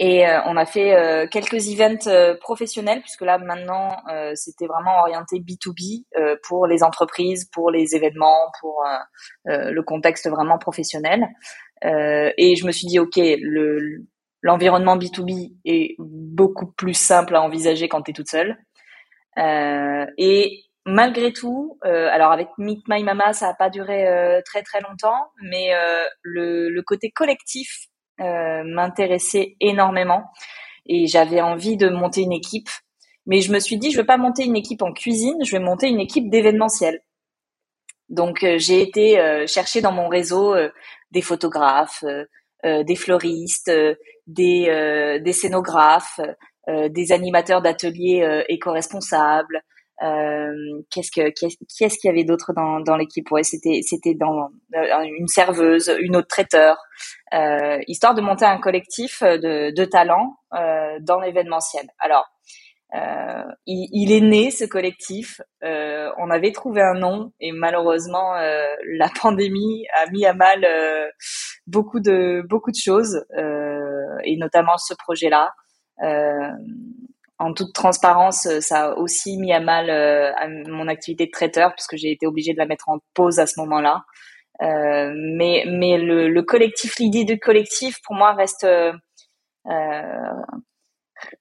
Et 0.03 0.25
on 0.47 0.57
a 0.57 0.65
fait 0.65 1.29
quelques 1.31 1.69
events 1.69 2.37
professionnels 2.41 3.03
puisque 3.03 3.21
là 3.21 3.37
maintenant 3.37 3.99
c'était 4.35 4.67
vraiment 4.67 5.01
orienté 5.01 5.41
B2B 5.41 6.05
pour 6.43 6.67
les 6.67 6.83
entreprises, 6.83 7.51
pour 7.53 7.71
les 7.71 7.95
événements, 7.95 8.51
pour 8.61 8.83
le 9.45 9.81
contexte 9.83 10.27
vraiment 10.31 10.57
professionnel. 10.57 11.29
Euh, 11.85 12.31
et 12.37 12.57
je 12.57 12.67
me 12.67 12.73
suis 12.73 12.87
dit, 12.87 12.99
OK, 12.99 13.17
le, 13.17 14.07
l'environnement 14.43 14.97
B2B 14.97 15.55
est 15.65 15.97
beaucoup 15.99 16.67
plus 16.73 16.95
simple 16.95 17.37
à 17.37 17.43
envisager 17.43 17.89
quand 17.89 18.03
tu 18.03 18.11
es 18.11 18.15
toute 18.15 18.29
seule. 18.29 18.57
Euh, 19.39 20.07
et 20.19 20.65
malgré 20.87 21.33
tout, 21.33 21.79
euh, 21.85 22.09
alors 22.11 22.33
avec 22.33 22.49
Meet 22.59 22.83
My 22.89 23.03
Mama, 23.03 23.33
ça 23.33 23.49
n'a 23.49 23.55
pas 23.55 23.71
duré 23.71 24.09
euh, 24.09 24.41
très 24.45 24.63
très 24.63 24.81
longtemps, 24.81 25.31
mais 25.43 25.75
euh, 25.75 26.05
le, 26.23 26.69
le, 26.69 26.83
côté 26.83 27.11
collectif 27.11 27.87
euh, 27.87 27.90
m'intéressait 28.21 29.57
énormément 29.61 30.25
et 30.87 31.07
j'avais 31.07 31.41
envie 31.41 31.77
de 31.77 31.89
monter 31.89 32.23
une 32.23 32.33
équipe. 32.33 32.69
Mais 33.27 33.41
je 33.41 33.53
me 33.53 33.59
suis 33.59 33.79
dit, 33.79 33.91
je 33.91 33.97
vais 33.97 34.05
pas 34.05 34.19
monter 34.19 34.45
une 34.45 34.57
équipe 34.57 34.83
en 34.83 34.93
cuisine, 34.93 35.45
je 35.45 35.53
vais 35.53 35.63
monter 35.63 35.89
une 35.89 36.01
équipe 36.01 36.29
d'événementiel. 36.31 37.01
Donc 38.09 38.45
j'ai 38.57 38.83
été 38.83 39.45
chercher 39.47 39.81
dans 39.81 39.93
mon 39.93 40.09
réseau 40.09 40.55
des 41.11 41.23
photographes, 41.23 42.05
euh, 42.05 42.25
euh, 42.65 42.83
des 42.85 42.97
fleuristes, 42.97 43.69
euh, 43.69 43.95
des, 44.27 45.19
des 45.23 45.33
scénographes, 45.33 46.21
des 46.69 47.11
animateurs 47.11 47.63
d'ateliers 47.63 48.45
éco-responsables. 48.49 49.61
Qu'est-ce 50.01 51.11
que 51.11 51.31
quest 51.31 51.59
ce 51.95 51.99
qu'il 51.99 52.09
y 52.09 52.11
avait 52.11 52.25
d'autre 52.25 52.53
dans, 52.55 52.81
dans 52.81 52.97
l'équipe? 52.97 53.31
Ouais 53.31 53.43
c'était 53.43 53.81
c'était 53.87 54.15
dans 54.15 54.51
une 54.73 55.29
serveuse 55.29 55.95
une 56.01 56.17
autre 56.17 56.29
traiteur 56.29 56.79
histoire 57.87 58.15
de 58.15 58.21
monter 58.21 58.47
un 58.47 58.59
collectif 58.59 59.23
de, 59.23 59.75
de 59.75 59.85
talents 59.85 60.37
dans 60.53 61.21
l'événementiel 61.21 61.87
alors 61.99 62.27
euh, 62.95 63.45
il, 63.67 63.89
il, 63.93 64.13
est 64.13 64.21
né 64.21 64.51
ce 64.51 64.65
collectif. 64.65 65.41
Euh, 65.63 66.11
on 66.19 66.29
avait 66.31 66.51
trouvé 66.51 66.83
un 66.83 66.95
nom 66.95 67.33
et 67.39 67.53
malheureusement 67.53 68.35
euh, 68.37 68.75
la 68.97 69.09
pandémie 69.23 69.87
a 70.03 70.11
mis 70.11 70.27
à 70.27 70.35
mal 70.35 70.65
euh, 70.65 71.09
beaucoup 71.67 72.01
de 72.01 72.43
beaucoup 72.49 72.73
de 72.73 72.77
choses 72.77 73.25
euh, 73.39 74.19
et 74.25 74.37
notamment 74.37 74.77
ce 74.77 74.95
projet-là. 74.95 75.53
En 77.41 77.53
toute 77.55 77.73
transparence, 77.73 78.47
ça 78.61 78.85
a 78.85 78.95
aussi 78.95 79.37
mis 79.39 79.53
à 79.53 79.61
mal 79.61 79.91
mon 80.69 80.89
activité 80.89 81.27
de 81.27 81.31
traiteur 81.31 81.73
puisque 81.75 81.97
j'ai 81.97 82.13
été 82.13 82.27
obligée 82.27 82.53
de 82.53 82.59
la 82.59 82.67
mettre 82.67 82.89
en 82.89 82.99
pause 83.15 83.39
à 83.41 83.47
ce 83.47 83.59
moment-là. 83.61 84.05
mais 84.61 85.65
mais 85.67 85.99
le, 85.99 86.29
le 86.29 86.43
collectif, 86.43 86.99
l'idée 86.99 87.25
du 87.25 87.39
collectif 87.39 87.97
pour 88.05 88.15
moi 88.15 88.33
reste 88.35 88.67
euh, 89.67 90.43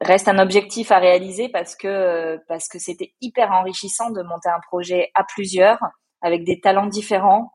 reste 0.02 0.28
un 0.28 0.40
objectif 0.40 0.92
à 0.92 1.00
réaliser 1.00 1.48
parce 1.50 1.76
que 1.76 2.38
parce 2.48 2.68
que 2.68 2.80
c'était 2.80 3.14
hyper 3.22 3.52
enrichissant 3.52 4.10
de 4.12 4.22
monter 4.24 4.50
un 4.50 4.60
projet 4.68 5.10
à 5.16 5.24
plusieurs 5.24 5.80
avec 6.22 6.44
des 6.44 6.60
talents 6.60 6.88
différents 6.88 7.52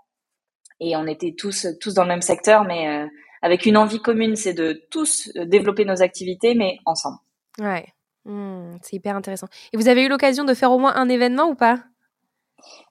et 0.80 0.96
on 0.96 1.06
était 1.06 1.34
tous 1.36 1.66
tous 1.80 1.92
dans 1.92 2.02
le 2.02 2.08
même 2.08 2.22
secteur 2.22 2.64
mais 2.64 2.88
euh, 2.88 3.06
avec 3.42 3.66
une 3.66 3.76
envie 3.76 4.00
commune 4.00 4.36
c'est 4.36 4.54
de 4.54 4.86
tous 4.90 5.30
développer 5.36 5.84
nos 5.84 6.02
activités 6.02 6.54
mais 6.54 6.78
ensemble. 6.86 7.18
Ouais. 7.58 7.84
Mmh, 8.24 8.78
c'est 8.82 8.96
hyper 8.96 9.16
intéressant. 9.16 9.48
Et 9.72 9.76
vous 9.76 9.88
avez 9.88 10.02
eu 10.02 10.08
l'occasion 10.08 10.44
de 10.44 10.54
faire 10.54 10.72
au 10.72 10.78
moins 10.78 10.94
un 10.96 11.08
événement 11.08 11.44
ou 11.48 11.54
pas? 11.54 11.80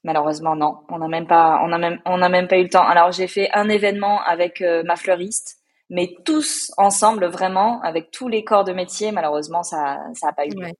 Malheureusement 0.03 0.55
non, 0.55 0.81
on 0.89 0.99
n'a 0.99 1.07
même 1.07 1.25
pas 1.25 1.59
on 1.63 1.71
a 1.71 1.77
même 1.77 1.99
on 2.05 2.21
a 2.21 2.29
même 2.29 2.47
pas 2.47 2.57
eu 2.57 2.63
le 2.63 2.69
temps. 2.69 2.85
Alors 2.85 3.11
j'ai 3.11 3.27
fait 3.27 3.49
un 3.53 3.69
événement 3.69 4.21
avec 4.21 4.61
euh, 4.61 4.83
ma 4.83 4.95
fleuriste 4.95 5.63
mais 5.89 6.15
tous 6.25 6.71
ensemble 6.77 7.27
vraiment 7.27 7.81
avec 7.81 8.11
tous 8.11 8.27
les 8.27 8.43
corps 8.43 8.63
de 8.63 8.73
métier 8.73 9.11
malheureusement 9.11 9.63
ça 9.63 9.99
ça 10.13 10.29
a 10.29 10.33
pas 10.33 10.45
eu 10.45 10.49
lieu. 10.49 10.71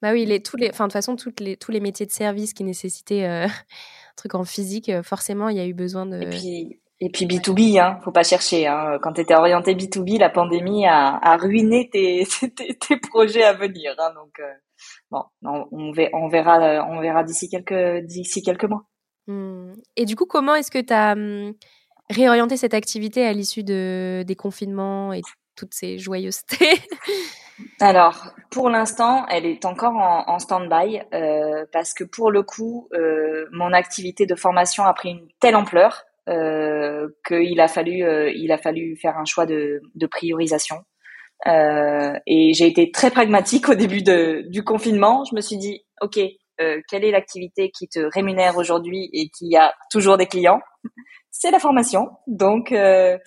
bah 0.00 0.12
oui 0.12 0.24
les 0.24 0.42
tous 0.42 0.56
les 0.56 0.70
enfin 0.70 0.84
de 0.84 0.88
toute 0.88 0.92
façon 0.92 1.16
toutes 1.16 1.40
les 1.40 1.56
tous 1.56 1.72
les 1.72 1.80
métiers 1.80 2.06
de 2.06 2.12
service 2.12 2.52
qui 2.52 2.64
nécessitaient 2.64 3.24
euh, 3.24 3.46
un 3.46 4.14
truc 4.16 4.34
en 4.34 4.44
physique 4.44 4.88
euh, 4.88 5.02
forcément 5.02 5.48
il 5.48 5.56
y 5.56 5.60
a 5.60 5.66
eu 5.66 5.74
besoin 5.74 6.06
de 6.06 6.20
et 6.20 6.30
puis 6.30 6.80
et 7.02 7.10
puis 7.10 7.26
B2B 7.26 7.80
hein 7.80 7.98
faut 8.04 8.12
pas 8.12 8.22
chercher 8.22 8.66
hein. 8.68 8.98
quand 9.02 9.12
tu 9.14 9.20
étais 9.20 9.34
orienté 9.34 9.74
B2B 9.74 10.18
la 10.18 10.30
pandémie 10.30 10.86
a, 10.86 11.18
a 11.20 11.36
ruiné 11.36 11.90
tes, 11.92 12.26
tes, 12.56 12.78
tes 12.78 12.96
projets 12.96 13.42
à 13.42 13.52
venir 13.52 13.94
hein. 13.98 14.12
donc 14.14 14.38
euh, 14.38 14.52
bon 15.10 15.24
on, 15.42 15.66
on, 15.72 16.28
verra 16.28 16.86
on 16.88 17.00
verra 17.00 17.24
d'ici 17.24 17.48
quelques 17.48 18.04
d'ici 18.06 18.42
quelques 18.42 18.64
mois 18.64 18.84
mmh. 19.26 19.72
et 19.96 20.04
du 20.04 20.14
coup 20.14 20.26
comment 20.26 20.54
est-ce 20.54 20.70
que 20.70 20.80
tu 20.80 20.92
as 20.92 21.12
hum, 21.12 21.54
réorienter 22.08 22.56
cette 22.56 22.74
activité 22.74 23.26
à 23.26 23.32
l'issue 23.32 23.64
de, 23.64 24.22
des 24.24 24.36
confinements 24.36 25.12
et 25.12 25.22
toutes 25.56 25.74
ces 25.74 25.98
joyeusetés? 25.98 26.78
Alors, 27.80 28.34
pour 28.50 28.70
l'instant, 28.70 29.26
elle 29.28 29.46
est 29.46 29.64
encore 29.66 29.94
en, 29.94 30.24
en 30.26 30.38
stand-by 30.38 31.02
euh, 31.14 31.64
parce 31.72 31.94
que 31.94 32.02
pour 32.02 32.30
le 32.30 32.42
coup, 32.42 32.88
euh, 32.94 33.46
mon 33.52 33.72
activité 33.72 34.26
de 34.26 34.34
formation 34.34 34.84
a 34.84 34.92
pris 34.94 35.10
une 35.10 35.28
telle 35.38 35.54
ampleur 35.54 36.04
qu'il 36.26 37.60
a 37.60 37.68
fallu, 37.68 38.04
euh, 38.04 38.30
il 38.34 38.52
a 38.52 38.58
fallu 38.58 38.96
faire 38.96 39.18
un 39.18 39.24
choix 39.24 39.46
de, 39.46 39.80
de 39.94 40.06
priorisation. 40.06 40.76
Euh, 41.46 42.12
et 42.26 42.54
j'ai 42.54 42.66
été 42.66 42.92
très 42.92 43.10
pragmatique 43.10 43.68
au 43.68 43.74
début 43.74 44.02
de, 44.02 44.44
du 44.48 44.62
confinement. 44.62 45.24
Je 45.24 45.34
me 45.34 45.40
suis 45.40 45.56
dit, 45.56 45.84
ok, 46.00 46.18
euh, 46.60 46.80
quelle 46.88 47.04
est 47.04 47.10
l'activité 47.10 47.70
qui 47.70 47.88
te 47.88 47.98
rémunère 47.98 48.56
aujourd'hui 48.56 49.10
et 49.12 49.28
qui 49.28 49.56
a 49.56 49.74
toujours 49.90 50.16
des 50.16 50.26
clients? 50.26 50.60
C'est 51.30 51.50
la 51.50 51.58
formation. 51.58 52.10
Donc, 52.28 52.70
euh, 52.70 53.18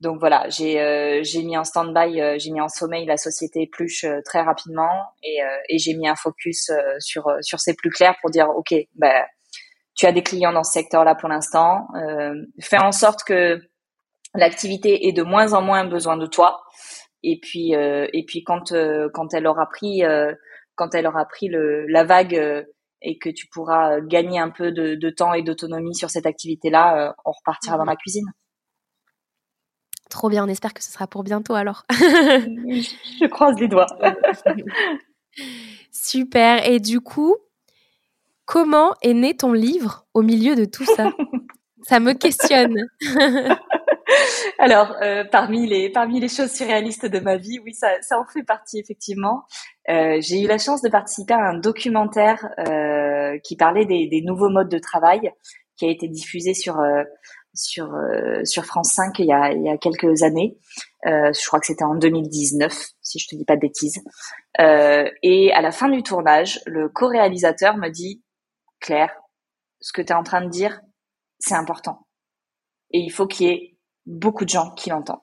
donc 0.00 0.18
voilà, 0.18 0.48
j'ai 0.48 0.80
euh, 0.80 1.20
j'ai 1.22 1.42
mis 1.42 1.58
en 1.58 1.64
stand-by, 1.64 2.20
euh, 2.20 2.36
j'ai 2.38 2.50
mis 2.52 2.60
en 2.60 2.68
sommeil 2.68 3.04
la 3.04 3.18
société 3.18 3.68
Pluche 3.70 4.06
très 4.24 4.40
rapidement 4.40 4.88
et, 5.22 5.40
et 5.68 5.78
j'ai 5.78 5.92
mis 5.92 6.08
un 6.08 6.16
focus 6.16 6.70
sur 7.00 7.24
sur 7.42 7.60
ces 7.60 7.74
plus 7.74 7.90
clairs 7.90 8.16
pour 8.22 8.30
dire 8.30 8.48
ok, 8.48 8.74
bah, 8.94 9.26
tu 10.00 10.06
as 10.06 10.12
des 10.12 10.22
clients 10.22 10.52
dans 10.52 10.64
ce 10.64 10.72
secteur-là 10.72 11.14
pour 11.14 11.28
l'instant, 11.28 11.88
fais 12.60 12.78
en 12.78 12.92
sorte 12.92 13.22
que 13.24 13.60
l'activité 14.34 15.08
ait 15.08 15.12
de 15.12 15.22
moins 15.22 15.52
en 15.52 15.62
moins 15.62 15.84
besoin 15.84 16.16
de 16.16 16.26
toi 16.26 16.62
et 17.22 17.38
puis 17.40 17.72
et 17.72 18.24
puis 18.26 18.42
quand 18.44 18.72
quand 19.12 19.34
elle 19.34 19.46
aura 19.46 19.66
pris 19.66 20.02
quand 20.74 20.94
elle 20.94 21.06
aura 21.06 21.26
pris 21.26 21.48
le 21.48 21.86
la 21.86 22.04
vague 22.04 22.64
et 23.02 23.18
que 23.18 23.30
tu 23.30 23.46
pourras 23.46 23.96
euh, 23.96 24.00
gagner 24.04 24.38
un 24.38 24.50
peu 24.50 24.72
de, 24.72 25.10
temps 25.10 25.32
et 25.32 25.42
d'autonomie 25.42 25.94
sur 25.94 26.10
cette 26.10 26.26
activité-là, 26.26 27.08
euh, 27.08 27.12
on 27.24 27.32
repartira 27.32 27.76
dans 27.76 27.84
ma 27.84 27.96
cuisine. 27.96 28.26
Trop 30.08 30.28
bien, 30.28 30.44
on 30.44 30.48
espère 30.48 30.74
que 30.74 30.82
ce 30.82 30.90
sera 30.90 31.06
pour 31.06 31.22
bientôt 31.22 31.54
alors. 31.54 31.84
je 31.90 33.26
croise 33.28 33.58
les 33.60 33.68
doigts. 33.68 33.86
Super. 35.92 36.68
Et 36.68 36.80
du 36.80 37.00
coup, 37.00 37.36
comment 38.50 38.94
est 39.00 39.14
né 39.14 39.36
ton 39.36 39.52
livre 39.52 40.06
au 40.12 40.22
milieu 40.22 40.56
de 40.56 40.64
tout 40.64 40.84
ça 40.84 41.12
Ça 41.88 42.00
me 42.00 42.12
questionne. 42.12 42.88
Alors, 44.58 44.96
euh, 45.02 45.24
parmi 45.24 45.66
les 45.66 45.88
parmi 45.88 46.20
les 46.20 46.28
choses 46.28 46.50
surréalistes 46.50 47.06
de 47.06 47.20
ma 47.20 47.36
vie, 47.36 47.58
oui, 47.64 47.74
ça, 47.74 47.88
ça 48.02 48.18
en 48.18 48.24
fait 48.26 48.42
partie 48.42 48.80
effectivement. 48.80 49.44
Euh, 49.88 50.18
j'ai 50.20 50.42
eu 50.42 50.46
la 50.46 50.58
chance 50.58 50.82
de 50.82 50.88
participer 50.88 51.32
à 51.32 51.48
un 51.48 51.58
documentaire 51.58 52.48
euh, 52.58 53.38
qui 53.44 53.56
parlait 53.56 53.86
des, 53.86 54.08
des, 54.08 54.20
nouveaux 54.20 54.50
modes 54.50 54.68
de 54.68 54.78
travail, 54.78 55.32
qui 55.76 55.86
a 55.86 55.90
été 55.90 56.08
diffusé 56.08 56.52
sur 56.52 56.76
sur 57.54 57.96
sur 58.44 58.64
France 58.66 58.92
5 58.94 59.18
il 59.20 59.26
y 59.26 59.32
a 59.32 59.52
il 59.52 59.62
y 59.62 59.70
a 59.70 59.78
quelques 59.78 60.22
années. 60.22 60.58
je 61.04 61.46
crois 61.46 61.60
que 61.60 61.66
c'était 61.66 61.84
en 61.84 61.94
2019, 61.94 62.72
si 63.00 63.18
je 63.20 63.28
te 63.28 63.36
dis 63.36 63.44
pas 63.44 63.54
de 63.54 63.60
bêtises. 63.60 64.02
et 64.58 65.52
à 65.52 65.62
la 65.62 65.70
fin 65.70 65.88
du 65.88 66.02
tournage, 66.02 66.60
le 66.66 66.88
co-réalisateur 66.88 67.76
me 67.76 67.88
dit 67.88 68.22
Claire, 68.80 69.14
ce 69.80 69.92
que 69.92 70.02
tu 70.02 70.12
es 70.12 70.16
en 70.16 70.22
train 70.22 70.42
de 70.42 70.50
dire, 70.50 70.80
c'est 71.38 71.54
important. 71.54 72.06
Et 72.90 72.98
il 72.98 73.10
faut 73.10 73.26
qu'il 73.26 73.46
y 73.46 73.50
ait 73.50 73.76
beaucoup 74.06 74.44
de 74.44 74.50
gens 74.50 74.72
qui 74.72 74.90
l'entendent. 74.90 75.20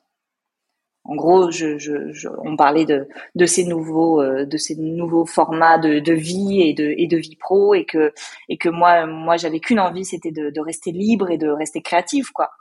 En 1.03 1.15
gros, 1.15 1.51
je, 1.51 1.77
je, 1.77 2.27
on 2.43 2.57
parlait 2.57 2.85
de, 2.85 3.07
de 3.35 3.45
ces 3.45 3.63
nouveaux, 3.63 4.21
euh, 4.21 4.45
de 4.45 4.57
ces 4.57 4.75
nouveaux 4.75 5.25
formats 5.25 5.77
de, 5.77 5.99
de, 5.99 6.11
vie 6.11 6.61
et 6.61 6.73
de, 6.73 6.93
et 6.97 7.07
de 7.07 7.15
vie 7.15 7.37
pro, 7.37 7.73
et 7.73 7.85
que, 7.85 8.13
et 8.49 8.57
que 8.57 8.67
moi, 8.67 9.05
moi, 9.05 9.37
j'avais 9.37 9.61
qu'une 9.61 9.79
envie, 9.79 10.03
c'était 10.03 10.31
de, 10.31 10.49
de, 10.49 10.59
rester 10.59 10.91
libre 10.91 11.31
et 11.31 11.37
de 11.37 11.47
rester 11.47 11.81
créative, 11.81 12.31
quoi. 12.33 12.51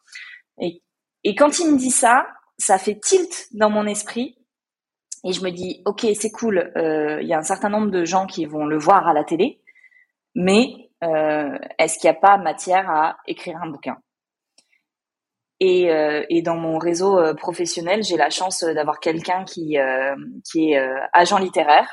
Et, 0.60 0.80
et 1.24 1.34
quand 1.34 1.58
il 1.58 1.72
me 1.72 1.76
dit 1.76 1.90
ça, 1.90 2.28
ça 2.56 2.78
fait 2.78 3.00
tilt 3.00 3.48
dans 3.50 3.68
mon 3.68 3.84
esprit, 3.84 4.38
et 5.24 5.32
je 5.32 5.42
me 5.42 5.50
dis, 5.50 5.82
ok, 5.84 6.06
c'est 6.14 6.30
cool, 6.30 6.70
euh, 6.76 7.20
il 7.20 7.26
y 7.26 7.34
a 7.34 7.38
un 7.38 7.42
certain 7.42 7.68
nombre 7.68 7.90
de 7.90 8.04
gens 8.04 8.26
qui 8.26 8.44
vont 8.44 8.64
le 8.64 8.78
voir 8.78 9.08
à 9.08 9.12
la 9.12 9.24
télé, 9.24 9.60
mais 10.36 10.68
euh, 11.04 11.58
est-ce 11.78 11.98
qu'il 11.98 12.10
n'y 12.10 12.16
a 12.16 12.20
pas 12.20 12.38
matière 12.38 12.90
à 12.90 13.18
écrire 13.26 13.58
un 13.62 13.68
bouquin? 13.68 13.96
Et, 15.60 15.90
euh, 15.90 16.24
et, 16.28 16.42
dans 16.42 16.56
mon 16.56 16.78
réseau 16.78 17.18
euh, 17.18 17.34
professionnel, 17.34 18.02
j'ai 18.02 18.16
la 18.16 18.28
chance 18.28 18.62
d'avoir 18.62 19.00
quelqu'un 19.00 19.44
qui, 19.44 19.78
qui 20.50 20.72
est 20.72 20.88
agent 21.12 21.38
littéraire 21.38 21.88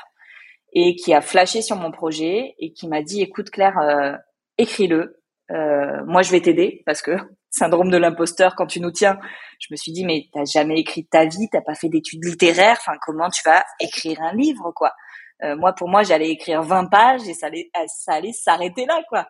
et 0.72 0.96
qui 0.96 1.14
a 1.14 1.20
flashé 1.20 1.62
sur 1.62 1.76
mon 1.76 1.90
projet 1.90 2.54
et 2.58 2.72
qui 2.72 2.88
m'a 2.88 3.02
dit 3.02 3.22
écoute 3.22 3.50
Claire, 3.50 4.18
écris-le. 4.58 5.22
moi, 5.50 6.22
je 6.22 6.30
vais 6.30 6.40
t'aider 6.40 6.82
parce 6.84 7.00
que 7.00 7.12
syndrome 7.50 7.90
de 7.90 7.96
l'imposteur 7.96 8.54
quand 8.56 8.66
tu 8.66 8.80
nous 8.80 8.90
tiens. 8.90 9.18
Je 9.60 9.68
me 9.70 9.76
suis 9.76 9.92
dit 9.92 10.04
mais 10.04 10.26
t'as 10.32 10.44
jamais 10.44 10.78
écrit 10.80 11.06
ta 11.06 11.24
vie, 11.24 11.48
t'as 11.50 11.62
pas 11.62 11.74
fait 11.74 11.88
d'études 11.88 12.24
littéraires. 12.24 12.76
Enfin, 12.80 12.98
comment 13.00 13.30
tu 13.30 13.42
vas 13.44 13.64
écrire 13.80 14.20
un 14.20 14.34
livre 14.34 14.72
quoi? 14.74 14.92
Euh, 15.42 15.56
moi, 15.56 15.72
pour 15.72 15.88
moi, 15.88 16.02
j'allais 16.04 16.30
écrire 16.30 16.62
20 16.62 16.86
pages 16.86 17.28
et 17.28 17.34
ça 17.34 17.46
allait, 17.46 17.70
euh, 17.76 17.84
ça 17.88 18.12
allait 18.12 18.32
s'arrêter 18.32 18.86
là, 18.86 19.02
quoi. 19.08 19.26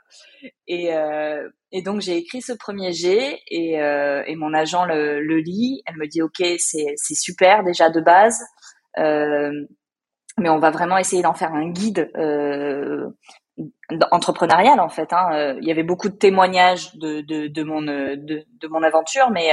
Et, 0.67 0.95
euh, 0.95 1.49
et 1.73 1.83
donc, 1.83 2.01
j'ai 2.03 2.17
écrit 2.17 2.43
ce 2.43 2.53
premier 2.53 2.93
jet 2.93 3.41
et, 3.49 3.81
euh, 3.81 4.23
et 4.27 4.37
mon 4.37 4.53
agent 4.53 4.85
le, 4.85 5.21
le, 5.21 5.39
lit. 5.39 5.83
Elle 5.87 5.97
me 5.97 6.07
dit, 6.07 6.21
OK, 6.21 6.43
c'est 6.59 7.15
super 7.15 7.65
déjà 7.65 7.89
de 7.89 8.01
base, 8.01 8.39
euh, 8.99 9.51
mais 10.39 10.51
on 10.51 10.59
va 10.59 10.71
vraiment 10.71 10.99
essayer 10.99 11.23
d'en 11.23 11.35
faire 11.35 11.55
un 11.55 11.71
guide 11.71 12.11
entrepreneurial 14.11 14.81
en 14.81 14.89
fait. 14.89 15.13
Hein. 15.13 15.57
Il 15.61 15.67
y 15.67 15.71
avait 15.71 15.85
beaucoup 15.85 16.09
de 16.09 16.17
témoignages 16.17 16.95
de, 16.97 17.23
de, 17.23 17.47
de 17.47 17.63
mon 17.63 17.83
de, 17.83 18.17
de, 18.17 18.69
mon 18.69 18.83
aventure, 18.83 19.31
mais 19.31 19.53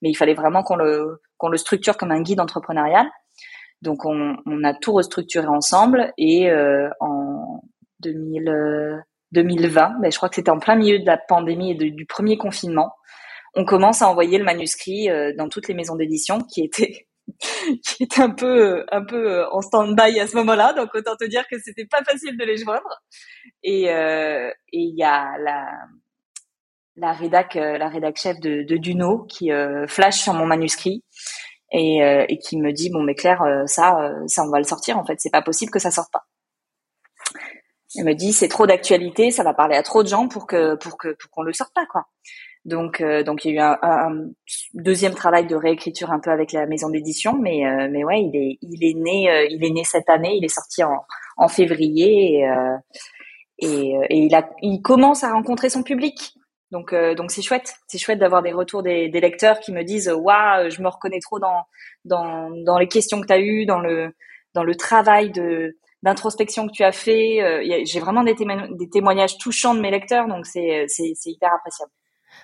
mais 0.00 0.08
il 0.08 0.14
fallait 0.14 0.34
vraiment 0.34 0.62
qu'on 0.62 0.76
le 0.76 1.20
qu'on 1.36 1.48
le 1.48 1.58
structure 1.58 1.96
comme 1.96 2.12
un 2.12 2.22
guide 2.22 2.40
entrepreneurial. 2.40 3.06
Donc 3.82 4.04
on, 4.04 4.64
a 4.64 4.74
tout 4.74 4.92
restructuré 4.92 5.48
ensemble 5.48 6.12
et 6.16 6.48
euh, 6.50 6.88
en 7.00 7.64
2000, 7.98 9.02
2020, 9.32 9.82
euh, 9.82 10.00
ben, 10.00 10.12
je 10.12 10.16
crois 10.16 10.28
que 10.28 10.36
c'était 10.36 10.52
en 10.52 10.60
plein 10.60 10.76
milieu 10.76 11.00
de 11.00 11.06
la 11.06 11.18
pandémie 11.18 11.72
et 11.72 11.74
du 11.74 12.06
premier 12.06 12.38
confinement, 12.38 12.92
on 13.54 13.64
commence 13.64 14.00
à 14.00 14.08
envoyer 14.08 14.38
le 14.38 14.44
manuscrit 14.44 15.10
euh, 15.10 15.32
dans 15.36 15.48
toutes 15.48 15.66
les 15.66 15.74
maisons 15.74 15.96
d'édition 15.96 16.38
qui 16.42 16.62
étaient 16.62 17.08
qui 17.84 18.08
un 18.18 18.30
peu 18.30 18.84
un 18.92 19.04
peu 19.04 19.44
en 19.50 19.60
stand-by 19.60 20.20
à 20.20 20.28
ce 20.28 20.36
moment-là. 20.36 20.74
Donc 20.74 20.94
autant 20.94 21.16
te 21.16 21.24
dire 21.24 21.44
que 21.50 21.58
c'était 21.58 21.86
pas 21.86 22.04
facile 22.04 22.36
de 22.36 22.44
les 22.44 22.58
joindre. 22.58 23.02
Et 23.64 23.88
il 24.72 24.94
y 24.96 25.02
a 25.02 25.38
la 25.38 25.66
la 26.96 27.12
rédac 27.12 27.54
la 27.54 27.88
rédac 27.88 28.16
chef 28.16 28.38
de, 28.40 28.62
de 28.62 28.76
Duno 28.76 29.24
qui 29.24 29.50
flash 29.86 30.20
sur 30.20 30.34
mon 30.34 30.46
manuscrit 30.46 31.04
et, 31.72 32.02
euh, 32.02 32.24
et 32.28 32.38
qui 32.38 32.58
me 32.58 32.72
dit 32.72 32.90
bon 32.90 33.02
mais 33.02 33.14
Claire 33.14 33.42
euh, 33.42 33.66
ça 33.66 33.98
euh, 34.00 34.26
ça 34.26 34.44
on 34.44 34.50
va 34.50 34.58
le 34.58 34.64
sortir 34.64 34.98
en 34.98 35.04
fait. 35.04 35.16
C'est 35.18 35.30
pas 35.30 35.42
possible 35.42 35.72
que 35.72 35.78
ça 35.78 35.90
sorte 35.90 36.12
pas. 36.12 36.26
Elle 37.96 38.04
me 38.04 38.14
dit 38.14 38.32
c'est 38.32 38.48
trop 38.48 38.66
d'actualité 38.66 39.30
ça 39.30 39.42
va 39.42 39.54
parler 39.54 39.76
à 39.76 39.82
trop 39.82 40.02
de 40.02 40.08
gens 40.08 40.28
pour 40.28 40.46
que 40.46 40.76
pour 40.76 40.96
que 40.96 41.14
pour 41.14 41.30
qu'on 41.30 41.42
le 41.42 41.52
sorte 41.52 41.74
pas 41.74 41.86
quoi. 41.86 42.06
Donc 42.64 43.02
donc 43.24 43.44
il 43.44 43.54
y 43.54 43.58
a 43.58 43.62
eu 43.62 43.64
un, 43.64 43.78
un, 43.82 44.30
deuxième 44.74 45.14
travail 45.14 45.46
de 45.46 45.56
réécriture 45.56 46.12
un 46.12 46.20
peu 46.20 46.30
avec 46.30 46.52
la 46.52 46.66
maison 46.66 46.90
d'édition 46.90 47.36
mais 47.36 47.64
mais 47.90 48.04
ouais 48.04 48.22
il 48.22 48.36
est 48.36 48.58
il 48.62 48.84
est 48.84 48.94
né 48.94 49.48
il 49.50 49.64
est 49.64 49.70
né 49.70 49.82
cette 49.82 50.08
année 50.08 50.36
il 50.36 50.44
est 50.44 50.54
sorti 50.54 50.84
en 50.84 51.04
en 51.36 51.48
février 51.48 52.38
et, 52.38 53.66
et, 53.66 53.96
et 54.10 54.16
il 54.16 54.34
a 54.34 54.48
il 54.62 54.80
commence 54.80 55.24
à 55.24 55.32
rencontrer 55.32 55.70
son 55.70 55.82
public 55.82 56.36
donc, 56.72 56.94
euh, 56.94 57.14
donc 57.14 57.30
c'est 57.30 57.42
chouette. 57.42 57.74
C'est 57.86 57.98
chouette 57.98 58.18
d'avoir 58.18 58.42
des 58.42 58.52
retours 58.52 58.82
des, 58.82 59.10
des, 59.10 59.20
lecteurs 59.20 59.60
qui 59.60 59.72
me 59.72 59.84
disent 59.84 60.08
waouh, 60.08 60.70
je 60.70 60.80
me 60.80 60.88
reconnais 60.88 61.20
trop 61.20 61.38
dans 61.38 61.64
dans, 62.06 62.50
dans 62.64 62.78
les 62.78 62.88
questions 62.88 63.20
que 63.20 63.26
tu 63.26 63.32
as 63.32 63.38
eues, 63.38 63.66
dans 63.66 63.78
le 63.78 64.14
dans 64.54 64.64
le 64.64 64.74
travail 64.74 65.30
de 65.30 65.76
d'introspection 66.02 66.66
que 66.66 66.72
tu 66.72 66.82
as 66.82 66.90
fait. 66.90 67.42
Euh, 67.42 67.82
j'ai 67.84 68.00
vraiment 68.00 68.24
des, 68.24 68.34
des, 68.34 68.88
témoignages 68.88 69.36
touchants 69.38 69.74
de 69.74 69.80
mes 69.80 69.90
lecteurs, 69.90 70.26
donc 70.26 70.46
c'est 70.46 70.86
c'est 70.88 71.12
hyper 71.26 71.52
appréciable. 71.52 71.92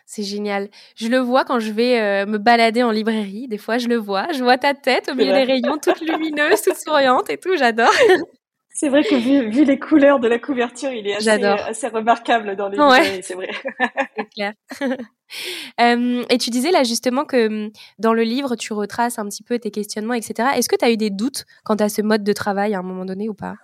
C'est 0.04 0.22
génial. 0.22 0.68
Je 0.94 1.08
le 1.08 1.18
vois 1.18 1.44
quand 1.44 1.58
je 1.58 1.72
vais 1.72 1.98
euh, 1.98 2.26
me 2.26 2.36
balader 2.36 2.82
en 2.82 2.90
librairie. 2.90 3.48
Des 3.48 3.58
fois, 3.58 3.78
je 3.78 3.88
le 3.88 3.96
vois. 3.96 4.26
Je 4.32 4.42
vois 4.42 4.58
ta 4.58 4.74
tête 4.74 5.08
au 5.10 5.14
milieu 5.14 5.32
des 5.32 5.44
rayons, 5.44 5.78
toute 5.78 6.00
lumineuse, 6.02 6.60
toute 6.62 6.76
souriante 6.76 7.30
et 7.30 7.38
tout. 7.38 7.56
J'adore. 7.56 7.90
C'est 8.80 8.90
vrai 8.90 9.02
que 9.02 9.16
vu, 9.16 9.64
les 9.64 9.78
couleurs 9.80 10.20
de 10.20 10.28
la 10.28 10.38
couverture, 10.38 10.92
il 10.92 11.08
est 11.08 11.16
assez, 11.16 11.88
remarquable 11.88 12.54
dans 12.54 12.68
les 12.68 12.78
ouais. 12.78 13.22
c'est 13.22 13.34
vrai. 13.34 13.48
c'est 14.16 14.28
clair. 14.30 14.52
Euh, 15.78 16.24
et 16.30 16.38
tu 16.38 16.48
disais 16.48 16.70
là 16.70 16.84
justement 16.84 17.26
que 17.26 17.70
dans 17.98 18.14
le 18.14 18.22
livre, 18.22 18.56
tu 18.56 18.72
retraces 18.72 19.18
un 19.18 19.26
petit 19.26 19.42
peu 19.42 19.58
tes 19.58 19.70
questionnements, 19.70 20.14
etc. 20.14 20.48
Est-ce 20.56 20.70
que 20.70 20.76
tu 20.76 20.86
as 20.86 20.90
eu 20.90 20.96
des 20.96 21.10
doutes 21.10 21.44
quant 21.64 21.74
à 21.74 21.90
ce 21.90 22.00
mode 22.00 22.24
de 22.24 22.32
travail 22.32 22.74
à 22.74 22.78
un 22.78 22.82
moment 22.82 23.04
donné 23.04 23.28
ou 23.28 23.34
pas? 23.34 23.56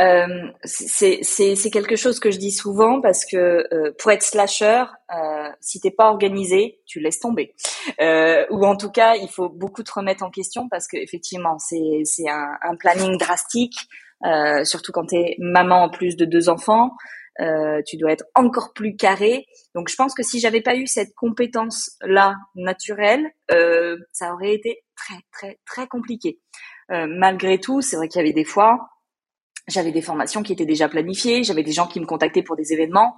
Euh, 0.00 0.50
c'est 0.64 1.70
quelque 1.70 1.96
chose 1.96 2.20
que 2.20 2.30
je 2.30 2.38
dis 2.38 2.50
souvent 2.50 3.00
parce 3.00 3.24
que 3.24 3.66
euh, 3.72 3.92
pour 3.98 4.10
être 4.10 4.22
slasher, 4.22 4.84
euh, 5.14 5.48
si 5.60 5.80
t'es 5.80 5.90
pas 5.90 6.10
organisé, 6.10 6.80
tu 6.86 7.00
laisses 7.00 7.20
tomber. 7.20 7.54
Euh, 8.00 8.44
ou 8.50 8.64
en 8.64 8.76
tout 8.76 8.90
cas, 8.90 9.14
il 9.16 9.28
faut 9.28 9.48
beaucoup 9.48 9.82
te 9.82 9.92
remettre 9.92 10.24
en 10.24 10.30
question 10.30 10.68
parce 10.68 10.86
que 10.86 10.96
effectivement, 10.96 11.58
c'est 11.58 12.02
un, 12.28 12.52
un, 12.62 12.76
planning 12.76 13.18
drastique, 13.18 13.76
euh, 14.24 14.64
surtout 14.64 14.92
quand 14.92 15.06
t'es 15.06 15.36
maman 15.38 15.84
en 15.84 15.90
plus 15.90 16.16
de 16.16 16.24
deux 16.24 16.48
enfants. 16.48 16.92
Euh, 17.40 17.80
tu 17.86 17.96
dois 17.96 18.12
être 18.12 18.24
encore 18.34 18.72
plus 18.74 18.94
carré. 18.94 19.46
Donc, 19.74 19.88
je 19.88 19.96
pense 19.96 20.14
que 20.14 20.22
si 20.22 20.38
j'avais 20.38 20.60
pas 20.60 20.76
eu 20.76 20.86
cette 20.86 21.14
compétence 21.14 21.96
là 22.02 22.34
naturelle, 22.54 23.30
ça 24.12 24.34
aurait 24.34 24.54
été 24.54 24.82
très 24.96 25.20
très 25.32 25.58
très 25.64 25.86
compliqué. 25.86 26.40
malgré 26.90 27.58
tout, 27.58 27.80
c'est 27.80 27.96
vrai 27.96 28.08
qu'il 28.08 28.20
y 28.20 28.24
avait 28.24 28.34
des 28.34 28.44
fois 28.44 28.91
j'avais 29.72 29.92
des 29.92 30.02
formations 30.02 30.42
qui 30.42 30.52
étaient 30.52 30.66
déjà 30.66 30.88
planifiées, 30.88 31.44
j'avais 31.44 31.62
des 31.62 31.72
gens 31.72 31.86
qui 31.86 32.00
me 32.00 32.06
contactaient 32.06 32.42
pour 32.42 32.56
des 32.56 32.72
événements, 32.72 33.16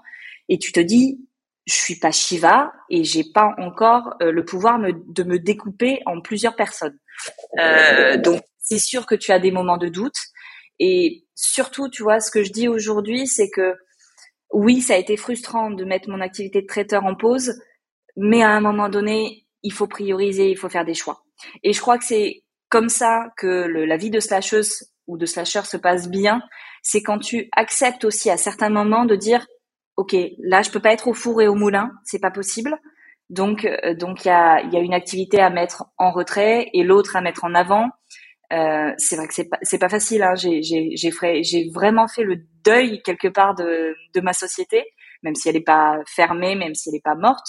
et 0.49 0.59
tu 0.59 0.73
te 0.73 0.81
dis, 0.81 1.21
je 1.67 1.75
suis 1.75 1.97
pas 1.99 2.13
Shiva 2.13 2.73
et 2.91 3.05
j'ai 3.05 3.25
pas 3.25 3.55
encore 3.59 4.15
euh, 4.23 4.31
le 4.31 4.45
pouvoir 4.45 4.79
de 4.79 5.23
me 5.23 5.39
découper 5.39 6.01
en 6.05 6.21
plusieurs 6.21 6.57
personnes. 6.57 6.99
Euh, 7.59 8.19
donc 8.19 8.43
c'est 8.59 8.79
sûr 8.79 9.07
que 9.07 9.15
tu 9.15 9.33
as 9.33 9.39
des 9.39 9.51
moments 9.51 9.79
de 9.79 9.89
doute, 9.89 10.17
et 10.79 11.25
surtout, 11.35 11.89
tu 11.89 12.03
vois, 12.03 12.21
ce 12.21 12.31
que 12.31 12.43
je 12.43 12.53
dis 12.53 12.69
aujourd'hui, 12.69 13.27
c'est 13.27 13.51
que 13.51 13.75
oui, 14.53 14.81
ça 14.81 14.95
a 14.95 14.99
été 14.99 15.17
frustrant 15.17 15.71
de 15.71 15.85
mettre 15.85 16.09
mon 16.09 16.21
activité 16.21 16.63
de 16.63 16.67
traiteur 16.67 17.05
en 17.05 17.15
pause, 17.15 17.61
mais 18.17 18.43
à 18.43 18.51
un 18.51 18.61
moment 18.61 18.89
donné, 18.89 19.47
il 19.63 19.73
faut 19.73 19.87
prioriser, 19.87 20.51
il 20.51 20.57
faut 20.57 20.69
faire 20.69 20.85
des 20.85 20.95
choix. 20.95 21.25
Et 21.63 21.73
je 21.73 21.81
crois 21.81 21.99
que 21.99 22.05
c'est 22.05 22.45
comme 22.69 22.89
ça 22.89 23.33
que 23.37 23.47
la 23.47 23.97
vie 23.97 24.11
de 24.11 24.21
slasheuse 24.21 24.91
ou 25.07 25.19
de 25.19 25.27
slasher 25.27 25.63
se 25.63 25.77
passe 25.77 26.09
bien, 26.09 26.43
c'est 26.83 27.03
quand 27.03 27.19
tu 27.19 27.49
acceptes 27.53 28.05
aussi 28.05 28.31
à 28.31 28.37
certains 28.37 28.71
moments 28.71 29.05
de 29.05 29.17
dire 29.17 29.47
ok 29.97 30.17
là 30.39 30.63
je 30.63 30.71
peux 30.71 30.81
pas 30.81 30.93
être 30.93 31.09
au 31.09 31.15
four 31.15 31.43
et 31.43 31.49
au 31.49 31.55
moulin, 31.55 31.91
c'est 32.05 32.21
pas 32.21 32.31
possible. 32.31 32.79
Donc 33.31 33.65
euh, 33.65 33.95
donc 33.95 34.25
il 34.25 34.29
y 34.29 34.31
a 34.31 34.63
y 34.63 34.77
a 34.77 34.81
une 34.81 34.95
activité 34.95 35.41
à 35.41 35.51
mettre 35.51 35.87
en 35.99 36.11
retrait 36.13 36.69
et 36.73 36.83
l'autre 36.83 37.17
à 37.17 37.21
mettre 37.21 37.45
en 37.45 37.55
avant. 37.55 37.89
Euh, 38.53 38.93
c'est 38.99 39.17
vrai 39.17 39.27
que 39.27 39.35
c'est 39.35 39.49
pas 39.49 39.59
c'est 39.63 39.79
pas 39.79 39.89
facile. 39.89 40.23
Hein. 40.23 40.35
J'ai 40.37 40.63
j'ai 40.63 40.91
j'ai 40.97 41.71
vraiment 41.73 42.07
fait 42.09 42.23
le 42.23 42.37
deuil 42.65 43.03
quelque 43.03 43.29
part 43.29 43.55
de 43.55 43.95
de 44.15 44.21
ma 44.21 44.33
société, 44.33 44.85
même 45.23 45.35
si 45.35 45.49
elle 45.49 45.57
est 45.57 45.61
pas 45.61 45.99
fermée, 46.07 46.55
même 46.55 46.75
si 46.75 46.91
elle 46.91 46.97
est 46.97 47.05
pas 47.05 47.15
morte. 47.15 47.47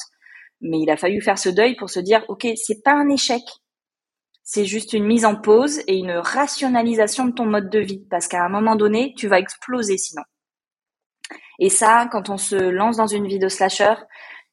Mais 0.62 0.80
il 0.80 0.90
a 0.90 0.98
fallu 0.98 1.22
faire 1.22 1.38
ce 1.38 1.50
deuil 1.50 1.76
pour 1.76 1.90
se 1.90 2.00
dire 2.00 2.24
ok 2.30 2.48
c'est 2.56 2.82
pas 2.84 2.94
un 2.94 3.10
échec, 3.10 3.42
c'est 4.46 4.66
juste 4.66 4.94
une 4.94 5.06
mise 5.06 5.26
en 5.26 5.36
pause 5.36 5.82
et 5.88 5.98
une 5.98 6.12
rationalisation 6.12 7.26
de 7.26 7.32
ton 7.32 7.46
mode 7.46 7.70
de 7.72 7.80
vie. 7.80 8.06
Parce 8.12 8.28
qu'à 8.28 8.46
un 8.46 8.50
moment 8.50 8.76
donné, 8.76 9.14
tu 9.18 9.28
vas 9.28 9.40
exploser 9.40 9.98
sinon. 9.98 10.22
Et 11.58 11.70
ça, 11.70 12.08
quand 12.12 12.30
on 12.30 12.38
se 12.38 12.56
lance 12.56 12.96
dans 12.96 13.08
une 13.08 13.28
vie 13.28 13.40
de 13.40 13.50
slasher, 13.50 13.96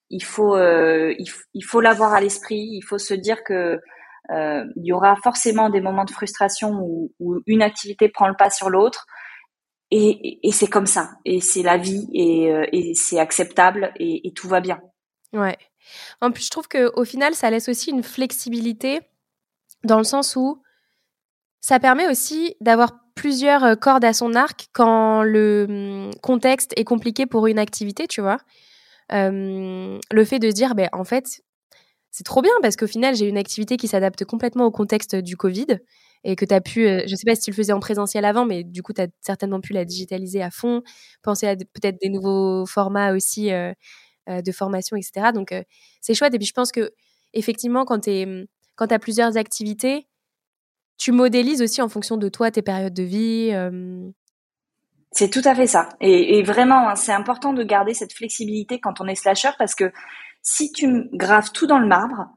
il 0.09 0.25
faut, 0.25 0.57
euh, 0.57 1.15
il, 1.19 1.63
faut 1.63 1.83
l'avoir 1.83 2.15
à 2.15 2.23
l'esprit. 2.23 2.71
Il 2.73 2.81
faut 2.81 2.97
se 2.97 3.13
dire 3.13 3.45
que 3.45 3.81
euh, 4.31 4.65
il 4.77 4.87
y 4.87 4.93
aura 4.93 5.15
forcément 5.17 5.69
des 5.69 5.83
moments 5.83 6.07
de 6.07 6.11
frustration 6.11 6.71
où, 6.81 7.13
une 7.47 7.61
activité 7.61 8.09
prend 8.09 8.29
le 8.29 8.37
pas 8.37 8.49
sur 8.49 8.71
l'autre. 8.71 9.07
Et, 9.91 10.39
c'est 10.53 10.69
comme 10.69 10.87
ça. 10.87 11.11
Et 11.27 11.43
c'est 11.43 11.63
la 11.63 11.77
vie 11.77 12.09
et, 12.15 12.51
euh, 12.51 12.93
c'est 12.95 13.19
acceptable 13.19 13.93
et, 13.97 14.27
et, 14.27 14.33
tout 14.33 14.49
va 14.49 14.61
bien. 14.61 14.81
Ouais. 15.35 15.59
En 16.23 16.31
plus, 16.31 16.47
je 16.47 16.51
trouve 16.51 16.69
qu'au 16.69 17.05
final, 17.05 17.35
ça 17.35 17.51
laisse 17.51 17.69
aussi 17.69 17.91
une 17.91 18.03
flexibilité 18.03 19.03
dans 19.85 19.99
le 19.99 20.05
sens 20.05 20.37
où 20.37 20.63
ça 21.61 21.79
permet 21.79 22.09
aussi 22.09 22.57
d'avoir 22.61 23.03
plusieurs 23.15 23.65
euh, 23.65 23.75
cordes 23.75 24.05
à 24.05 24.13
son 24.13 24.35
arc 24.35 24.69
quand 24.73 25.23
le 25.23 25.67
hum, 25.69 26.11
contexte 26.23 26.73
est 26.77 26.85
compliqué 26.85 27.27
pour 27.27 27.47
une 27.47 27.59
activité, 27.59 28.07
tu 28.07 28.21
vois. 28.21 28.39
Euh, 29.13 29.99
le 30.11 30.25
fait 30.25 30.39
de 30.39 30.51
dire, 30.51 30.75
ben, 30.75 30.89
en 30.93 31.05
fait, 31.05 31.43
c'est 32.11 32.25
trop 32.25 32.43
bien 32.43 32.53
parce 32.63 32.77
qu'au 32.77 32.87
final, 32.87 33.15
j'ai 33.15 33.29
une 33.29 33.39
activité 33.39 33.77
qui 33.77 33.89
s'adapte 33.89 34.25
complètement 34.25 34.67
au 34.67 34.71
contexte 34.71 35.17
du 35.17 35.37
Covid 35.37 35.67
et 36.25 36.37
que 36.37 36.45
tu 36.45 36.55
as 36.55 36.61
pu, 36.61 36.87
euh, 36.87 37.03
je 37.07 37.17
sais 37.17 37.25
pas 37.27 37.35
si 37.35 37.43
tu 37.43 37.51
le 37.51 37.57
faisais 37.57 37.73
en 37.73 37.81
présentiel 37.81 38.25
avant, 38.25 38.45
mais 38.45 38.65
du 38.65 38.83
coup, 38.83 38.93
tu 38.93 39.03
as 39.03 39.09
certainement 39.21 39.61
pu 39.61 39.73
la 39.73 39.85
digitaliser 39.85 40.43
à 40.43 40.51
fond, 40.51 40.83
penser 41.23 41.47
à 41.47 41.57
peut-être 41.57 41.99
des 42.01 42.09
nouveaux 42.09 42.67
formats 42.67 43.13
aussi 43.15 43.51
de 44.29 44.53
formation, 44.53 44.97
etc. 44.97 45.33
Donc, 45.35 45.55
c'est 46.01 46.15
chouette. 46.15 46.35
Et 46.35 46.39
puis, 46.39 46.47
je 46.47 46.53
pense 46.53 46.71
que 46.73 46.93
effectivement, 47.35 47.85
quand 47.85 48.01
tu 48.01 48.47
hum, 48.85 48.93
as 48.93 48.99
plusieurs 48.99 49.37
activités, 49.37 50.07
tu 51.03 51.11
modélises 51.11 51.63
aussi 51.63 51.83
en 51.83 51.89
fonction 51.89 52.17
de 52.17 52.29
toi 52.29 52.53
tes 52.53 52.63
périodes 52.63 52.95
de 52.95 53.03
vie. 53.03 53.51
Euh. 53.53 54.09
C'est 55.11 55.31
tout 55.31 55.43
à 55.45 55.55
fait 55.55 55.67
ça. 55.67 55.89
Et, 56.01 56.43
vraiment, 56.45 56.89
hein, 56.89 56.95
c'est 56.95 57.13
important 57.13 57.53
de 57.53 57.65
garder 57.65 57.93
cette 57.93 58.13
flexibilité 58.13 58.79
quand 58.79 59.01
on 59.01 59.09
est 59.09 59.17
slasher 59.17 59.51
parce 59.59 59.75
que 59.75 59.93
si 60.43 60.71
tu 60.71 61.09
graves 61.13 61.51
tout 61.53 61.67
dans 61.67 61.81
le 61.81 61.89
marbre, 61.89 62.29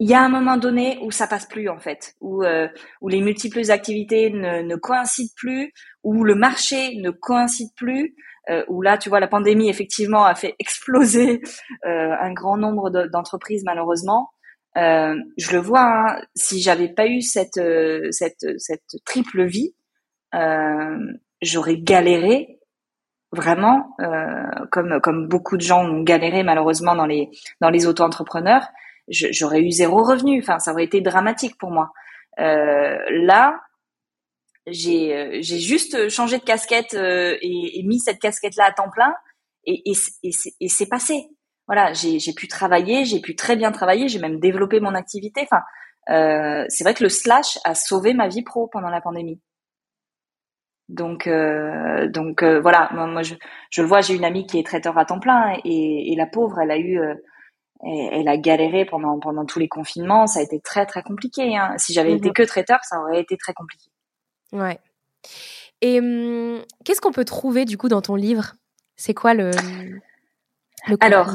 il 0.00 0.08
y 0.10 0.12
a 0.12 0.22
un 0.22 0.28
moment 0.28 0.58
donné 0.58 0.98
où 1.02 1.10
ça 1.10 1.26
passe 1.26 1.46
plus 1.46 1.70
en 1.70 1.78
fait, 1.78 2.14
où, 2.20 2.44
euh, 2.44 2.68
où 3.00 3.08
les 3.08 3.22
multiples 3.22 3.70
activités 3.70 4.28
ne, 4.28 4.76
coïncident 4.76 5.32
plus, 5.34 5.72
où 6.02 6.24
le 6.24 6.34
marché 6.34 6.96
ne 6.96 7.10
coïncide 7.10 7.70
plus, 7.74 8.14
euh, 8.50 8.64
où 8.68 8.82
là, 8.82 8.98
tu 8.98 9.08
vois, 9.08 9.20
la 9.20 9.28
pandémie 9.28 9.70
effectivement 9.70 10.26
a 10.26 10.34
fait 10.34 10.56
exploser 10.58 11.40
un 11.84 12.32
grand 12.32 12.58
nombre 12.58 12.90
d'entreprises 12.90 13.64
malheureusement. 13.64 14.33
Euh, 14.76 15.14
je 15.38 15.52
le 15.52 15.58
vois, 15.58 15.82
hein, 15.82 16.22
si 16.34 16.60
j'avais 16.60 16.88
pas 16.88 17.06
eu 17.06 17.22
cette, 17.22 17.58
euh, 17.58 18.08
cette, 18.10 18.46
cette 18.58 19.04
triple 19.04 19.44
vie, 19.44 19.74
euh, 20.34 20.98
j'aurais 21.42 21.76
galéré 21.76 22.58
vraiment, 23.32 23.94
euh, 24.00 24.66
comme, 24.72 25.00
comme 25.00 25.28
beaucoup 25.28 25.56
de 25.56 25.62
gens 25.62 25.84
ont 25.84 26.02
galéré 26.02 26.42
malheureusement 26.42 26.94
dans 26.94 27.06
les, 27.06 27.30
dans 27.60 27.70
les 27.70 27.86
auto-entrepreneurs. 27.86 28.66
J'aurais 29.08 29.60
eu 29.60 29.70
zéro 29.70 30.02
revenu. 30.02 30.40
Enfin, 30.40 30.58
ça 30.58 30.72
aurait 30.72 30.84
été 30.84 31.00
dramatique 31.00 31.58
pour 31.58 31.70
moi. 31.70 31.92
Euh, 32.40 32.96
là, 33.10 33.60
j'ai 34.66 35.42
juste 35.42 36.08
changé 36.08 36.38
de 36.38 36.44
casquette 36.44 36.94
et, 36.94 37.78
et, 37.78 37.82
mis 37.82 38.00
cette 38.00 38.18
casquette 38.18 38.56
là 38.56 38.64
à 38.64 38.72
temps 38.72 38.88
plein 38.90 39.14
et, 39.66 39.82
et, 39.90 40.30
et 40.60 40.68
c'est 40.68 40.88
passé 40.88 41.28
voilà, 41.66 41.92
j'ai 41.92 42.32
pu 42.36 42.46
travailler, 42.46 43.04
j'ai 43.04 43.20
pu 43.20 43.36
très 43.36 43.56
bien 43.56 43.72
travailler, 43.72 44.08
j'ai 44.08 44.18
même 44.18 44.38
développé 44.38 44.80
mon 44.80 44.94
activité. 44.94 45.42
Enfin, 45.42 45.62
euh, 46.10 46.64
c'est 46.68 46.84
vrai 46.84 46.94
que 46.94 47.02
le 47.02 47.08
slash 47.08 47.58
a 47.64 47.74
sauvé 47.74 48.12
ma 48.12 48.28
vie 48.28 48.42
pro 48.42 48.68
pendant 48.68 48.90
la 48.90 49.00
pandémie. 49.00 49.40
Donc, 50.90 51.26
euh, 51.26 52.08
donc 52.08 52.42
euh, 52.42 52.60
voilà, 52.60 52.90
moi, 52.92 53.22
je, 53.22 53.34
je, 53.70 53.80
le 53.80 53.88
vois, 53.88 54.02
j'ai 54.02 54.14
une 54.14 54.24
amie 54.24 54.46
qui 54.46 54.58
est 54.58 54.66
traiteur 54.66 54.98
à 54.98 55.06
temps 55.06 55.18
plein 55.18 55.56
et, 55.64 56.12
et 56.12 56.16
la 56.16 56.26
pauvre, 56.26 56.60
elle 56.60 56.70
a 56.70 56.78
eu, 56.78 57.00
elle, 57.82 58.28
a 58.28 58.36
galéré 58.36 58.84
pendant 58.84 59.18
pendant 59.18 59.46
tous 59.46 59.58
les 59.58 59.68
confinements. 59.68 60.26
Ça 60.26 60.40
a 60.40 60.42
été 60.42 60.60
très 60.60 60.84
très 60.84 61.02
compliqué. 61.02 61.56
Hein. 61.56 61.74
Si 61.78 61.94
j'avais 61.94 62.12
été 62.12 62.28
mhm. 62.28 62.34
que 62.34 62.42
traiteur, 62.42 62.80
ça 62.82 63.00
aurait 63.00 63.20
été 63.20 63.38
très 63.38 63.54
compliqué. 63.54 63.90
Ouais. 64.52 64.78
Et 65.80 66.00
hum, 66.00 66.62
qu'est-ce 66.84 67.00
qu'on 67.00 67.12
peut 67.12 67.24
trouver 67.24 67.64
du 67.64 67.78
coup 67.78 67.88
dans 67.88 68.02
ton 68.02 68.14
livre? 68.14 68.52
C'est 68.96 69.14
quoi 69.14 69.32
le 69.32 69.50
alors, 71.00 71.30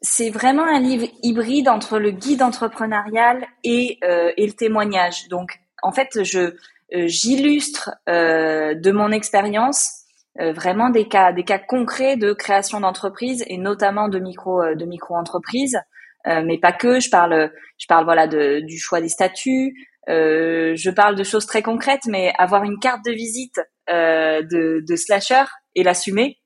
c'est 0.00 0.30
vraiment 0.30 0.64
un 0.64 0.80
livre 0.80 1.06
hybride 1.22 1.68
entre 1.68 1.98
le 1.98 2.10
guide 2.10 2.42
entrepreneurial 2.42 3.46
et, 3.64 3.98
euh, 4.04 4.32
et 4.36 4.46
le 4.46 4.52
témoignage. 4.52 5.28
Donc, 5.28 5.58
en 5.82 5.92
fait, 5.92 6.22
je 6.22 6.54
euh, 6.94 7.06
j'illustre 7.06 7.90
euh, 8.08 8.74
de 8.74 8.90
mon 8.90 9.12
expérience 9.12 10.02
euh, 10.40 10.52
vraiment 10.52 10.90
des 10.90 11.08
cas 11.08 11.32
des 11.32 11.44
cas 11.44 11.58
concrets 11.58 12.16
de 12.16 12.32
création 12.32 12.80
d'entreprise 12.80 13.44
et 13.46 13.56
notamment 13.56 14.08
de 14.08 14.18
micro 14.18 14.62
de 14.74 14.84
micro 14.84 15.14
entreprises, 15.16 15.78
mais 16.24 16.58
pas 16.58 16.72
que. 16.72 17.00
Je 17.00 17.10
parle 17.10 17.50
je 17.78 17.86
parle 17.86 18.04
voilà 18.04 18.26
de, 18.26 18.60
du 18.60 18.78
choix 18.78 19.00
des 19.00 19.08
statuts. 19.08 19.74
je 20.06 20.90
parle 20.90 21.16
de 21.16 21.24
choses 21.24 21.46
très 21.46 21.62
concrètes, 21.62 22.06
mais 22.06 22.32
avoir 22.38 22.64
une 22.64 22.78
carte 22.78 23.04
de 23.04 23.12
visite 23.12 23.60
de, 23.88 24.84
de 24.86 24.96
slasher 24.96 25.44
et 25.74 25.82
l'assumer. 25.82 26.38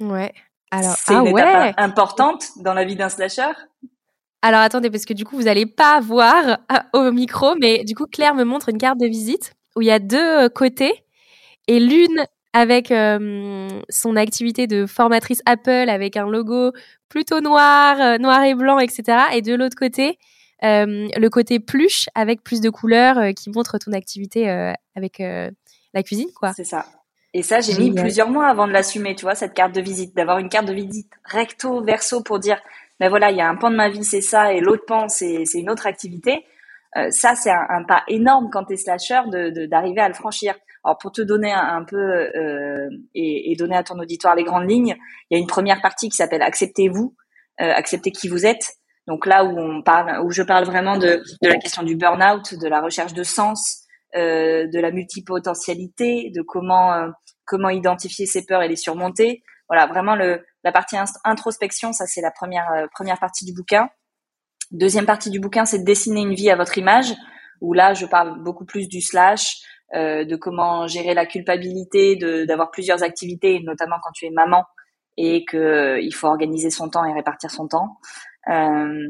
Ouais. 0.00 0.32
Alors, 0.70 0.94
c'est 0.96 1.14
ah 1.14 1.20
une 1.20 1.26
étape 1.28 1.74
importante 1.78 2.44
dans 2.58 2.74
la 2.74 2.84
vie 2.84 2.96
d'un 2.96 3.08
slasher. 3.08 3.52
Alors 4.42 4.60
attendez, 4.60 4.90
parce 4.90 5.04
que 5.04 5.12
du 5.12 5.24
coup, 5.24 5.36
vous 5.36 5.44
n'allez 5.44 5.66
pas 5.66 6.00
voir 6.00 6.58
ah, 6.68 6.86
au 6.94 7.12
micro, 7.12 7.54
mais 7.60 7.84
du 7.84 7.94
coup, 7.94 8.06
Claire 8.06 8.34
me 8.34 8.44
montre 8.44 8.70
une 8.70 8.78
carte 8.78 8.98
de 8.98 9.06
visite 9.06 9.52
où 9.76 9.82
il 9.82 9.88
y 9.88 9.90
a 9.90 9.98
deux 9.98 10.44
euh, 10.44 10.48
côtés 10.48 11.04
et 11.68 11.78
l'une 11.78 12.24
avec 12.52 12.90
euh, 12.90 13.68
son 13.88 14.16
activité 14.16 14.66
de 14.66 14.86
formatrice 14.86 15.42
Apple 15.46 15.88
avec 15.88 16.16
un 16.16 16.28
logo 16.28 16.72
plutôt 17.08 17.40
noir, 17.40 18.00
euh, 18.00 18.18
noir 18.18 18.42
et 18.44 18.54
blanc, 18.54 18.78
etc. 18.78 19.18
Et 19.34 19.42
de 19.42 19.54
l'autre 19.54 19.76
côté, 19.76 20.18
le 20.62 21.28
côté 21.28 21.60
pluche 21.60 22.08
avec 22.14 22.42
plus 22.42 22.60
de 22.60 22.70
couleurs 22.70 23.34
qui 23.34 23.50
montre 23.50 23.78
ton 23.78 23.92
activité 23.92 24.48
avec 24.94 25.18
la 25.18 26.02
cuisine, 26.02 26.28
quoi. 26.34 26.52
C'est 26.52 26.64
ça. 26.64 26.84
Et 27.32 27.42
ça, 27.42 27.60
j'ai 27.60 27.78
mis 27.78 27.94
plusieurs 27.94 28.28
mois 28.28 28.48
avant 28.48 28.66
de 28.66 28.72
l'assumer, 28.72 29.14
tu 29.14 29.24
vois, 29.24 29.36
cette 29.36 29.54
carte 29.54 29.72
de 29.72 29.80
visite, 29.80 30.16
d'avoir 30.16 30.38
une 30.38 30.48
carte 30.48 30.66
de 30.66 30.72
visite 30.72 31.12
recto, 31.24 31.82
verso 31.82 32.22
pour 32.22 32.40
dire, 32.40 32.60
ben 32.98 33.08
voilà, 33.08 33.30
il 33.30 33.36
y 33.36 33.40
a 33.40 33.48
un 33.48 33.54
pan 33.54 33.70
de 33.70 33.76
ma 33.76 33.88
vie, 33.88 34.02
c'est 34.02 34.20
ça, 34.20 34.52
et 34.52 34.60
l'autre 34.60 34.84
pan, 34.84 35.08
c'est 35.08 35.44
une 35.54 35.70
autre 35.70 35.86
activité. 35.86 36.44
Euh, 36.96 37.10
ça, 37.10 37.36
c'est 37.36 37.50
un, 37.50 37.84
pas 37.84 38.02
énorme 38.08 38.50
quand 38.50 38.64
tu 38.64 38.72
es 38.72 38.76
slasher 38.76 39.20
de 39.28 39.66
d'arriver 39.66 40.00
à 40.00 40.08
le 40.08 40.14
franchir. 40.14 40.54
Alors, 40.82 40.98
pour 40.98 41.12
te 41.12 41.22
donner 41.22 41.52
un, 41.52 41.84
peu 41.84 41.96
euh, 41.96 42.88
et, 43.14 43.52
et, 43.52 43.56
donner 43.56 43.76
à 43.76 43.84
ton 43.84 43.98
auditoire 43.98 44.34
les 44.34 44.44
grandes 44.44 44.68
lignes, 44.68 44.96
il 45.30 45.36
y 45.36 45.38
a 45.38 45.40
une 45.40 45.46
première 45.46 45.80
partie 45.80 46.08
qui 46.08 46.16
s'appelle 46.16 46.42
Acceptez-vous, 46.42 47.14
euh, 47.60 47.72
acceptez 47.72 48.10
qui 48.10 48.28
vous 48.28 48.44
êtes. 48.44 48.72
Donc 49.06 49.26
là 49.26 49.44
où 49.44 49.56
on 49.56 49.82
parle, 49.82 50.24
où 50.24 50.30
je 50.30 50.42
parle 50.42 50.64
vraiment 50.64 50.96
de, 50.96 51.22
de 51.42 51.48
la 51.48 51.58
question 51.58 51.82
du 51.82 51.96
burn-out, 51.96 52.54
de 52.54 52.68
la 52.68 52.80
recherche 52.80 53.12
de 53.12 53.22
sens, 53.22 53.86
euh, 54.16 54.66
de 54.66 54.80
la 54.80 54.90
multipotentialité, 54.90 56.30
de 56.34 56.42
comment 56.42 56.94
euh, 56.94 57.08
comment 57.44 57.68
identifier 57.68 58.26
ses 58.26 58.44
peurs 58.44 58.62
et 58.62 58.68
les 58.68 58.76
surmonter. 58.76 59.42
Voilà, 59.68 59.86
vraiment 59.86 60.16
le 60.16 60.44
la 60.64 60.72
partie 60.72 60.96
introspection, 61.24 61.92
ça 61.92 62.06
c'est 62.06 62.20
la 62.20 62.30
première 62.30 62.70
euh, 62.72 62.86
première 62.92 63.18
partie 63.18 63.44
du 63.44 63.52
bouquin. 63.52 63.88
Deuxième 64.70 65.06
partie 65.06 65.30
du 65.30 65.40
bouquin, 65.40 65.64
c'est 65.64 65.80
de 65.80 65.84
dessiner 65.84 66.20
une 66.20 66.34
vie 66.34 66.50
à 66.50 66.56
votre 66.56 66.78
image, 66.78 67.14
où 67.60 67.72
là 67.72 67.94
je 67.94 68.06
parle 68.06 68.42
beaucoup 68.42 68.64
plus 68.64 68.88
du 68.88 69.00
slash, 69.00 69.62
de 69.92 70.36
comment 70.36 70.86
gérer 70.86 71.14
la 71.14 71.26
culpabilité, 71.26 72.14
de 72.14 72.44
d'avoir 72.44 72.70
plusieurs 72.70 73.02
activités, 73.02 73.60
notamment 73.64 73.96
quand 74.00 74.12
tu 74.12 74.26
es 74.26 74.30
maman 74.30 74.64
et 75.16 75.44
que 75.44 76.00
il 76.00 76.14
faut 76.14 76.28
organiser 76.28 76.70
son 76.70 76.88
temps 76.88 77.04
et 77.04 77.12
répartir 77.12 77.50
son 77.50 77.68
temps. 77.68 77.98
Euh, 78.48 79.08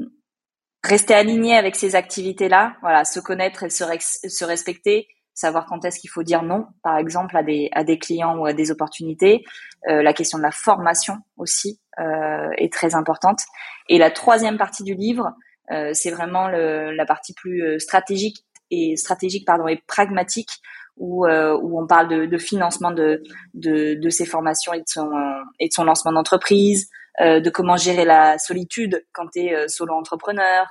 rester 0.83 1.14
aligné 1.14 1.57
avec 1.57 1.76
ces 1.76 1.95
activités-là, 1.95 2.76
voilà, 2.81 3.05
se 3.05 3.20
connaître 3.20 3.64
et 3.64 3.70
se, 3.70 3.85
se 4.28 4.45
respecter, 4.45 5.09
savoir 5.35 5.66
quand 5.66 5.85
est-ce 5.85 6.01
qu'il 6.01 6.11
faut 6.11 6.22
dire 6.22 6.43
non, 6.43 6.66
par 6.83 6.99
exemple, 6.99 7.37
à 7.37 7.43
des, 7.43 7.68
à 7.72 7.85
des 7.85 7.99
clients 7.99 8.37
ou 8.37 8.47
à 8.47 8.53
des 8.53 8.70
opportunités. 8.70 9.45
Euh, 9.89 10.03
la 10.03 10.12
question 10.12 10.39
de 10.39 10.43
la 10.43 10.51
formation 10.51 11.16
aussi 11.37 11.81
euh, 11.99 12.51
est 12.57 12.72
très 12.72 12.95
importante. 12.95 13.41
Et 13.89 13.99
la 13.99 14.11
troisième 14.11 14.59
partie 14.59 14.83
du 14.83 14.95
livre, 14.95 15.33
euh, 15.70 15.91
c'est 15.95 16.11
vraiment 16.11 16.49
le, 16.49 16.93
la 16.93 17.07
partie 17.07 17.33
plus 17.35 17.62
euh, 17.62 17.78
stratégique 17.78 18.45
et 18.70 18.97
stratégique 18.97 19.47
pardon 19.47 19.66
et 19.66 19.83
pragmatique 19.87 20.51
où, 20.97 21.26
euh, 21.26 21.59
où 21.61 21.81
on 21.81 21.87
parle 21.87 22.09
de, 22.09 22.26
de 22.26 22.39
financement 22.39 22.91
de, 22.91 23.22
de, 23.55 23.95
de 23.95 24.11
ses 24.11 24.26
formations 24.26 24.72
et 24.72 24.81
de 24.81 24.87
son, 24.87 25.11
et 25.59 25.68
de 25.68 25.72
son 25.72 25.85
lancement 25.85 26.12
d'entreprise, 26.12 26.89
euh, 26.89 26.99
de 27.19 27.51
comment 27.51 27.77
gérer 27.77 28.05
la 28.05 28.39
solitude 28.39 29.05
quand 29.13 29.29
tu 29.29 29.41
es 29.41 29.55
euh, 29.55 29.69
solo 29.69 29.95
entrepreneur, 29.95 30.67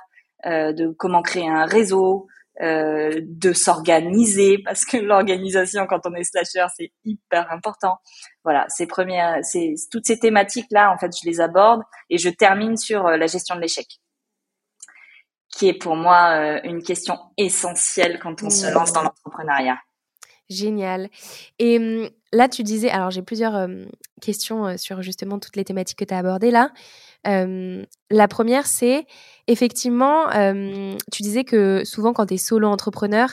euh, 0.46 0.72
de 0.72 0.88
comment 0.88 1.22
créer 1.22 1.48
un 1.48 1.66
réseau, 1.66 2.26
de 2.60 3.52
s'organiser 3.54 4.58
parce 4.64 4.84
que 4.84 4.98
l'organisation 4.98 5.86
quand 5.86 6.04
on 6.04 6.14
est 6.14 6.24
slasher 6.24 6.66
c'est 6.76 6.92
hyper 7.04 7.50
important. 7.50 7.96
Voilà, 8.44 8.66
ces 8.68 8.86
premières, 8.86 9.38
c'est 9.42 9.74
toutes 9.90 10.06
ces 10.06 10.18
thématiques 10.18 10.66
là 10.70 10.92
en 10.92 10.98
fait 10.98 11.10
je 11.16 11.26
les 11.26 11.40
aborde 11.40 11.82
et 12.10 12.18
je 12.18 12.28
termine 12.28 12.76
sur 12.76 13.04
la 13.04 13.26
gestion 13.26 13.56
de 13.56 13.62
l'échec. 13.62 13.86
qui 15.48 15.68
est 15.68 15.78
pour 15.78 15.96
moi 15.96 16.60
une 16.64 16.82
question 16.82 17.18
essentielle 17.38 18.18
quand 18.18 18.42
on 18.42 18.50
se 18.50 18.70
lance 18.74 18.92
dans 18.92 19.02
l'entrepreneuriat. 19.02 19.78
Génial. 20.50 21.08
Et 21.58 21.78
mmh, 21.78 22.10
là, 22.32 22.48
tu 22.48 22.62
disais, 22.62 22.90
alors 22.90 23.10
j'ai 23.10 23.22
plusieurs 23.22 23.68
questions 24.20 24.76
sur 24.76 25.00
justement 25.00 25.38
toutes 25.38 25.56
les 25.56 25.64
thématiques 25.64 25.98
que 25.98 26.04
tu 26.04 26.12
as 26.12 26.18
abordées 26.18 26.50
là. 26.50 26.72
la 27.24 28.28
première, 28.28 28.66
c'est 28.66 29.06
effectivement, 29.46 30.28
tu 31.12 31.22
disais 31.22 31.44
que 31.44 31.84
souvent 31.84 32.12
quand 32.12 32.26
tu 32.26 32.34
es 32.34 32.38
solo 32.38 32.68
entrepreneur, 32.68 33.30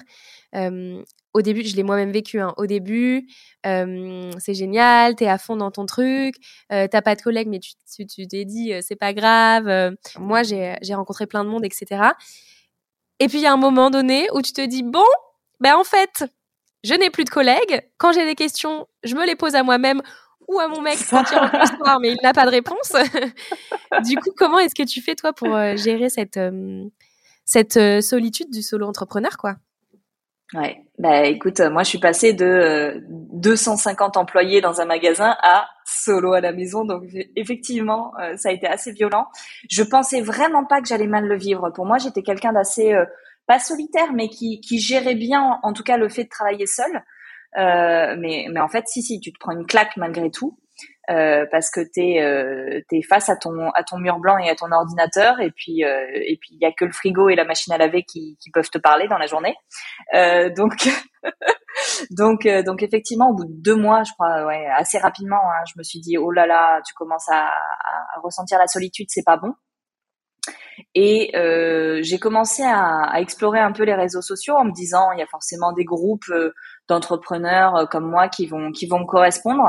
au 1.34 1.42
début, 1.42 1.64
je 1.64 1.76
l'ai 1.76 1.84
moi-même 1.84 2.12
vécu, 2.12 2.40
hein, 2.40 2.54
au 2.58 2.66
début, 2.66 3.28
c'est 3.64 4.54
génial, 4.54 5.16
tu 5.16 5.24
es 5.24 5.28
à 5.28 5.38
fond 5.38 5.56
dans 5.56 5.72
ton 5.72 5.86
truc, 5.86 6.36
t'as 6.70 7.02
pas 7.02 7.16
de 7.16 7.22
collègues, 7.22 7.48
mais 7.48 7.60
tu 7.60 8.28
t'es 8.28 8.46
dit, 8.46 8.74
c'est 8.82 8.96
pas 8.96 9.14
grave. 9.14 9.96
moi, 10.20 10.44
j'ai 10.44 10.94
rencontré 10.94 11.28
plein 11.28 11.44
de 11.44 11.50
monde, 11.50 11.66
etc. 11.66 12.12
Et 13.20 13.28
puis, 13.28 13.40
il 13.40 13.44
y 13.44 13.48
a 13.48 13.54
un 13.54 13.58
moment 13.58 13.90
donné 13.90 14.28
où 14.34 14.42
tu 14.42 14.54
te 14.54 14.66
dis, 14.66 14.84
bon, 14.84 15.06
ben 15.60 15.76
en 15.76 15.84
fait, 15.84 16.26
je 16.84 16.94
n'ai 16.94 17.10
plus 17.10 17.24
de 17.24 17.30
collègues. 17.30 17.82
Quand 17.98 18.12
j'ai 18.12 18.26
des 18.26 18.36
questions, 18.36 18.88
je 19.04 19.16
me 19.16 19.26
les 19.26 19.36
pose 19.36 19.56
à 19.56 19.64
moi-même 19.64 20.02
ou 20.48 20.60
à 20.60 20.68
mon 20.68 20.82
mec 20.82 20.98
quand 21.10 21.24
il 21.32 22.02
mais 22.02 22.12
il 22.12 22.20
n'a 22.24 22.34
pas 22.34 22.46
de 22.46 22.52
réponse. 22.52 22.94
du 24.06 24.16
coup, 24.18 24.32
comment 24.36 24.60
est-ce 24.60 24.76
que 24.76 24.88
tu 24.88 25.02
fais 25.02 25.16
toi 25.16 25.34
pour 25.34 25.54
euh, 25.54 25.76
gérer 25.76 26.10
cette 26.10 26.38
euh, 26.38 26.86
cette 27.46 27.78
euh, 27.78 28.02
solitude 28.02 28.50
du 28.50 28.62
solo 28.62 28.88
entrepreneur, 28.88 29.38
quoi? 29.38 29.56
Ouais, 30.54 30.86
bah 30.98 31.26
écoute, 31.26 31.60
moi 31.60 31.84
je 31.84 31.90
suis 31.90 32.00
passée 32.00 32.32
de 32.32 33.04
250 33.10 34.16
employés 34.16 34.62
dans 34.62 34.80
un 34.80 34.86
magasin 34.86 35.36
à 35.44 35.68
solo 35.86 36.32
à 36.32 36.40
la 36.40 36.54
maison, 36.54 36.86
donc 36.86 37.04
effectivement, 37.36 38.14
ça 38.38 38.48
a 38.48 38.52
été 38.54 38.66
assez 38.66 38.94
violent. 38.94 39.28
Je 39.70 39.84
pensais 39.84 40.22
vraiment 40.22 40.64
pas 40.64 40.80
que 40.80 40.88
j'allais 40.88 41.08
mal 41.08 41.26
le 41.26 41.38
vivre. 41.38 41.70
Pour 41.72 41.86
moi, 41.86 41.98
j'étais 41.98 42.24
quelqu'un 42.24 42.54
d'assez 42.54 42.96
pas 43.48 43.60
solitaire, 43.60 44.14
mais 44.14 44.30
qui, 44.30 44.60
qui 44.62 44.80
gérait 44.80 45.16
bien, 45.16 45.60
en 45.64 45.74
tout 45.74 45.84
cas, 45.84 45.98
le 45.98 46.10
fait 46.10 46.26
de 46.26 46.30
travailler 46.30 46.68
seul. 46.68 47.04
Euh, 47.58 48.16
mais, 48.20 48.48
mais 48.52 48.60
en 48.60 48.68
fait, 48.68 48.88
si, 48.88 49.02
si, 49.02 49.20
tu 49.20 49.32
te 49.32 49.40
prends 49.40 49.54
une 49.54 49.66
claque 49.66 49.98
malgré 49.98 50.30
tout. 50.30 50.58
Euh, 51.10 51.46
parce 51.50 51.72
que 51.72 51.80
t'es 51.80 52.22
euh, 52.22 52.82
es 52.92 53.02
face 53.02 53.30
à 53.30 53.38
ton 53.38 53.70
à 53.70 53.84
ton 53.84 53.98
mur 53.98 54.20
blanc 54.20 54.38
et 54.38 54.50
à 54.50 54.56
ton 54.56 54.70
ordinateur 54.74 55.40
et 55.40 55.52
puis 55.52 55.86
euh, 55.86 56.06
et 56.14 56.38
puis 56.40 56.50
il 56.52 56.60
y 56.62 56.66
a 56.66 56.74
que 56.74 56.84
le 56.84 56.92
frigo 56.92 57.30
et 57.30 57.36
la 57.36 57.46
machine 57.46 57.72
à 57.72 57.78
laver 57.78 58.04
qui, 58.04 58.38
qui 58.42 58.52
peuvent 58.52 58.70
te 58.70 58.78
parler 58.78 59.08
dans 59.08 59.18
la 59.18 59.26
journée 59.26 59.56
euh, 60.14 60.50
donc 60.50 60.90
donc 62.12 62.46
euh, 62.46 62.62
donc 62.62 62.84
effectivement 62.84 63.30
au 63.30 63.36
bout 63.36 63.46
de 63.46 63.62
deux 63.62 63.76
mois 63.78 64.04
je 64.04 64.12
crois 64.12 64.46
ouais 64.48 64.68
assez 64.76 64.98
rapidement 64.98 65.40
hein, 65.42 65.64
je 65.74 65.80
me 65.80 65.84
suis 65.84 66.02
dit 66.02 66.18
oh 66.18 66.30
là 66.30 66.46
là 66.46 66.82
tu 66.86 66.94
commences 66.94 67.30
à, 67.30 67.48
à 67.48 68.20
ressentir 68.22 68.60
la 68.60 68.68
solitude 68.68 69.08
c'est 69.10 69.26
pas 69.26 69.38
bon 69.38 69.54
et 70.94 71.36
euh, 71.36 72.00
j'ai 72.02 72.20
commencé 72.20 72.64
à, 72.64 73.04
à, 73.04 73.20
explorer 73.20 73.60
un 73.60 73.72
peu 73.72 73.84
les 73.84 73.96
réseaux 73.96 74.22
sociaux 74.22 74.56
en 74.56 74.66
me 74.66 74.72
disant 74.72 75.12
il 75.12 75.20
y 75.20 75.24
a 75.24 75.28
forcément 75.28 75.72
des 75.74 75.86
groupes 75.86 76.30
euh, 76.30 76.54
d'entrepreneurs 76.88 77.76
euh, 77.76 77.86
comme 77.86 78.10
moi 78.10 78.30
qui 78.30 78.46
vont 78.46 78.72
qui 78.72 78.88
vont 78.88 79.00
me 79.00 79.06
correspondre. 79.06 79.64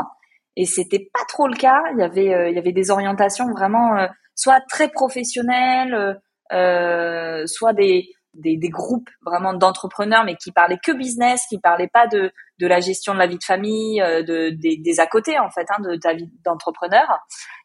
Et 0.56 0.64
c'était 0.66 1.08
pas 1.12 1.24
trop 1.28 1.46
le 1.46 1.56
cas. 1.56 1.80
Il 1.92 2.00
y 2.00 2.02
avait 2.02 2.34
euh, 2.34 2.48
il 2.50 2.56
y 2.56 2.58
avait 2.58 2.72
des 2.72 2.90
orientations 2.90 3.50
vraiment 3.52 4.08
soit 4.34 4.60
très 4.68 4.88
professionnelles, 4.88 6.20
soit 6.50 7.72
des, 7.72 8.08
des, 8.34 8.56
des 8.56 8.68
groupes 8.68 9.10
vraiment 9.24 9.52
d'entrepreneurs, 9.54 10.24
mais 10.24 10.36
qui 10.36 10.52
parlaient 10.52 10.78
que 10.84 10.92
business, 10.92 11.44
qui 11.48 11.58
parlaient 11.58 11.90
pas 11.92 12.06
de 12.06 12.32
de 12.58 12.66
la 12.66 12.80
gestion 12.80 13.14
de 13.14 13.18
la 13.18 13.26
vie 13.26 13.38
de 13.38 13.44
famille, 13.44 14.00
de 14.00 14.50
des, 14.50 14.76
des 14.76 15.00
à 15.00 15.06
côté 15.06 15.38
en 15.38 15.50
fait 15.50 15.66
hein, 15.70 15.80
de 15.80 15.96
ta 15.96 16.14
vie 16.14 16.30
d'entrepreneur. 16.44 17.06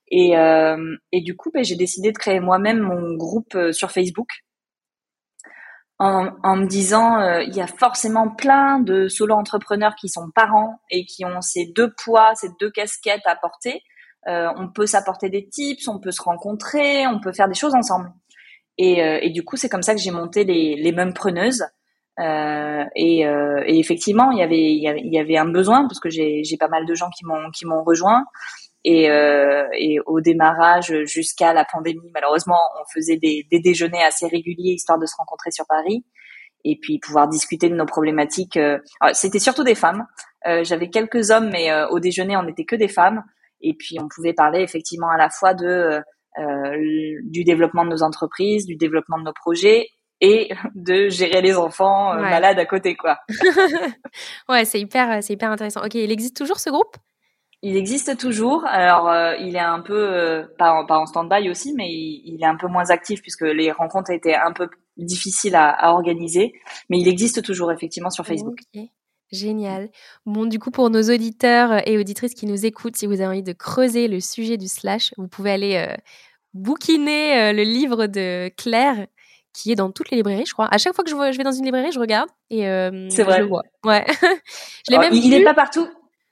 Et, 0.10 0.38
euh, 0.38 0.96
et 1.12 1.22
du 1.22 1.36
coup, 1.36 1.50
ben, 1.54 1.64
j'ai 1.64 1.76
décidé 1.76 2.12
de 2.12 2.18
créer 2.18 2.40
moi-même 2.40 2.80
mon 2.80 3.16
groupe 3.16 3.56
euh, 3.56 3.72
sur 3.72 3.92
Facebook 3.92 4.30
en, 6.00 6.32
en 6.44 6.56
me 6.56 6.66
disant, 6.66 7.20
euh, 7.20 7.44
il 7.44 7.56
y 7.56 7.62
a 7.62 7.68
forcément 7.68 8.30
plein 8.30 8.80
de 8.80 9.08
solo 9.08 9.36
entrepreneurs 9.36 9.96
qui 9.96 10.10
sont 10.10 10.30
parents 10.34 10.80
et 10.90 11.06
qui 11.06 11.24
ont 11.26 11.42
ces 11.42 11.72
deux 11.76 11.94
poids, 12.04 12.34
ces 12.36 12.50
deux 12.60 12.72
casquettes 12.72 13.26
à 13.26 13.36
porter. 13.36 13.82
Euh, 14.28 14.50
on 14.58 14.70
peut 14.70 14.86
s'apporter 14.86 15.30
des 15.30 15.48
tips, 15.48 15.88
on 15.88 16.00
peut 16.00 16.12
se 16.12 16.22
rencontrer, 16.22 17.08
on 17.08 17.20
peut 17.20 17.34
faire 17.34 17.48
des 17.48 17.54
choses 17.54 17.76
ensemble. 17.76 18.12
Et, 18.78 19.02
et 19.22 19.30
du 19.30 19.44
coup, 19.46 19.56
c'est 19.56 19.70
comme 19.70 19.84
ça 19.84 19.94
que 19.94 20.02
j'ai 20.02 20.10
monté 20.10 20.46
les, 20.46 20.76
les 20.76 20.92
mêmes 20.92 21.14
preneuses. 21.14 21.64
Euh, 22.20 22.84
et, 22.96 23.20
et, 23.20 23.80
effectivement, 23.80 24.32
il 24.32 24.40
y 24.40 24.42
avait 24.42 24.74
il 24.74 24.82
y 24.82 24.88
avait, 24.88 25.02
il 25.02 25.14
y 25.14 25.20
avait 25.20 25.38
un 25.38 25.46
besoin 25.46 25.88
parce 25.88 26.00
que 26.00 26.10
j'ai 26.10 26.58
pas 26.60 26.70
mal 26.70 26.88
de 26.88 26.96
gens 26.96 27.10
qui 27.16 27.24
m'ont 27.26 27.52
qui 27.52 27.68
m'ont 27.68 27.84
rejoint. 27.84 28.26
Et, 28.86 29.10
euh, 29.10 29.66
et 29.78 30.00
au 30.06 30.20
démarrage, 30.20 30.94
jusqu'à 31.06 31.54
la 31.54 31.66
pandémie, 31.66 32.12
malheureusement, 32.14 32.60
on 32.82 32.84
faisait 32.94 33.18
des, 33.18 33.48
des, 33.50 33.60
déjeuners 33.60 34.04
assez 34.04 34.28
réguliers 34.28 34.72
histoire 34.74 35.00
de 35.00 35.06
se 35.06 35.16
rencontrer 35.18 35.52
sur 35.52 35.66
Paris 35.68 36.04
et 36.66 36.78
puis 36.82 37.00
pouvoir 37.00 37.28
discuter 37.28 37.70
de 37.70 37.76
nos 37.76 37.86
problématiques. 37.86 38.58
Euh, 38.58 38.80
c'était 39.14 39.40
surtout 39.40 39.64
des 39.64 39.76
femmes. 39.76 40.06
Euh, 40.48 40.64
J'avais 40.64 40.90
quelques 40.90 41.32
hommes, 41.32 41.50
mais 41.50 41.72
euh, 41.72 41.88
au 41.90 42.00
déjeuner, 42.00 42.38
on 42.38 42.44
n'était 42.44 42.66
que 42.66 42.76
des 42.76 42.88
femmes. 42.88 43.24
Et 43.62 43.74
puis 43.74 43.98
on 44.02 44.08
pouvait 44.10 44.34
parler 44.34 44.62
effectivement 44.62 45.10
à 45.10 45.18
la 45.18 45.30
fois 45.30 45.54
de 45.54 46.02
du 47.30 47.44
développement 47.44 47.86
de 47.86 47.92
nos 47.92 48.02
entreprises, 48.02 48.66
du 48.66 48.76
développement 48.76 49.20
de 49.20 49.24
nos 49.24 49.34
projets 49.34 49.86
et 50.20 50.50
de 50.74 51.08
gérer 51.08 51.42
les 51.42 51.56
enfants 51.56 52.16
malades 52.16 52.58
à 52.58 52.66
côté, 52.66 52.96
quoi. 52.96 53.20
ouais, 54.50 54.66
c'est 54.66 54.80
hyper, 54.80 55.22
c'est 55.22 55.34
hyper 55.34 55.52
intéressant. 55.52 55.86
Ok, 55.86 55.94
il 55.94 56.12
existe 56.12 56.36
toujours 56.36 56.60
ce 56.60 56.72
groupe? 56.72 56.98
Il 57.64 57.78
existe 57.78 58.18
toujours. 58.18 58.66
Alors, 58.68 59.10
euh, 59.10 59.36
il 59.38 59.56
est 59.56 59.60
un 59.60 59.80
peu 59.80 59.98
euh, 59.98 60.44
pas, 60.60 60.74
en, 60.74 60.86
pas 60.86 61.00
en 61.00 61.06
stand-by 61.06 61.50
aussi, 61.50 61.74
mais 61.74 61.90
il, 61.90 62.38
est 62.42 62.46
un 62.46 62.58
peu 62.58 62.68
moins 62.68 62.90
actif 62.90 63.22
puisque 63.22 63.42
les 63.42 63.72
rencontres 63.72 64.12
étaient 64.12 64.36
un 64.36 64.52
peu 64.52 64.70
difficiles 64.98 65.56
à, 65.56 65.70
à 65.70 65.92
organiser. 65.92 66.54
Mais 66.90 67.00
il 67.00 67.08
existe 67.08 67.42
toujours 67.42 67.72
effectivement 67.72 68.10
sur 68.10 68.26
Facebook. 68.26 68.60
Génial. 69.32 69.90
Bon, 70.26 70.46
du 70.46 70.60
coup, 70.60 70.72
pour 70.72 70.90
nos 70.90 71.02
auditeurs 71.04 71.88
et 71.88 71.98
auditrices 71.98 72.34
qui 72.36 72.46
nous 72.46 72.66
écoutent, 72.66 72.98
si 72.98 73.08
vous 73.08 73.14
avez 73.14 73.28
envie 73.28 73.44
de 73.44 73.54
creuser 73.54 74.10
le 74.10 74.20
sujet 74.20 74.58
du 74.58 74.68
slash, 74.68 75.14
vous 75.18 75.30
pouvez 75.30 75.52
aller 75.52 75.76
euh, 75.76 75.96
bouquiner 76.54 77.54
le 77.54 77.64
livre 77.64 78.08
de 78.08 78.50
Claire 78.58 79.08
qui 79.54 79.72
est 79.72 79.76
dans 79.76 79.92
toutes 79.92 80.12
les 80.12 80.18
librairies, 80.18 80.46
je 80.46 80.54
crois. 80.54 80.68
À 80.70 80.78
chaque 80.78 80.94
fois 80.94 81.04
que 81.04 81.10
je, 81.10 81.16
je 81.16 81.38
vais 81.38 81.44
dans 81.44 81.52
une 81.52 81.64
librairie, 81.64 81.92
je 81.94 82.00
regarde 82.00 82.30
et 82.50 82.64
c'est 83.10 83.24
vrai. 83.24 83.38
je 83.38 83.42
le 83.42 83.48
vois. 83.48 83.64
Ouais. 83.86 84.06
je 84.90 84.98
même 84.98 85.14
il 85.14 85.30
n'est 85.30 85.44
pas 85.44 85.54
partout. 85.54 85.88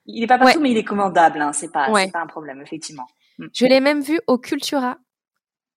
Il 0.06 0.24
est 0.24 0.28
pas 0.28 0.38
partout, 0.38 0.60
mais 0.60 0.72
il 0.72 0.78
est 0.78 0.84
commandable. 0.84 1.42
Hein. 1.42 1.54
C'est 1.54 1.72
pas, 1.72 1.88
pas 1.92 2.20
un 2.20 2.28
problème, 2.28 2.62
effectivement. 2.62 3.08
Mm. 3.38 3.46
Je 3.54 3.66
l'ai 3.66 3.80
même 3.80 4.02
vu 4.02 4.20
au 4.28 4.38
Cultura 4.38 4.98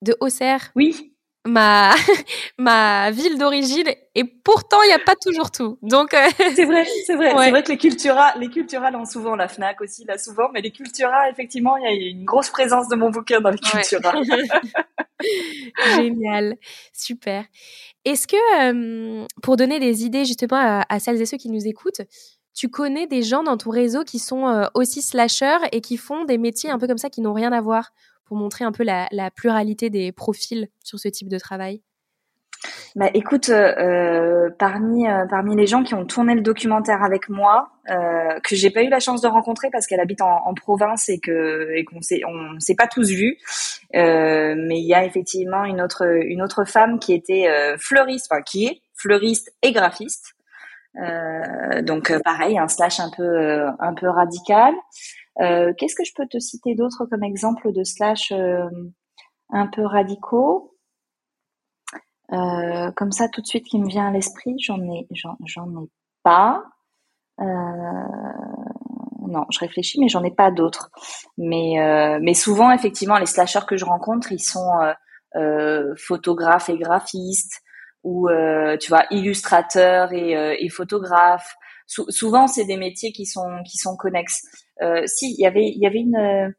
de 0.02 0.16
Auxerre. 0.20 0.70
Oui. 0.76 1.10
Ma 1.46 1.94
ma 2.58 3.10
ville 3.10 3.36
d'origine 3.36 3.86
et 4.14 4.24
pourtant 4.24 4.82
il 4.82 4.86
n'y 4.86 4.94
a 4.94 4.98
pas 4.98 5.14
toujours 5.14 5.50
tout. 5.50 5.78
Donc 5.82 6.14
euh, 6.14 6.26
c'est 6.56 6.64
vrai, 6.64 6.86
c'est 7.04 7.16
vrai, 7.16 7.34
c'est 7.36 7.50
vrai 7.50 7.62
que 7.62 7.68
les 7.68 7.76
Cultura, 7.76 8.32
les 8.38 8.48
Cultura 8.48 8.90
l'ont 8.90 9.04
souvent, 9.04 9.36
la 9.36 9.46
Fnac 9.46 9.78
aussi 9.82 10.06
l'a 10.06 10.16
souvent, 10.16 10.48
mais 10.54 10.62
les 10.62 10.70
Cultura 10.70 11.28
effectivement 11.28 11.76
il 11.76 11.82
y 11.82 11.86
a 11.86 12.10
une 12.10 12.24
grosse 12.24 12.48
présence 12.48 12.88
de 12.88 12.96
mon 12.96 13.10
bouquin 13.10 13.42
dans 13.42 13.50
les 13.50 13.58
Cultura. 13.58 14.14
Génial, 15.96 16.56
super. 16.94 17.44
Est-ce 18.06 18.26
que 18.26 19.40
pour 19.42 19.58
donner 19.58 19.80
des 19.80 20.06
idées 20.06 20.24
justement 20.24 20.56
à, 20.56 20.86
à 20.88 20.98
celles 20.98 21.20
et 21.20 21.26
ceux 21.26 21.36
qui 21.36 21.50
nous 21.50 21.66
écoutent, 21.66 22.00
tu 22.54 22.68
connais 22.68 23.06
des 23.06 23.22
gens 23.22 23.42
dans 23.42 23.56
ton 23.56 23.70
réseau 23.70 24.04
qui 24.04 24.18
sont 24.18 24.46
euh, 24.46 24.66
aussi 24.74 25.02
slasheurs 25.02 25.60
et 25.72 25.80
qui 25.80 25.96
font 25.96 26.24
des 26.24 26.38
métiers 26.38 26.70
un 26.70 26.78
peu 26.78 26.86
comme 26.86 26.98
ça 26.98 27.10
qui 27.10 27.20
n'ont 27.20 27.32
rien 27.32 27.52
à 27.52 27.60
voir 27.60 27.92
pour 28.24 28.36
montrer 28.36 28.64
un 28.64 28.72
peu 28.72 28.84
la, 28.84 29.08
pluralité 29.34 29.90
des 29.90 30.12
profils 30.12 30.68
sur 30.82 30.98
ce 30.98 31.08
type 31.08 31.28
de 31.28 31.38
travail? 31.38 31.82
Bah, 32.96 33.10
écoute, 33.12 33.50
euh, 33.50 33.74
euh, 33.76 34.50
parmi 34.58 35.04
parmi 35.28 35.56
les 35.56 35.66
gens 35.66 35.82
qui 35.82 35.94
ont 35.94 36.06
tourné 36.06 36.34
le 36.34 36.40
documentaire 36.40 37.02
avec 37.02 37.28
moi, 37.28 37.70
que 37.86 38.56
j'ai 38.56 38.70
pas 38.70 38.82
eu 38.82 38.88
la 38.88 39.00
chance 39.00 39.20
de 39.20 39.26
rencontrer 39.28 39.68
parce 39.70 39.86
qu'elle 39.86 40.00
habite 40.00 40.22
en, 40.22 40.54
province 40.54 41.10
et 41.10 41.18
que 41.18 41.70
et 41.74 41.84
qu'on 41.84 42.00
s'est 42.00 42.22
on 42.26 42.58
s'est 42.60 42.76
pas 42.76 42.86
tous 42.86 43.10
vus, 43.10 43.36
mais 43.92 44.78
il 44.78 44.86
y 44.86 44.94
a 44.94 45.04
effectivement 45.04 45.64
une 45.64 45.82
autre 45.82 46.06
une 46.24 46.40
autre 46.40 46.64
femme 46.64 46.98
qui 46.98 47.12
était 47.12 47.46
fleuriste, 47.76 48.28
enfin 48.30 48.40
qui 48.40 48.66
est 48.66 48.80
fleuriste 48.94 49.52
et 49.60 49.72
graphiste, 49.72 50.33
euh, 50.96 51.82
donc 51.82 52.10
euh, 52.10 52.18
pareil, 52.24 52.58
un 52.58 52.68
slash 52.68 53.00
un 53.00 53.10
peu 53.10 53.22
euh, 53.22 53.70
un 53.80 53.94
peu 53.94 54.08
radical. 54.08 54.74
Qu'est-ce 55.38 55.96
que 55.96 56.04
je 56.04 56.12
peux 56.14 56.28
te 56.28 56.38
citer 56.38 56.76
d'autres 56.76 57.06
comme 57.06 57.24
exemple 57.24 57.72
de 57.72 57.82
slash 57.82 58.32
un 58.32 59.66
peu 59.66 59.84
radicaux? 59.84 60.76
Comme 62.30 63.12
ça, 63.12 63.28
tout 63.28 63.40
de 63.40 63.46
suite, 63.46 63.66
qui 63.66 63.80
me 63.80 63.88
vient 63.88 64.08
à 64.08 64.10
l'esprit, 64.12 64.54
j'en 64.60 64.80
ai 64.82 65.08
j'en 65.10 65.36
ai 65.82 65.88
pas. 66.22 66.62
non, 67.40 67.46
je 69.50 69.58
réfléchis, 69.58 69.98
mais 69.98 70.08
j'en 70.08 70.22
ai 70.22 70.30
pas 70.30 70.52
d'autres. 70.52 70.90
Mais 71.36 72.18
mais 72.22 72.34
souvent, 72.34 72.70
effectivement, 72.70 73.18
les 73.18 73.26
slashers 73.26 73.66
que 73.66 73.76
je 73.76 73.84
rencontre, 73.84 74.30
ils 74.30 74.38
sont 74.38 74.70
photographes 75.96 76.68
et 76.68 76.78
graphistes 76.78 77.63
ou 78.04 78.28
euh, 78.28 78.76
tu 78.76 78.90
vois 78.90 79.04
illustrateur 79.10 80.12
et, 80.12 80.36
euh, 80.36 80.54
et 80.58 80.68
photographe. 80.68 81.54
souvent, 81.86 82.46
c'est 82.46 82.64
des 82.64 82.76
métiers 82.76 83.12
qui 83.12 83.26
sont 83.26 83.62
qui 83.66 83.78
sont 83.78 83.96
connexes. 83.96 84.42
Euh, 84.82 85.02
si 85.06 85.32
il 85.32 85.40
y 85.40 85.46
avait 85.46 85.66
il 85.68 85.78
y 85.78 85.86
avait 85.86 86.00
une 86.00 86.54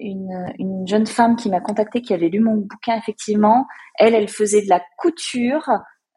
une, 0.00 0.52
une 0.58 0.86
jeune 0.86 1.06
femme 1.06 1.36
qui 1.36 1.50
m'a 1.50 1.60
contactée, 1.60 2.00
qui 2.02 2.14
avait 2.14 2.28
lu 2.28 2.40
mon 2.40 2.56
bouquin, 2.56 2.96
effectivement. 2.96 3.66
Elle, 3.98 4.14
elle 4.14 4.28
faisait 4.28 4.62
de 4.62 4.68
la 4.68 4.82
couture 4.98 5.68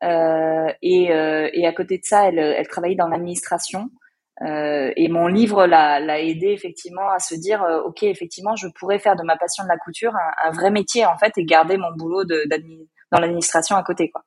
euh, 0.03 0.71
et, 0.81 1.11
euh, 1.11 1.49
et, 1.53 1.65
à 1.67 1.73
côté 1.73 1.97
de 1.97 2.03
ça, 2.03 2.27
elle, 2.27 2.39
elle 2.39 2.67
travaillait 2.67 2.95
dans 2.95 3.07
l'administration. 3.07 3.89
Euh, 4.41 4.91
et 4.95 5.07
mon 5.09 5.27
livre 5.27 5.65
l'a 5.67 6.19
aidé 6.19 6.47
effectivement 6.47 7.09
à 7.09 7.19
se 7.19 7.36
dire, 7.36 7.63
ok, 7.86 8.03
effectivement, 8.03 8.55
je 8.55 8.67
pourrais 8.67 8.99
faire 8.99 9.15
de 9.15 9.23
ma 9.23 9.38
passion 9.38 9.63
de 9.63 9.69
la 9.69 9.77
couture 9.77 10.13
un, 10.15 10.49
un 10.49 10.51
vrai 10.51 10.71
métier 10.71 11.05
en 11.05 11.17
fait 11.17 11.31
et 11.38 11.45
garder 11.45 11.77
mon 11.77 11.91
boulot 11.95 12.23
de, 12.23 12.43
dans 13.11 13.19
l'administration 13.19 13.75
à 13.75 13.84
côté, 13.84 14.09
quoi. 14.09 14.23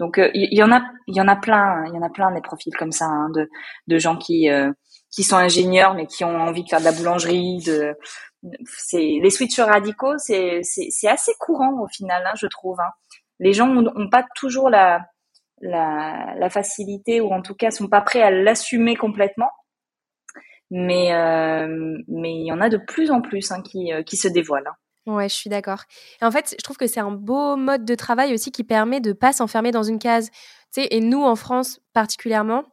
Donc 0.00 0.16
il 0.16 0.24
euh, 0.24 0.48
y, 0.50 0.62
en 0.64 0.72
a, 0.72 0.82
il 1.06 1.16
y 1.16 1.20
en 1.20 1.28
a 1.28 1.36
plein, 1.36 1.84
il 1.86 1.94
y 1.94 1.98
en 1.98 2.02
a 2.02 2.10
plein 2.10 2.32
des 2.32 2.40
profils 2.40 2.74
comme 2.76 2.90
ça 2.90 3.04
hein, 3.04 3.30
de, 3.30 3.48
de 3.86 3.98
gens 3.98 4.16
qui 4.16 4.48
qui 5.12 5.22
sont 5.22 5.36
ingénieurs 5.36 5.94
mais 5.94 6.06
qui 6.06 6.24
ont 6.24 6.40
envie 6.40 6.64
de 6.64 6.68
faire 6.68 6.80
de 6.80 6.84
la 6.84 6.92
boulangerie, 6.92 7.62
de 7.64 7.94
c'est 8.64 9.18
les 9.22 9.30
switchers 9.30 9.62
radicaux, 9.62 10.16
c'est 10.18 10.60
c'est 10.62 11.08
assez 11.08 11.32
courant 11.38 11.82
au 11.82 11.88
final, 11.88 12.24
hein, 12.26 12.34
je 12.36 12.46
trouve. 12.46 12.80
Hein. 12.80 12.90
Les 13.38 13.52
gens 13.52 13.68
ont, 13.68 14.08
pas 14.10 14.24
toujours 14.34 14.68
la, 14.68 15.06
la, 15.60 16.34
la 16.36 16.50
facilité 16.50 17.20
ou 17.20 17.32
en 17.32 17.42
tout 17.42 17.54
cas 17.54 17.70
sont 17.70 17.88
pas 17.88 18.02
prêts 18.02 18.22
à 18.22 18.30
l'assumer 18.30 18.96
complètement. 18.96 19.50
Mais 20.70 21.12
euh, 21.12 21.98
mais 22.08 22.34
il 22.34 22.46
y 22.46 22.52
en 22.52 22.60
a 22.60 22.68
de 22.68 22.76
plus 22.76 23.10
en 23.10 23.20
plus 23.20 23.50
hein, 23.50 23.62
qui 23.62 23.92
euh, 23.92 24.02
qui 24.02 24.16
se 24.16 24.28
dévoilent. 24.28 24.70
Ouais, 25.06 25.28
je 25.28 25.34
suis 25.34 25.50
d'accord. 25.50 25.82
En 26.20 26.30
fait, 26.30 26.54
je 26.58 26.62
trouve 26.62 26.76
que 26.76 26.86
c'est 26.86 27.00
un 27.00 27.10
beau 27.10 27.56
mode 27.56 27.84
de 27.84 27.94
travail 27.94 28.34
aussi 28.34 28.52
qui 28.52 28.64
permet 28.64 29.00
de 29.00 29.12
pas 29.12 29.32
s'enfermer 29.32 29.70
dans 29.70 29.82
une 29.82 29.98
case. 29.98 30.30
Tu 30.72 30.82
sais, 30.82 30.88
et 30.90 31.00
nous 31.00 31.22
en 31.22 31.36
France 31.36 31.80
particulièrement, 31.94 32.64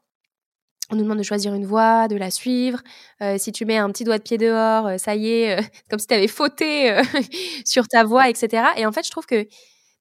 on 0.91 0.95
nous 0.95 1.03
demande 1.03 1.17
de 1.17 1.23
choisir 1.23 1.53
une 1.53 1.65
voie, 1.65 2.07
de 2.07 2.15
la 2.15 2.31
suivre. 2.31 2.81
Euh, 3.21 3.37
si 3.37 3.51
tu 3.51 3.65
mets 3.65 3.77
un 3.77 3.91
petit 3.91 4.03
doigt 4.05 4.17
de 4.17 4.23
pied 4.23 4.37
dehors, 4.37 4.87
euh, 4.87 4.97
ça 4.97 5.15
y 5.15 5.29
est, 5.29 5.59
euh, 5.59 5.63
comme 5.89 5.99
si 5.99 6.07
tu 6.07 6.13
avais 6.13 6.27
fauté 6.29 7.01
sur 7.65 7.87
ta 7.87 8.03
voie, 8.05 8.29
etc. 8.29 8.63
Et 8.77 8.85
en 8.85 8.91
fait, 8.91 9.05
je 9.05 9.11
trouve 9.11 9.25
que 9.25 9.47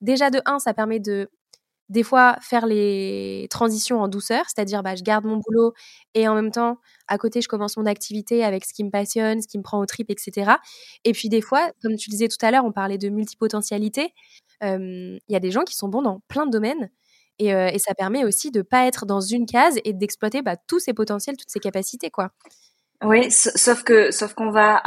déjà 0.01 0.31
de 0.31 0.41
un, 0.47 0.59
ça 0.61 0.75
permet 0.75 1.01
de 1.01 1.29
des 1.89 2.03
fois 2.03 2.37
faire 2.41 2.67
les 2.67 3.47
transitions 3.51 4.01
en 4.01 4.09
douceur, 4.09 4.45
c'est-à-dire 4.47 4.83
bah, 4.83 4.97
je 4.97 5.03
garde 5.03 5.25
mon 5.25 5.37
boulot 5.37 5.73
et 6.15 6.27
en 6.29 6.35
même 6.35 6.51
temps, 6.51 6.79
à 7.09 7.19
côté, 7.19 7.41
je 7.41 7.49
commence 7.49 7.77
mon 7.77 7.87
activité 7.87 8.45
avec 8.45 8.65
ce 8.65 8.73
qui 8.73 8.83
me 8.85 8.91
passionne, 8.91 9.41
ce 9.41 9.49
qui 9.49 9.59
me 9.59 9.63
prend 9.63 9.79
au 9.79 9.87
trip, 9.87 10.11
etc. 10.11 10.53
Et 11.05 11.13
puis 11.13 11.29
des 11.29 11.41
fois, 11.41 11.71
comme 11.83 11.97
tu 11.97 12.11
disais 12.11 12.29
tout 12.29 12.45
à 12.45 12.51
l'heure, 12.51 12.65
on 12.65 12.73
parlait 12.73 12.99
de 12.99 13.09
multipotentialité. 13.09 14.13
Il 14.63 15.21
y 15.29 15.37
a 15.37 15.41
des 15.41 15.51
gens 15.51 15.65
qui 15.65 15.77
sont 15.77 15.89
bons 15.89 16.03
dans 16.03 16.21
plein 16.29 16.47
de 16.47 16.51
domaines 16.51 16.91
et, 17.39 17.79
ça 17.79 17.95
permet 17.95 18.25
aussi 18.25 18.51
de 18.51 18.63
pas 18.63 18.87
être 18.87 19.07
dans 19.07 19.21
une 19.21 19.47
case 19.47 19.79
et 19.85 19.93
d'exploiter 19.93 20.43
bah, 20.43 20.57
tous 20.57 20.79
ses 20.79 20.95
potentiels, 20.95 21.37
toutes 21.37 21.51
ses 21.51 21.61
capacités, 21.61 22.11
quoi. 22.11 22.31
Oui, 23.05 23.31
sauf 23.31 23.83
que 23.83 24.11
sauf 24.11 24.33
qu'on 24.33 24.51
va 24.51 24.81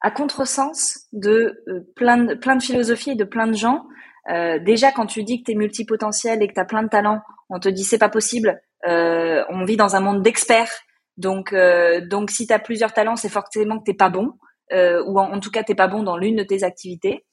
à, 0.00 0.10
contresens 0.10 1.06
de 1.12 1.62
plein 1.94 2.16
de 2.16 2.34
plein 2.34 2.56
de 2.56 2.62
philosophies 2.62 3.10
et 3.10 3.14
de 3.16 3.24
plein 3.24 3.46
de 3.46 3.54
gens. 3.54 3.86
Euh, 4.30 4.58
déjà, 4.58 4.92
quand 4.92 5.06
tu 5.06 5.24
dis 5.24 5.40
que 5.40 5.46
tu 5.46 5.52
es 5.52 5.54
multipotentiel 5.54 6.42
et 6.42 6.48
que 6.48 6.54
tu 6.54 6.60
as 6.60 6.64
plein 6.64 6.82
de 6.82 6.88
talents, 6.88 7.20
on 7.48 7.58
te 7.58 7.68
dit 7.68 7.84
c'est 7.84 7.98
pas 7.98 8.08
possible. 8.08 8.60
Euh, 8.86 9.44
on 9.48 9.64
vit 9.64 9.76
dans 9.76 9.96
un 9.96 10.00
monde 10.00 10.22
d'experts. 10.22 10.72
Donc, 11.16 11.52
euh, 11.52 12.00
donc 12.06 12.30
si 12.30 12.46
tu 12.46 12.52
as 12.52 12.58
plusieurs 12.58 12.92
talents, 12.92 13.16
c'est 13.16 13.28
forcément 13.28 13.78
que 13.78 13.84
t'es 13.84 13.94
pas 13.94 14.10
bon, 14.10 14.32
ou 14.72 15.20
en, 15.20 15.38
tout 15.38 15.50
cas 15.50 15.62
t'es 15.62 15.74
pas 15.74 15.86
bon 15.88 16.02
dans 16.02 16.16
l'une 16.16 16.36
de 16.36 16.42
tes 16.44 16.62
activités. 16.64 17.26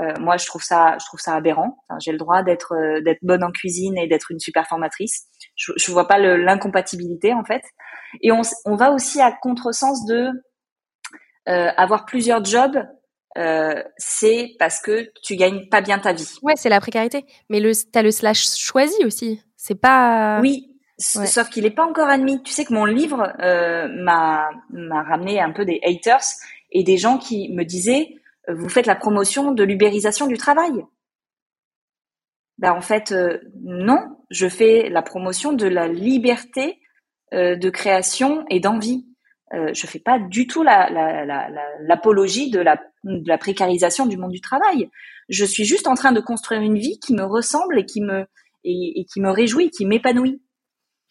Euh, 0.00 0.14
moi, 0.18 0.36
je 0.38 0.46
trouve 0.46 0.62
ça, 0.62 0.96
je 0.98 1.04
trouve 1.06 1.20
ça 1.20 1.34
aberrant. 1.34 1.84
J'ai 2.00 2.12
le 2.12 2.18
droit 2.18 2.42
d'être 2.42 2.72
euh, 2.72 3.02
d'être 3.02 3.22
bonne 3.22 3.44
en 3.44 3.50
cuisine 3.50 3.98
et 3.98 4.06
d'être 4.06 4.30
une 4.30 4.38
super 4.38 4.66
formatrice. 4.66 5.26
Je, 5.54 5.72
je 5.76 5.92
vois 5.92 6.08
pas 6.08 6.18
l'incompatibilité 6.18 7.34
en 7.34 7.44
fait. 7.44 7.62
Et 8.22 8.32
on, 8.32 8.40
on 8.64 8.76
va 8.76 8.92
aussi 8.92 9.20
à 9.20 9.32
contresens 9.32 10.06
de 10.06 10.30
euh, 11.48 11.70
avoir 11.76 12.06
plusieurs 12.06 12.42
jobs. 12.44 12.78
Euh, 13.38 13.82
c'est 13.96 14.54
parce 14.58 14.80
que 14.80 15.10
tu 15.22 15.36
gagnes 15.36 15.68
pas 15.68 15.80
bien 15.80 15.98
ta 15.98 16.12
vie. 16.12 16.28
Ouais, 16.42 16.54
c'est 16.56 16.68
la 16.68 16.80
précarité. 16.80 17.24
Mais 17.48 17.60
le 17.60 17.72
t'as 17.90 18.02
le 18.02 18.10
slash 18.10 18.46
choisi 18.58 19.04
aussi. 19.04 19.40
C'est 19.56 19.80
pas. 19.80 20.40
Oui. 20.40 20.68
Sauf 20.98 21.48
qu'il 21.48 21.64
est 21.64 21.70
pas 21.70 21.86
encore 21.86 22.08
admis. 22.08 22.42
Tu 22.42 22.52
sais 22.52 22.64
que 22.64 22.74
mon 22.74 22.84
livre 22.84 23.32
euh, 23.40 23.88
m'a 23.88 24.50
m'a 24.70 25.02
ramené 25.02 25.40
un 25.40 25.50
peu 25.50 25.64
des 25.64 25.80
haters 25.84 26.22
et 26.70 26.84
des 26.84 26.98
gens 26.98 27.18
qui 27.18 27.52
me 27.52 27.64
disaient 27.64 28.16
vous 28.48 28.68
faites 28.68 28.86
la 28.86 28.96
promotion 28.96 29.52
de 29.52 29.62
l'ubérisation 29.62 30.26
du 30.26 30.36
travail. 30.36 30.84
Ben 32.58 32.72
en 32.72 32.80
fait, 32.80 33.12
euh, 33.12 33.38
non, 33.62 34.16
je 34.30 34.48
fais 34.48 34.88
la 34.88 35.02
promotion 35.02 35.52
de 35.52 35.66
la 35.66 35.88
liberté 35.88 36.80
euh, 37.32 37.56
de 37.56 37.70
création 37.70 38.44
et 38.50 38.60
d'envie. 38.60 39.06
Euh, 39.54 39.70
je 39.74 39.86
fais 39.86 39.98
pas 39.98 40.18
du 40.18 40.46
tout 40.46 40.62
l'apologie 40.62 42.50
la, 42.50 42.62
la, 42.62 42.64
de, 42.64 42.64
la, 42.64 42.76
de 43.04 43.28
la 43.28 43.38
précarisation 43.38 44.06
du 44.06 44.16
monde 44.16 44.32
du 44.32 44.40
travail. 44.40 44.90
Je 45.28 45.44
suis 45.44 45.64
juste 45.64 45.88
en 45.88 45.94
train 45.94 46.12
de 46.12 46.20
construire 46.20 46.62
une 46.62 46.78
vie 46.78 46.98
qui 46.98 47.12
me 47.12 47.24
ressemble 47.24 47.78
et 47.78 47.84
qui 47.84 48.00
me 48.00 48.26
et, 48.64 49.00
et 49.00 49.04
qui 49.04 49.20
me 49.20 49.30
réjouit, 49.30 49.70
qui 49.70 49.86
m'épanouit. 49.86 50.40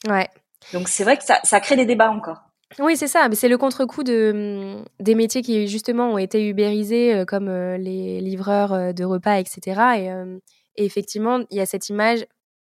Ouais. 0.07 0.29
Donc 0.73 0.87
c'est 0.87 1.03
vrai 1.03 1.17
que 1.17 1.23
ça, 1.23 1.39
ça 1.43 1.59
crée 1.59 1.75
des 1.75 1.85
débats 1.85 2.11
encore. 2.11 2.41
Oui, 2.79 2.95
c'est 2.95 3.07
ça. 3.07 3.27
C'est 3.33 3.49
le 3.49 3.57
contre-coup 3.57 4.03
de, 4.03 4.79
mm, 4.79 4.85
des 5.03 5.15
métiers 5.15 5.41
qui, 5.41 5.67
justement, 5.67 6.13
ont 6.13 6.17
été 6.17 6.47
ubérisés, 6.47 7.13
euh, 7.13 7.25
comme 7.25 7.49
euh, 7.49 7.77
les 7.77 8.21
livreurs 8.21 8.73
euh, 8.73 8.93
de 8.93 9.03
repas, 9.03 9.39
etc. 9.39 9.81
Et, 9.97 10.81
et 10.81 10.85
effectivement, 10.85 11.39
il 11.49 11.57
y 11.57 11.59
a 11.59 11.65
cette 11.65 11.89
image 11.89 12.25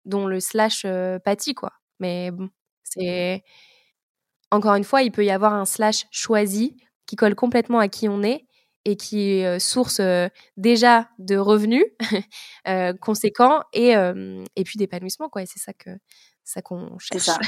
dont 0.05 0.27
le 0.27 0.41
slash 0.41 0.87
pâtit, 1.25 1.55
quoi. 1.55 1.73
Mais 2.01 2.31
bon, 2.31 2.49
c'est. 2.85 3.43
Encore 4.51 4.75
une 4.75 4.85
fois, 4.85 5.03
il 5.03 5.13
peut 5.13 5.25
y 5.25 5.31
avoir 5.31 5.55
un 5.55 5.65
slash 5.65 6.07
choisi 6.11 6.77
qui 7.07 7.17
colle 7.17 7.35
complètement 7.35 7.79
à 7.79 7.89
qui 7.89 8.09
on 8.09 8.23
est 8.23 8.47
et 8.85 8.97
qui 8.97 9.31
est 9.31 9.59
source 9.59 10.01
déjà 10.57 11.09
de 11.19 11.37
revenus 11.37 11.85
conséquents 13.01 13.63
et, 13.73 13.91
et 13.93 14.65
puis 14.65 14.79
d'épanouissement, 14.79 15.29
quoi. 15.29 15.43
Et 15.43 15.47
c'est 15.47 15.59
ça 15.59 15.73
que 15.73 15.91
ça 16.45 16.63
qu'on 16.63 16.99
cherche. 16.99 17.25
C'est 17.25 17.31
ça. 17.31 17.39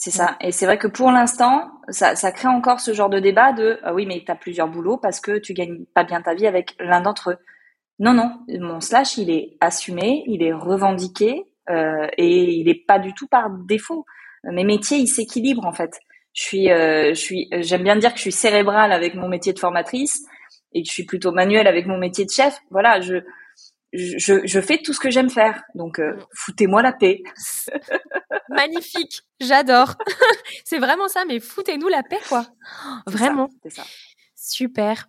C'est 0.00 0.12
ça. 0.12 0.36
Et 0.40 0.52
c'est 0.52 0.64
vrai 0.64 0.78
que 0.78 0.86
pour 0.86 1.10
l'instant, 1.10 1.72
ça, 1.88 2.14
ça, 2.14 2.30
crée 2.30 2.46
encore 2.46 2.78
ce 2.78 2.92
genre 2.92 3.08
de 3.08 3.18
débat 3.18 3.52
de 3.52 3.80
ah 3.82 3.92
oui, 3.92 4.06
mais 4.06 4.22
tu 4.24 4.30
as 4.30 4.36
plusieurs 4.36 4.68
boulots 4.68 4.96
parce 4.96 5.18
que 5.18 5.38
tu 5.38 5.54
gagnes 5.54 5.86
pas 5.86 6.04
bien 6.04 6.22
ta 6.22 6.34
vie 6.34 6.46
avec 6.46 6.76
l'un 6.78 7.00
d'entre 7.00 7.30
eux. 7.30 7.36
Non, 7.98 8.12
non, 8.12 8.38
mon 8.60 8.80
slash, 8.80 9.16
il 9.18 9.28
est 9.28 9.56
assumé, 9.60 10.22
il 10.28 10.40
est 10.44 10.52
revendiqué 10.52 11.46
euh, 11.68 12.06
et 12.16 12.54
il 12.54 12.68
est 12.68 12.86
pas 12.86 13.00
du 13.00 13.12
tout 13.12 13.26
par 13.26 13.50
défaut. 13.50 14.06
Mes 14.44 14.64
métiers, 14.64 14.98
ils 14.98 15.08
s'équilibrent 15.08 15.66
en 15.66 15.72
fait. 15.72 15.98
Je 16.32 16.42
suis, 16.42 16.70
euh, 16.70 17.14
je 17.14 17.20
suis, 17.20 17.48
j'aime 17.60 17.82
bien 17.82 17.96
dire 17.96 18.10
que 18.10 18.16
je 18.18 18.22
suis 18.22 18.32
cérébrale 18.32 18.92
avec 18.92 19.14
mon 19.14 19.28
métier 19.28 19.52
de 19.52 19.58
formatrice 19.58 20.24
et 20.72 20.82
que 20.82 20.88
je 20.88 20.92
suis 20.92 21.04
plutôt 21.04 21.32
manuelle 21.32 21.66
avec 21.66 21.86
mon 21.86 21.98
métier 21.98 22.24
de 22.24 22.30
chef. 22.30 22.58
Voilà, 22.70 23.00
je, 23.00 23.16
je, 23.92 24.46
je, 24.46 24.60
fais 24.60 24.78
tout 24.78 24.92
ce 24.92 25.00
que 25.00 25.10
j'aime 25.10 25.30
faire. 25.30 25.62
Donc, 25.74 25.98
euh, 25.98 26.12
mm. 26.12 26.26
foutez-moi 26.34 26.82
la 26.82 26.92
paix. 26.92 27.22
Magnifique, 28.48 29.22
j'adore. 29.40 29.94
c'est 30.64 30.78
vraiment 30.78 31.08
ça, 31.08 31.24
mais 31.26 31.40
foutez-nous 31.40 31.88
la 31.88 32.02
paix, 32.02 32.20
quoi. 32.28 32.46
Vraiment. 33.06 33.48
C'est 33.62 33.70
ça. 33.70 33.84
Super. 34.34 35.08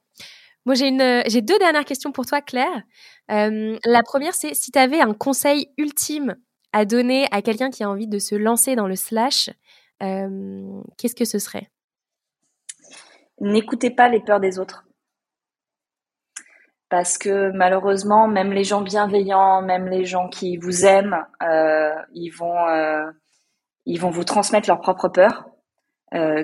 Moi, 0.65 0.75
j'ai 0.75 0.87
une, 0.87 1.23
j'ai 1.27 1.41
deux 1.41 1.57
dernières 1.59 1.85
questions 1.85 2.11
pour 2.11 2.25
toi, 2.25 2.41
Claire. 2.41 2.83
Euh, 3.31 3.77
la 3.85 4.03
première, 4.03 4.33
c'est 4.33 4.53
si 4.53 4.71
tu 4.71 4.79
avais 4.79 5.01
un 5.01 5.13
conseil 5.13 5.71
ultime 5.77 6.35
à 6.73 6.85
donner 6.85 7.27
à 7.31 7.41
quelqu'un 7.41 7.69
qui 7.69 7.83
a 7.83 7.89
envie 7.89 8.07
de 8.07 8.19
se 8.19 8.35
lancer 8.35 8.75
dans 8.75 8.87
le 8.87 8.95
slash, 8.95 9.49
euh, 10.03 10.81
qu'est-ce 10.97 11.15
que 11.15 11.25
ce 11.25 11.39
serait? 11.39 11.69
N'écoutez 13.41 13.89
pas 13.89 14.09
les 14.09 14.19
peurs 14.19 14.39
des 14.39 14.59
autres. 14.59 14.85
Parce 16.89 17.17
que 17.17 17.51
malheureusement, 17.51 18.27
même 18.27 18.51
les 18.51 18.63
gens 18.63 18.81
bienveillants, 18.81 19.61
même 19.61 19.87
les 19.87 20.05
gens 20.05 20.27
qui 20.27 20.57
vous 20.57 20.85
aiment, 20.85 21.23
euh, 21.43 21.93
ils 22.13 22.31
vont 22.31 22.67
euh, 22.67 23.05
ils 23.85 23.99
vont 23.99 24.09
vous 24.09 24.23
transmettre 24.23 24.67
leurs 24.67 24.81
propres 24.81 25.09
peurs, 25.09 25.45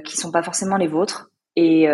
qui 0.04 0.18
sont 0.18 0.32
pas 0.32 0.44
forcément 0.44 0.78
les 0.78 0.88
vôtres, 0.88 1.32
et 1.56 1.86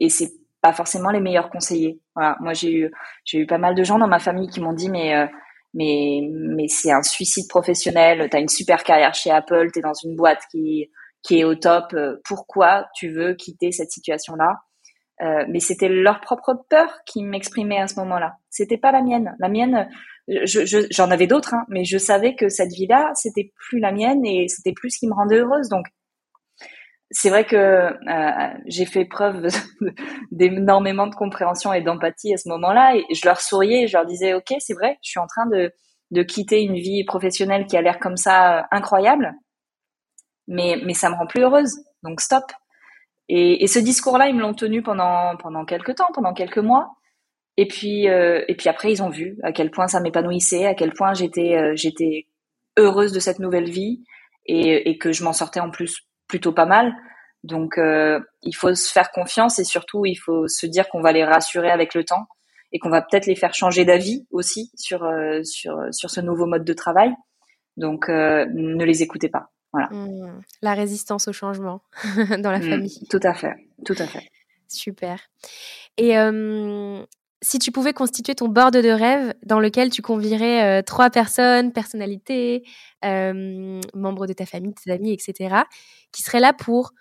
et 0.00 0.08
c'est 0.08 0.32
pas 0.60 0.72
forcément 0.72 1.10
les 1.10 1.20
meilleurs 1.20 1.50
conseillers. 1.50 2.00
Moi 2.14 2.52
j'ai 2.52 2.72
eu 2.72 2.92
j'ai 3.24 3.40
eu 3.40 3.46
pas 3.46 3.58
mal 3.58 3.74
de 3.74 3.82
gens 3.82 3.98
dans 3.98 4.06
ma 4.06 4.20
famille 4.20 4.48
qui 4.48 4.60
m'ont 4.60 4.72
dit 4.72 4.88
mais 4.88 5.28
mais 5.74 6.20
mais 6.30 6.68
c'est 6.68 6.92
un 6.92 7.02
suicide 7.02 7.48
professionnel. 7.48 8.28
T'as 8.30 8.40
une 8.40 8.48
super 8.48 8.84
carrière 8.84 9.14
chez 9.14 9.30
Apple, 9.30 9.70
t'es 9.72 9.80
dans 9.80 9.94
une 10.04 10.16
boîte 10.16 10.42
qui 10.50 10.90
qui 11.22 11.38
est 11.40 11.44
au 11.44 11.54
top. 11.54 11.92
Euh, 11.94 12.16
pourquoi 12.24 12.88
tu 12.94 13.10
veux 13.10 13.34
quitter 13.34 13.72
cette 13.72 13.90
situation 13.90 14.34
là 14.34 14.56
euh, 15.22 15.44
mais 15.48 15.60
c'était 15.60 15.88
leur 15.88 16.20
propre 16.20 16.64
peur 16.68 16.88
qui 17.06 17.22
m'exprimait 17.22 17.78
à 17.78 17.86
ce 17.86 17.94
moment-là. 18.00 18.38
C'était 18.50 18.78
pas 18.78 18.90
la 18.90 19.02
mienne. 19.02 19.36
La 19.38 19.48
mienne, 19.48 19.88
j'en 20.26 20.64
je, 20.64 21.02
avais 21.02 21.28
d'autres, 21.28 21.54
hein, 21.54 21.64
mais 21.68 21.84
je 21.84 21.98
savais 21.98 22.34
que 22.34 22.48
cette 22.48 22.72
vie-là, 22.72 23.12
c'était 23.14 23.52
plus 23.54 23.78
la 23.78 23.92
mienne 23.92 24.24
et 24.24 24.48
c'était 24.48 24.72
plus 24.72 24.90
ce 24.90 24.98
qui 24.98 25.06
me 25.06 25.14
rendait 25.14 25.36
heureuse. 25.36 25.68
Donc, 25.68 25.86
c'est 27.12 27.28
vrai 27.28 27.44
que 27.44 27.56
euh, 27.56 28.54
j'ai 28.66 28.86
fait 28.86 29.04
preuve 29.04 29.46
d'énormément 30.32 31.06
de 31.06 31.14
compréhension 31.14 31.72
et 31.72 31.82
d'empathie 31.82 32.32
à 32.32 32.38
ce 32.38 32.48
moment-là, 32.48 32.96
et 32.96 33.14
je 33.14 33.26
leur 33.26 33.40
souriais 33.40 33.82
et 33.82 33.86
je 33.86 33.96
leur 33.96 34.06
disais, 34.06 34.32
ok, 34.34 34.54
c'est 34.58 34.72
vrai, 34.72 34.98
je 35.02 35.10
suis 35.10 35.20
en 35.20 35.26
train 35.26 35.46
de, 35.46 35.72
de 36.10 36.22
quitter 36.22 36.62
une 36.62 36.74
vie 36.74 37.04
professionnelle 37.04 37.66
qui 37.66 37.76
a 37.76 37.82
l'air 37.82 37.98
comme 37.98 38.16
ça 38.16 38.60
euh, 38.60 38.62
incroyable, 38.70 39.34
mais 40.48 40.76
mais 40.84 40.94
ça 40.94 41.10
me 41.10 41.14
rend 41.14 41.26
plus 41.26 41.42
heureuse. 41.42 41.76
Donc 42.02 42.20
stop. 42.20 42.44
Et, 43.28 43.66
ce 43.66 43.78
discours-là, 43.78 44.28
ils 44.28 44.34
me 44.34 44.40
l'ont 44.42 44.54
tenu 44.54 44.82
pendant 44.82 45.36
pendant 45.36 45.64
quelques 45.64 45.94
temps, 45.96 46.10
pendant 46.14 46.34
quelques 46.34 46.58
mois. 46.58 46.96
Et 47.56 47.68
puis 47.68 48.06
et 48.06 48.56
puis 48.58 48.68
après, 48.68 48.92
ils 48.92 49.02
ont 49.02 49.10
vu 49.10 49.38
à 49.42 49.52
quel 49.52 49.70
point 49.70 49.86
ça 49.86 50.00
m'épanouissait, 50.00 50.66
à 50.66 50.74
quel 50.74 50.92
point 50.92 51.14
j'étais 51.14 51.76
j'étais 51.76 52.26
heureuse 52.78 53.12
de 53.12 53.20
cette 53.20 53.38
nouvelle 53.38 53.70
vie 53.70 54.02
et, 54.46 54.90
et 54.90 54.98
que 54.98 55.12
je 55.12 55.24
m'en 55.24 55.32
sortais 55.32 55.60
en 55.60 55.70
plus 55.70 56.08
plutôt 56.32 56.52
pas 56.52 56.64
mal. 56.64 56.94
Donc, 57.44 57.76
euh, 57.76 58.18
il 58.42 58.54
faut 58.54 58.74
se 58.74 58.90
faire 58.90 59.10
confiance 59.10 59.58
et 59.58 59.64
surtout, 59.64 60.06
il 60.06 60.14
faut 60.14 60.48
se 60.48 60.64
dire 60.64 60.88
qu'on 60.88 61.02
va 61.02 61.12
les 61.12 61.24
rassurer 61.24 61.70
avec 61.70 61.94
le 61.94 62.04
temps 62.04 62.26
et 62.72 62.78
qu'on 62.78 62.88
va 62.88 63.02
peut-être 63.02 63.26
les 63.26 63.36
faire 63.36 63.52
changer 63.52 63.84
d'avis 63.84 64.26
aussi 64.30 64.70
sur 64.74 65.04
euh, 65.04 65.42
sur 65.44 65.74
sur 65.90 66.08
ce 66.08 66.22
nouveau 66.22 66.46
mode 66.46 66.64
de 66.64 66.72
travail. 66.72 67.12
Donc, 67.76 68.08
euh, 68.08 68.46
ne 68.54 68.82
les 68.82 69.02
écoutez 69.02 69.28
pas. 69.28 69.50
Voilà. 69.74 69.88
Mmh. 69.90 70.40
La 70.62 70.72
résistance 70.72 71.28
au 71.28 71.34
changement 71.34 71.82
dans 72.38 72.50
la 72.50 72.60
mmh. 72.60 72.70
famille. 72.70 73.06
Tout 73.10 73.20
à 73.22 73.34
fait, 73.34 73.54
tout 73.84 73.96
à 73.98 74.06
fait. 74.06 74.30
Super. 74.68 75.20
Et 75.98 76.14
si 77.42 77.58
tu 77.58 77.72
pouvais 77.72 77.92
constituer 77.92 78.34
ton 78.34 78.48
board 78.48 78.74
de 78.74 78.88
rêve 78.88 79.34
dans 79.44 79.60
lequel 79.60 79.90
tu 79.90 80.00
convierais 80.00 80.82
trois 80.84 81.10
personnes, 81.10 81.72
personnalités, 81.72 82.64
membres 83.02 84.26
de 84.26 84.32
ta 84.32 84.46
famille, 84.46 84.72
tes 84.74 84.90
amis, 84.92 85.12
etc., 85.12 85.56
qui 86.12 86.22
seraient 86.22 86.40
là 86.40 86.52
pour 86.52 86.92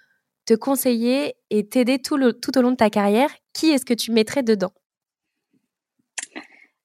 te 0.46 0.54
conseiller 0.54 1.36
et 1.50 1.68
t'aider 1.68 2.00
tout, 2.00 2.18
tout 2.34 2.58
au 2.58 2.62
long 2.62 2.72
de 2.72 2.76
ta 2.76 2.90
carrière, 2.90 3.30
qui 3.54 3.70
est-ce 3.72 3.86
que 3.86 3.94
tu 3.94 4.12
mettrais 4.12 4.44
dedans? 4.44 4.74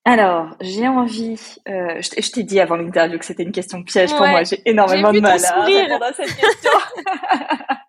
Alors, 0.04 0.56
j'ai 0.60 0.86
envie. 0.86 1.40
Euh, 1.68 2.00
je 2.00 2.30
t'ai 2.30 2.44
dit 2.44 2.60
avant 2.60 2.76
l'interview 2.76 3.18
que 3.18 3.24
c'était 3.24 3.42
une 3.42 3.50
question 3.50 3.82
piège 3.82 4.10
pour 4.10 4.24
moi. 4.24 4.44
J'ai 4.44 4.62
énormément 4.64 5.12
de 5.12 5.18
mal 5.18 5.44
à 5.44 5.64
répondre 5.64 6.04
à 6.04 6.12
cette 6.12 6.36
question. 6.36 6.70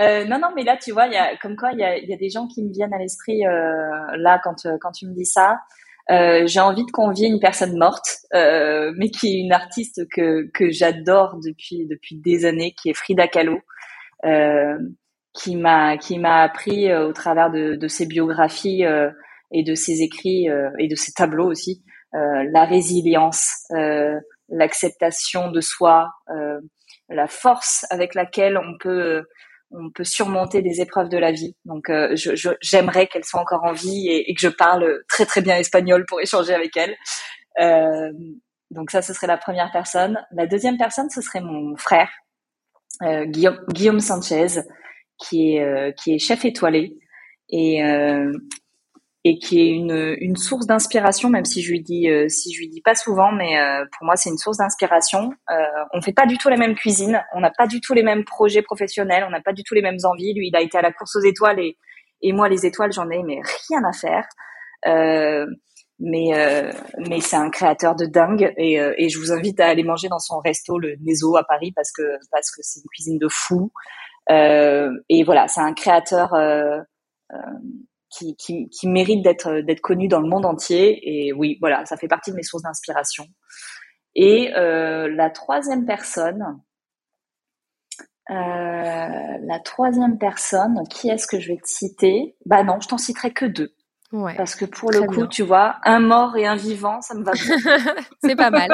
euh, 0.00 0.24
non, 0.24 0.38
non, 0.38 0.48
mais 0.54 0.64
là, 0.64 0.76
tu 0.76 0.92
vois, 0.92 1.06
y 1.06 1.16
a 1.16 1.36
comme 1.36 1.56
quoi, 1.56 1.72
il 1.72 1.78
y 1.78 1.84
a, 1.84 1.98
y 1.98 2.12
a, 2.12 2.16
des 2.16 2.28
gens 2.28 2.46
qui 2.46 2.62
me 2.64 2.72
viennent 2.72 2.94
à 2.94 2.98
l'esprit 2.98 3.46
euh, 3.46 4.16
là 4.16 4.40
quand 4.42 4.66
euh, 4.66 4.76
quand 4.80 4.92
tu 4.92 5.06
me 5.06 5.14
dis 5.14 5.26
ça. 5.26 5.58
Euh, 6.10 6.44
j'ai 6.46 6.60
envie 6.60 6.84
de 6.84 6.90
convier 6.90 7.28
une 7.28 7.38
personne 7.38 7.76
morte, 7.78 8.18
euh, 8.34 8.92
mais 8.96 9.10
qui 9.10 9.28
est 9.28 9.40
une 9.40 9.52
artiste 9.52 10.08
que 10.10 10.50
que 10.52 10.70
j'adore 10.70 11.38
depuis 11.44 11.86
depuis 11.86 12.16
des 12.16 12.46
années, 12.46 12.74
qui 12.80 12.90
est 12.90 12.94
Frida 12.94 13.28
Kahlo. 13.28 13.58
Euh, 14.24 14.76
qui 15.32 15.54
m'a 15.54 15.96
qui 15.96 16.18
m'a 16.18 16.42
appris 16.42 16.92
au 16.92 17.12
travers 17.12 17.52
de, 17.52 17.76
de 17.76 17.88
ses 17.88 18.04
biographies 18.04 18.82
et 19.52 19.62
de 19.62 19.74
ses 19.76 20.02
écrits 20.02 20.48
et 20.78 20.88
de 20.88 20.94
ses 20.96 21.12
tableaux 21.12 21.48
aussi 21.48 21.84
la 22.12 22.64
résilience, 22.64 23.64
l'acceptation 24.48 25.52
de 25.52 25.60
soi, 25.60 26.10
la 27.10 27.26
force 27.26 27.84
avec 27.90 28.14
laquelle 28.14 28.56
on 28.56 28.78
peut 28.78 29.24
on 29.72 29.88
peut 29.90 30.02
surmonter 30.02 30.62
des 30.62 30.80
épreuves 30.80 31.08
de 31.08 31.16
la 31.16 31.30
vie. 31.30 31.54
Donc, 31.64 31.84
je, 31.88 32.56
j'aimerais 32.60 33.06
qu'elle 33.06 33.24
soit 33.24 33.40
encore 33.40 33.62
en 33.62 33.72
vie 33.72 34.08
et, 34.08 34.34
que 34.34 34.40
je 34.40 34.48
parle 34.48 35.04
très 35.08 35.26
très 35.26 35.42
bien 35.42 35.56
espagnol 35.58 36.06
pour 36.06 36.20
échanger 36.20 36.52
avec 36.54 36.76
elle. 36.76 36.96
Euh, 37.60 38.10
donc 38.70 38.90
ça, 38.90 39.02
ce 39.02 39.12
serait 39.12 39.26
la 39.26 39.36
première 39.36 39.70
personne. 39.72 40.24
La 40.32 40.46
deuxième 40.46 40.76
personne, 40.76 41.10
ce 41.10 41.20
serait 41.20 41.40
mon 41.40 41.76
frère, 41.76 42.08
euh, 43.02 43.24
Guillaume, 43.24 43.58
Guillaume, 43.72 44.00
Sanchez, 44.00 44.62
qui 45.18 45.56
est 45.56 45.62
euh, 45.62 45.92
qui 45.92 46.14
est 46.14 46.18
chef 46.18 46.44
étoilé 46.44 46.96
et 47.48 47.84
euh, 47.84 48.32
et 49.24 49.38
qui 49.38 49.60
est 49.60 49.68
une, 49.68 50.16
une 50.18 50.36
source 50.36 50.66
d'inspiration, 50.66 51.28
même 51.28 51.44
si 51.44 51.62
je 51.62 51.70
lui 51.70 51.82
dis 51.82 52.08
si 52.28 52.54
je 52.54 52.60
lui 52.60 52.68
dis 52.68 52.80
pas 52.80 52.94
souvent, 52.94 53.32
mais 53.32 53.54
pour 53.96 54.06
moi 54.06 54.16
c'est 54.16 54.30
une 54.30 54.38
source 54.38 54.56
d'inspiration. 54.56 55.32
on 55.92 56.00
fait 56.00 56.14
pas 56.14 56.26
du 56.26 56.38
tout 56.38 56.48
la 56.48 56.56
même 56.56 56.74
cuisine, 56.74 57.22
on 57.34 57.40
n'a 57.40 57.50
pas 57.50 57.66
du 57.66 57.80
tout 57.80 57.92
les 57.92 58.02
mêmes 58.02 58.24
projets 58.24 58.62
professionnels, 58.62 59.24
on 59.26 59.30
n'a 59.30 59.42
pas 59.42 59.52
du 59.52 59.62
tout 59.62 59.74
les 59.74 59.82
mêmes 59.82 59.98
envies. 60.04 60.32
Lui, 60.32 60.48
il 60.48 60.56
a 60.56 60.62
été 60.62 60.78
à 60.78 60.82
la 60.82 60.90
course 60.90 61.16
aux 61.16 61.20
étoiles 61.20 61.60
et 61.60 61.76
et 62.22 62.32
moi 62.32 62.48
les 62.48 62.66
étoiles, 62.66 62.92
j'en 62.92 63.08
ai 63.10 63.22
mais 63.22 63.40
rien 63.68 63.84
à 63.84 63.92
faire. 63.92 64.26
Euh, 64.86 65.46
mais 65.98 66.30
euh, 66.32 66.72
mais 66.96 67.20
c'est 67.20 67.36
un 67.36 67.50
créateur 67.50 67.94
de 67.94 68.06
dingue 68.06 68.52
et, 68.56 68.80
euh, 68.80 68.94
et 68.96 69.10
je 69.10 69.18
vous 69.18 69.32
invite 69.32 69.60
à 69.60 69.66
aller 69.66 69.82
manger 69.82 70.08
dans 70.08 70.18
son 70.18 70.38
resto 70.38 70.78
le 70.78 70.96
Nezo 71.02 71.36
à 71.36 71.44
Paris 71.44 71.72
parce 71.76 71.92
que 71.92 72.02
parce 72.32 72.50
que 72.50 72.62
c'est 72.62 72.80
une 72.80 72.88
cuisine 72.90 73.18
de 73.18 73.28
fou 73.28 73.70
euh, 74.30 74.90
et 75.10 75.22
voilà 75.24 75.46
c'est 75.46 75.60
un 75.60 75.74
créateur 75.74 76.32
euh, 76.32 76.78
euh, 77.34 77.36
qui, 78.10 78.36
qui, 78.36 78.68
qui 78.68 78.88
mérite 78.88 79.22
d'être 79.22 79.60
d'être 79.60 79.80
connu 79.80 80.08
dans 80.08 80.20
le 80.20 80.28
monde 80.28 80.46
entier. 80.46 81.00
Et 81.02 81.32
oui 81.32 81.56
voilà 81.60 81.84
ça 81.86 81.96
fait 81.96 82.08
partie 82.08 82.30
de 82.30 82.36
mes 82.36 82.42
sources 82.42 82.62
d'inspiration. 82.62 83.26
Et 84.14 84.50
la 84.54 85.30
troisième 85.30 85.86
personne 85.86 86.60
la 88.28 89.58
troisième 89.64 90.18
personne 90.18 90.82
qui 90.88 91.08
est-ce 91.08 91.26
que 91.26 91.40
je 91.40 91.48
vais 91.48 91.58
te 91.58 91.68
citer? 91.68 92.36
Bah 92.46 92.62
non 92.62 92.80
je 92.80 92.88
t'en 92.88 92.98
citerai 92.98 93.32
que 93.32 93.46
deux. 93.46 93.74
Parce 94.36 94.56
que 94.56 94.64
pour 94.64 94.90
le 94.90 95.02
coup, 95.02 95.26
tu 95.26 95.42
vois, 95.42 95.76
un 95.84 96.00
mort 96.00 96.36
et 96.36 96.44
un 96.44 96.56
vivant, 96.56 97.00
ça 97.00 97.14
me 97.14 97.22
va 97.22 97.32
bien. 97.32 97.56
c'est 98.24 98.34
pas 98.34 98.50
mal. 98.50 98.68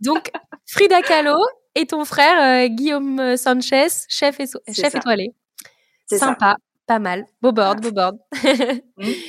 Donc, 0.00 0.30
Frida 0.66 1.02
Kahlo 1.02 1.38
et 1.76 1.86
ton 1.86 2.04
frère 2.04 2.64
euh, 2.64 2.68
Guillaume 2.68 3.36
Sanchez, 3.36 3.88
chef, 4.08 4.40
et 4.40 4.72
chef 4.72 4.94
étoilé. 4.94 5.34
Sympa, 6.06 6.56
pas 6.92 6.98
mal. 6.98 7.24
Beau 7.40 7.52
board, 7.52 7.80
beau 7.80 7.90
board. 7.90 8.18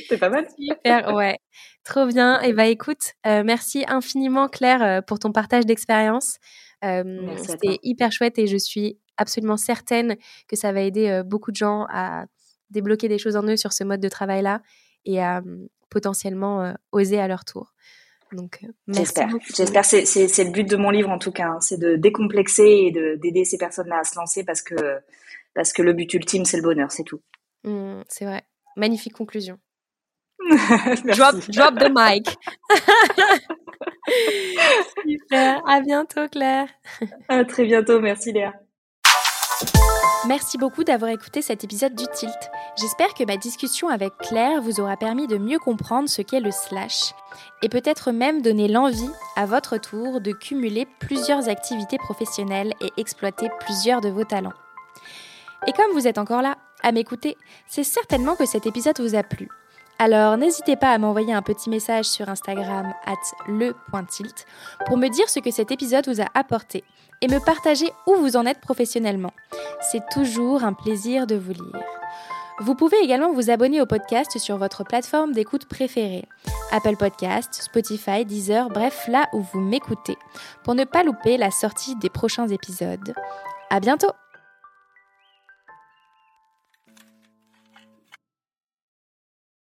C'est 0.09 0.17
pas 0.17 0.29
mal. 0.29 0.45
Super, 0.59 1.15
ouais. 1.15 1.37
Trop 1.85 2.05
bien. 2.05 2.41
Et 2.41 2.51
bah 2.51 2.65
écoute, 2.65 3.13
euh, 3.25 3.43
merci 3.45 3.85
infiniment 3.87 4.49
Claire 4.49 4.83
euh, 4.83 5.01
pour 5.01 5.17
ton 5.17 5.31
partage 5.31 5.65
d'expérience. 5.65 6.39
C'était 6.81 7.79
hyper 7.83 8.11
chouette 8.11 8.37
et 8.37 8.47
je 8.47 8.57
suis 8.57 8.99
absolument 9.15 9.55
certaine 9.55 10.17
que 10.49 10.57
ça 10.57 10.73
va 10.73 10.81
aider 10.81 11.21
beaucoup 11.25 11.51
de 11.51 11.55
gens 11.55 11.85
à 11.89 12.25
débloquer 12.69 13.07
des 13.07 13.17
choses 13.17 13.37
en 13.37 13.43
eux 13.43 13.55
sur 13.55 13.71
ce 13.71 13.85
mode 13.85 14.01
de 14.01 14.09
travail-là 14.09 14.61
et 15.05 15.21
à 15.21 15.41
potentiellement 15.89 16.73
oser 16.91 17.21
à 17.21 17.29
leur 17.29 17.45
tour. 17.45 17.73
Donc, 18.33 18.59
j'espère. 18.89 19.29
J'espère. 19.55 19.85
C'est, 19.85 20.03
le 20.03 20.51
but 20.51 20.69
de 20.69 20.75
mon 20.75 20.89
livre 20.89 21.09
en 21.09 21.19
tout 21.19 21.31
cas, 21.31 21.47
hein. 21.47 21.61
c'est 21.61 21.79
de 21.79 21.95
décomplexer 21.95 22.87
et 22.87 22.91
de, 22.91 23.15
d'aider 23.15 23.45
ces 23.45 23.57
personnes-là 23.57 23.99
à 23.99 24.03
se 24.03 24.19
lancer 24.19 24.43
parce 24.43 24.61
que 24.61 24.75
parce 25.53 25.71
que 25.71 25.81
le 25.81 25.93
but 25.93 26.13
ultime 26.13 26.43
c'est 26.43 26.57
le 26.57 26.63
bonheur, 26.63 26.91
c'est 26.91 27.03
tout. 27.03 27.21
Mmh, 27.63 28.01
c'est 28.07 28.25
vrai. 28.25 28.43
Magnifique 28.75 29.13
conclusion. 29.13 29.57
drop, 31.05 31.35
drop 31.49 31.79
the 31.79 31.89
mic. 31.89 32.37
Super. 35.07 35.61
À 35.67 35.81
bientôt, 35.81 36.27
Claire. 36.29 36.67
À 37.29 37.45
très 37.45 37.65
bientôt. 37.65 37.99
Merci, 37.99 38.33
Léa. 38.33 38.53
Merci 40.25 40.57
beaucoup 40.57 40.85
d'avoir 40.85 41.11
écouté 41.11 41.41
cet 41.41 41.65
épisode 41.65 41.95
du 41.95 42.05
Tilt. 42.13 42.49
J'espère 42.79 43.13
que 43.13 43.25
ma 43.25 43.35
discussion 43.35 43.89
avec 43.89 44.17
Claire 44.17 44.61
vous 44.61 44.79
aura 44.79 44.95
permis 44.95 45.27
de 45.27 45.37
mieux 45.37 45.59
comprendre 45.59 46.07
ce 46.07 46.21
qu'est 46.21 46.39
le 46.39 46.51
slash 46.51 47.13
et 47.61 47.67
peut-être 47.67 48.11
même 48.11 48.41
donner 48.41 48.69
l'envie 48.69 49.09
à 49.35 49.45
votre 49.45 49.77
tour 49.77 50.21
de 50.21 50.31
cumuler 50.31 50.87
plusieurs 50.99 51.49
activités 51.49 51.97
professionnelles 51.97 52.73
et 52.79 52.89
exploiter 52.95 53.49
plusieurs 53.59 53.99
de 53.99 54.09
vos 54.09 54.23
talents. 54.23 54.53
Et 55.67 55.73
comme 55.73 55.91
vous 55.91 56.07
êtes 56.07 56.17
encore 56.17 56.41
là 56.41 56.57
à 56.83 56.91
m'écouter, 56.91 57.37
c'est 57.67 57.83
certainement 57.83 58.35
que 58.35 58.45
cet 58.45 58.65
épisode 58.65 58.99
vous 58.99 59.15
a 59.15 59.23
plu. 59.23 59.49
Alors 59.99 60.37
n'hésitez 60.37 60.75
pas 60.75 60.91
à 60.91 60.97
m'envoyer 60.97 61.33
un 61.33 61.41
petit 61.41 61.69
message 61.69 62.05
sur 62.05 62.27
Instagram 62.27 62.93
at 63.05 63.13
le.tilt 63.47 64.45
pour 64.85 64.97
me 64.97 65.07
dire 65.07 65.29
ce 65.29 65.39
que 65.39 65.51
cet 65.51 65.71
épisode 65.71 66.07
vous 66.07 66.21
a 66.21 66.27
apporté 66.33 66.83
et 67.21 67.27
me 67.27 67.39
partager 67.39 67.89
où 68.07 68.15
vous 68.15 68.35
en 68.35 68.45
êtes 68.45 68.59
professionnellement. 68.59 69.33
C'est 69.91 70.03
toujours 70.11 70.63
un 70.63 70.73
plaisir 70.73 71.27
de 71.27 71.35
vous 71.35 71.53
lire. 71.53 71.83
Vous 72.59 72.75
pouvez 72.75 72.97
également 73.01 73.31
vous 73.33 73.49
abonner 73.49 73.81
au 73.81 73.85
podcast 73.85 74.37
sur 74.37 74.57
votre 74.57 74.83
plateforme 74.83 75.31
d'écoute 75.31 75.65
préférée, 75.65 76.27
Apple 76.71 76.97
Podcast, 76.97 77.53
Spotify, 77.53 78.25
Deezer, 78.25 78.69
bref, 78.69 79.05
là 79.07 79.27
où 79.33 79.41
vous 79.41 79.59
m'écoutez, 79.59 80.17
pour 80.63 80.75
ne 80.75 80.83
pas 80.83 81.03
louper 81.03 81.37
la 81.37 81.49
sortie 81.49 81.95
des 81.95 82.09
prochains 82.09 82.47
épisodes. 82.47 83.13
À 83.69 83.79
bientôt! 83.79 84.11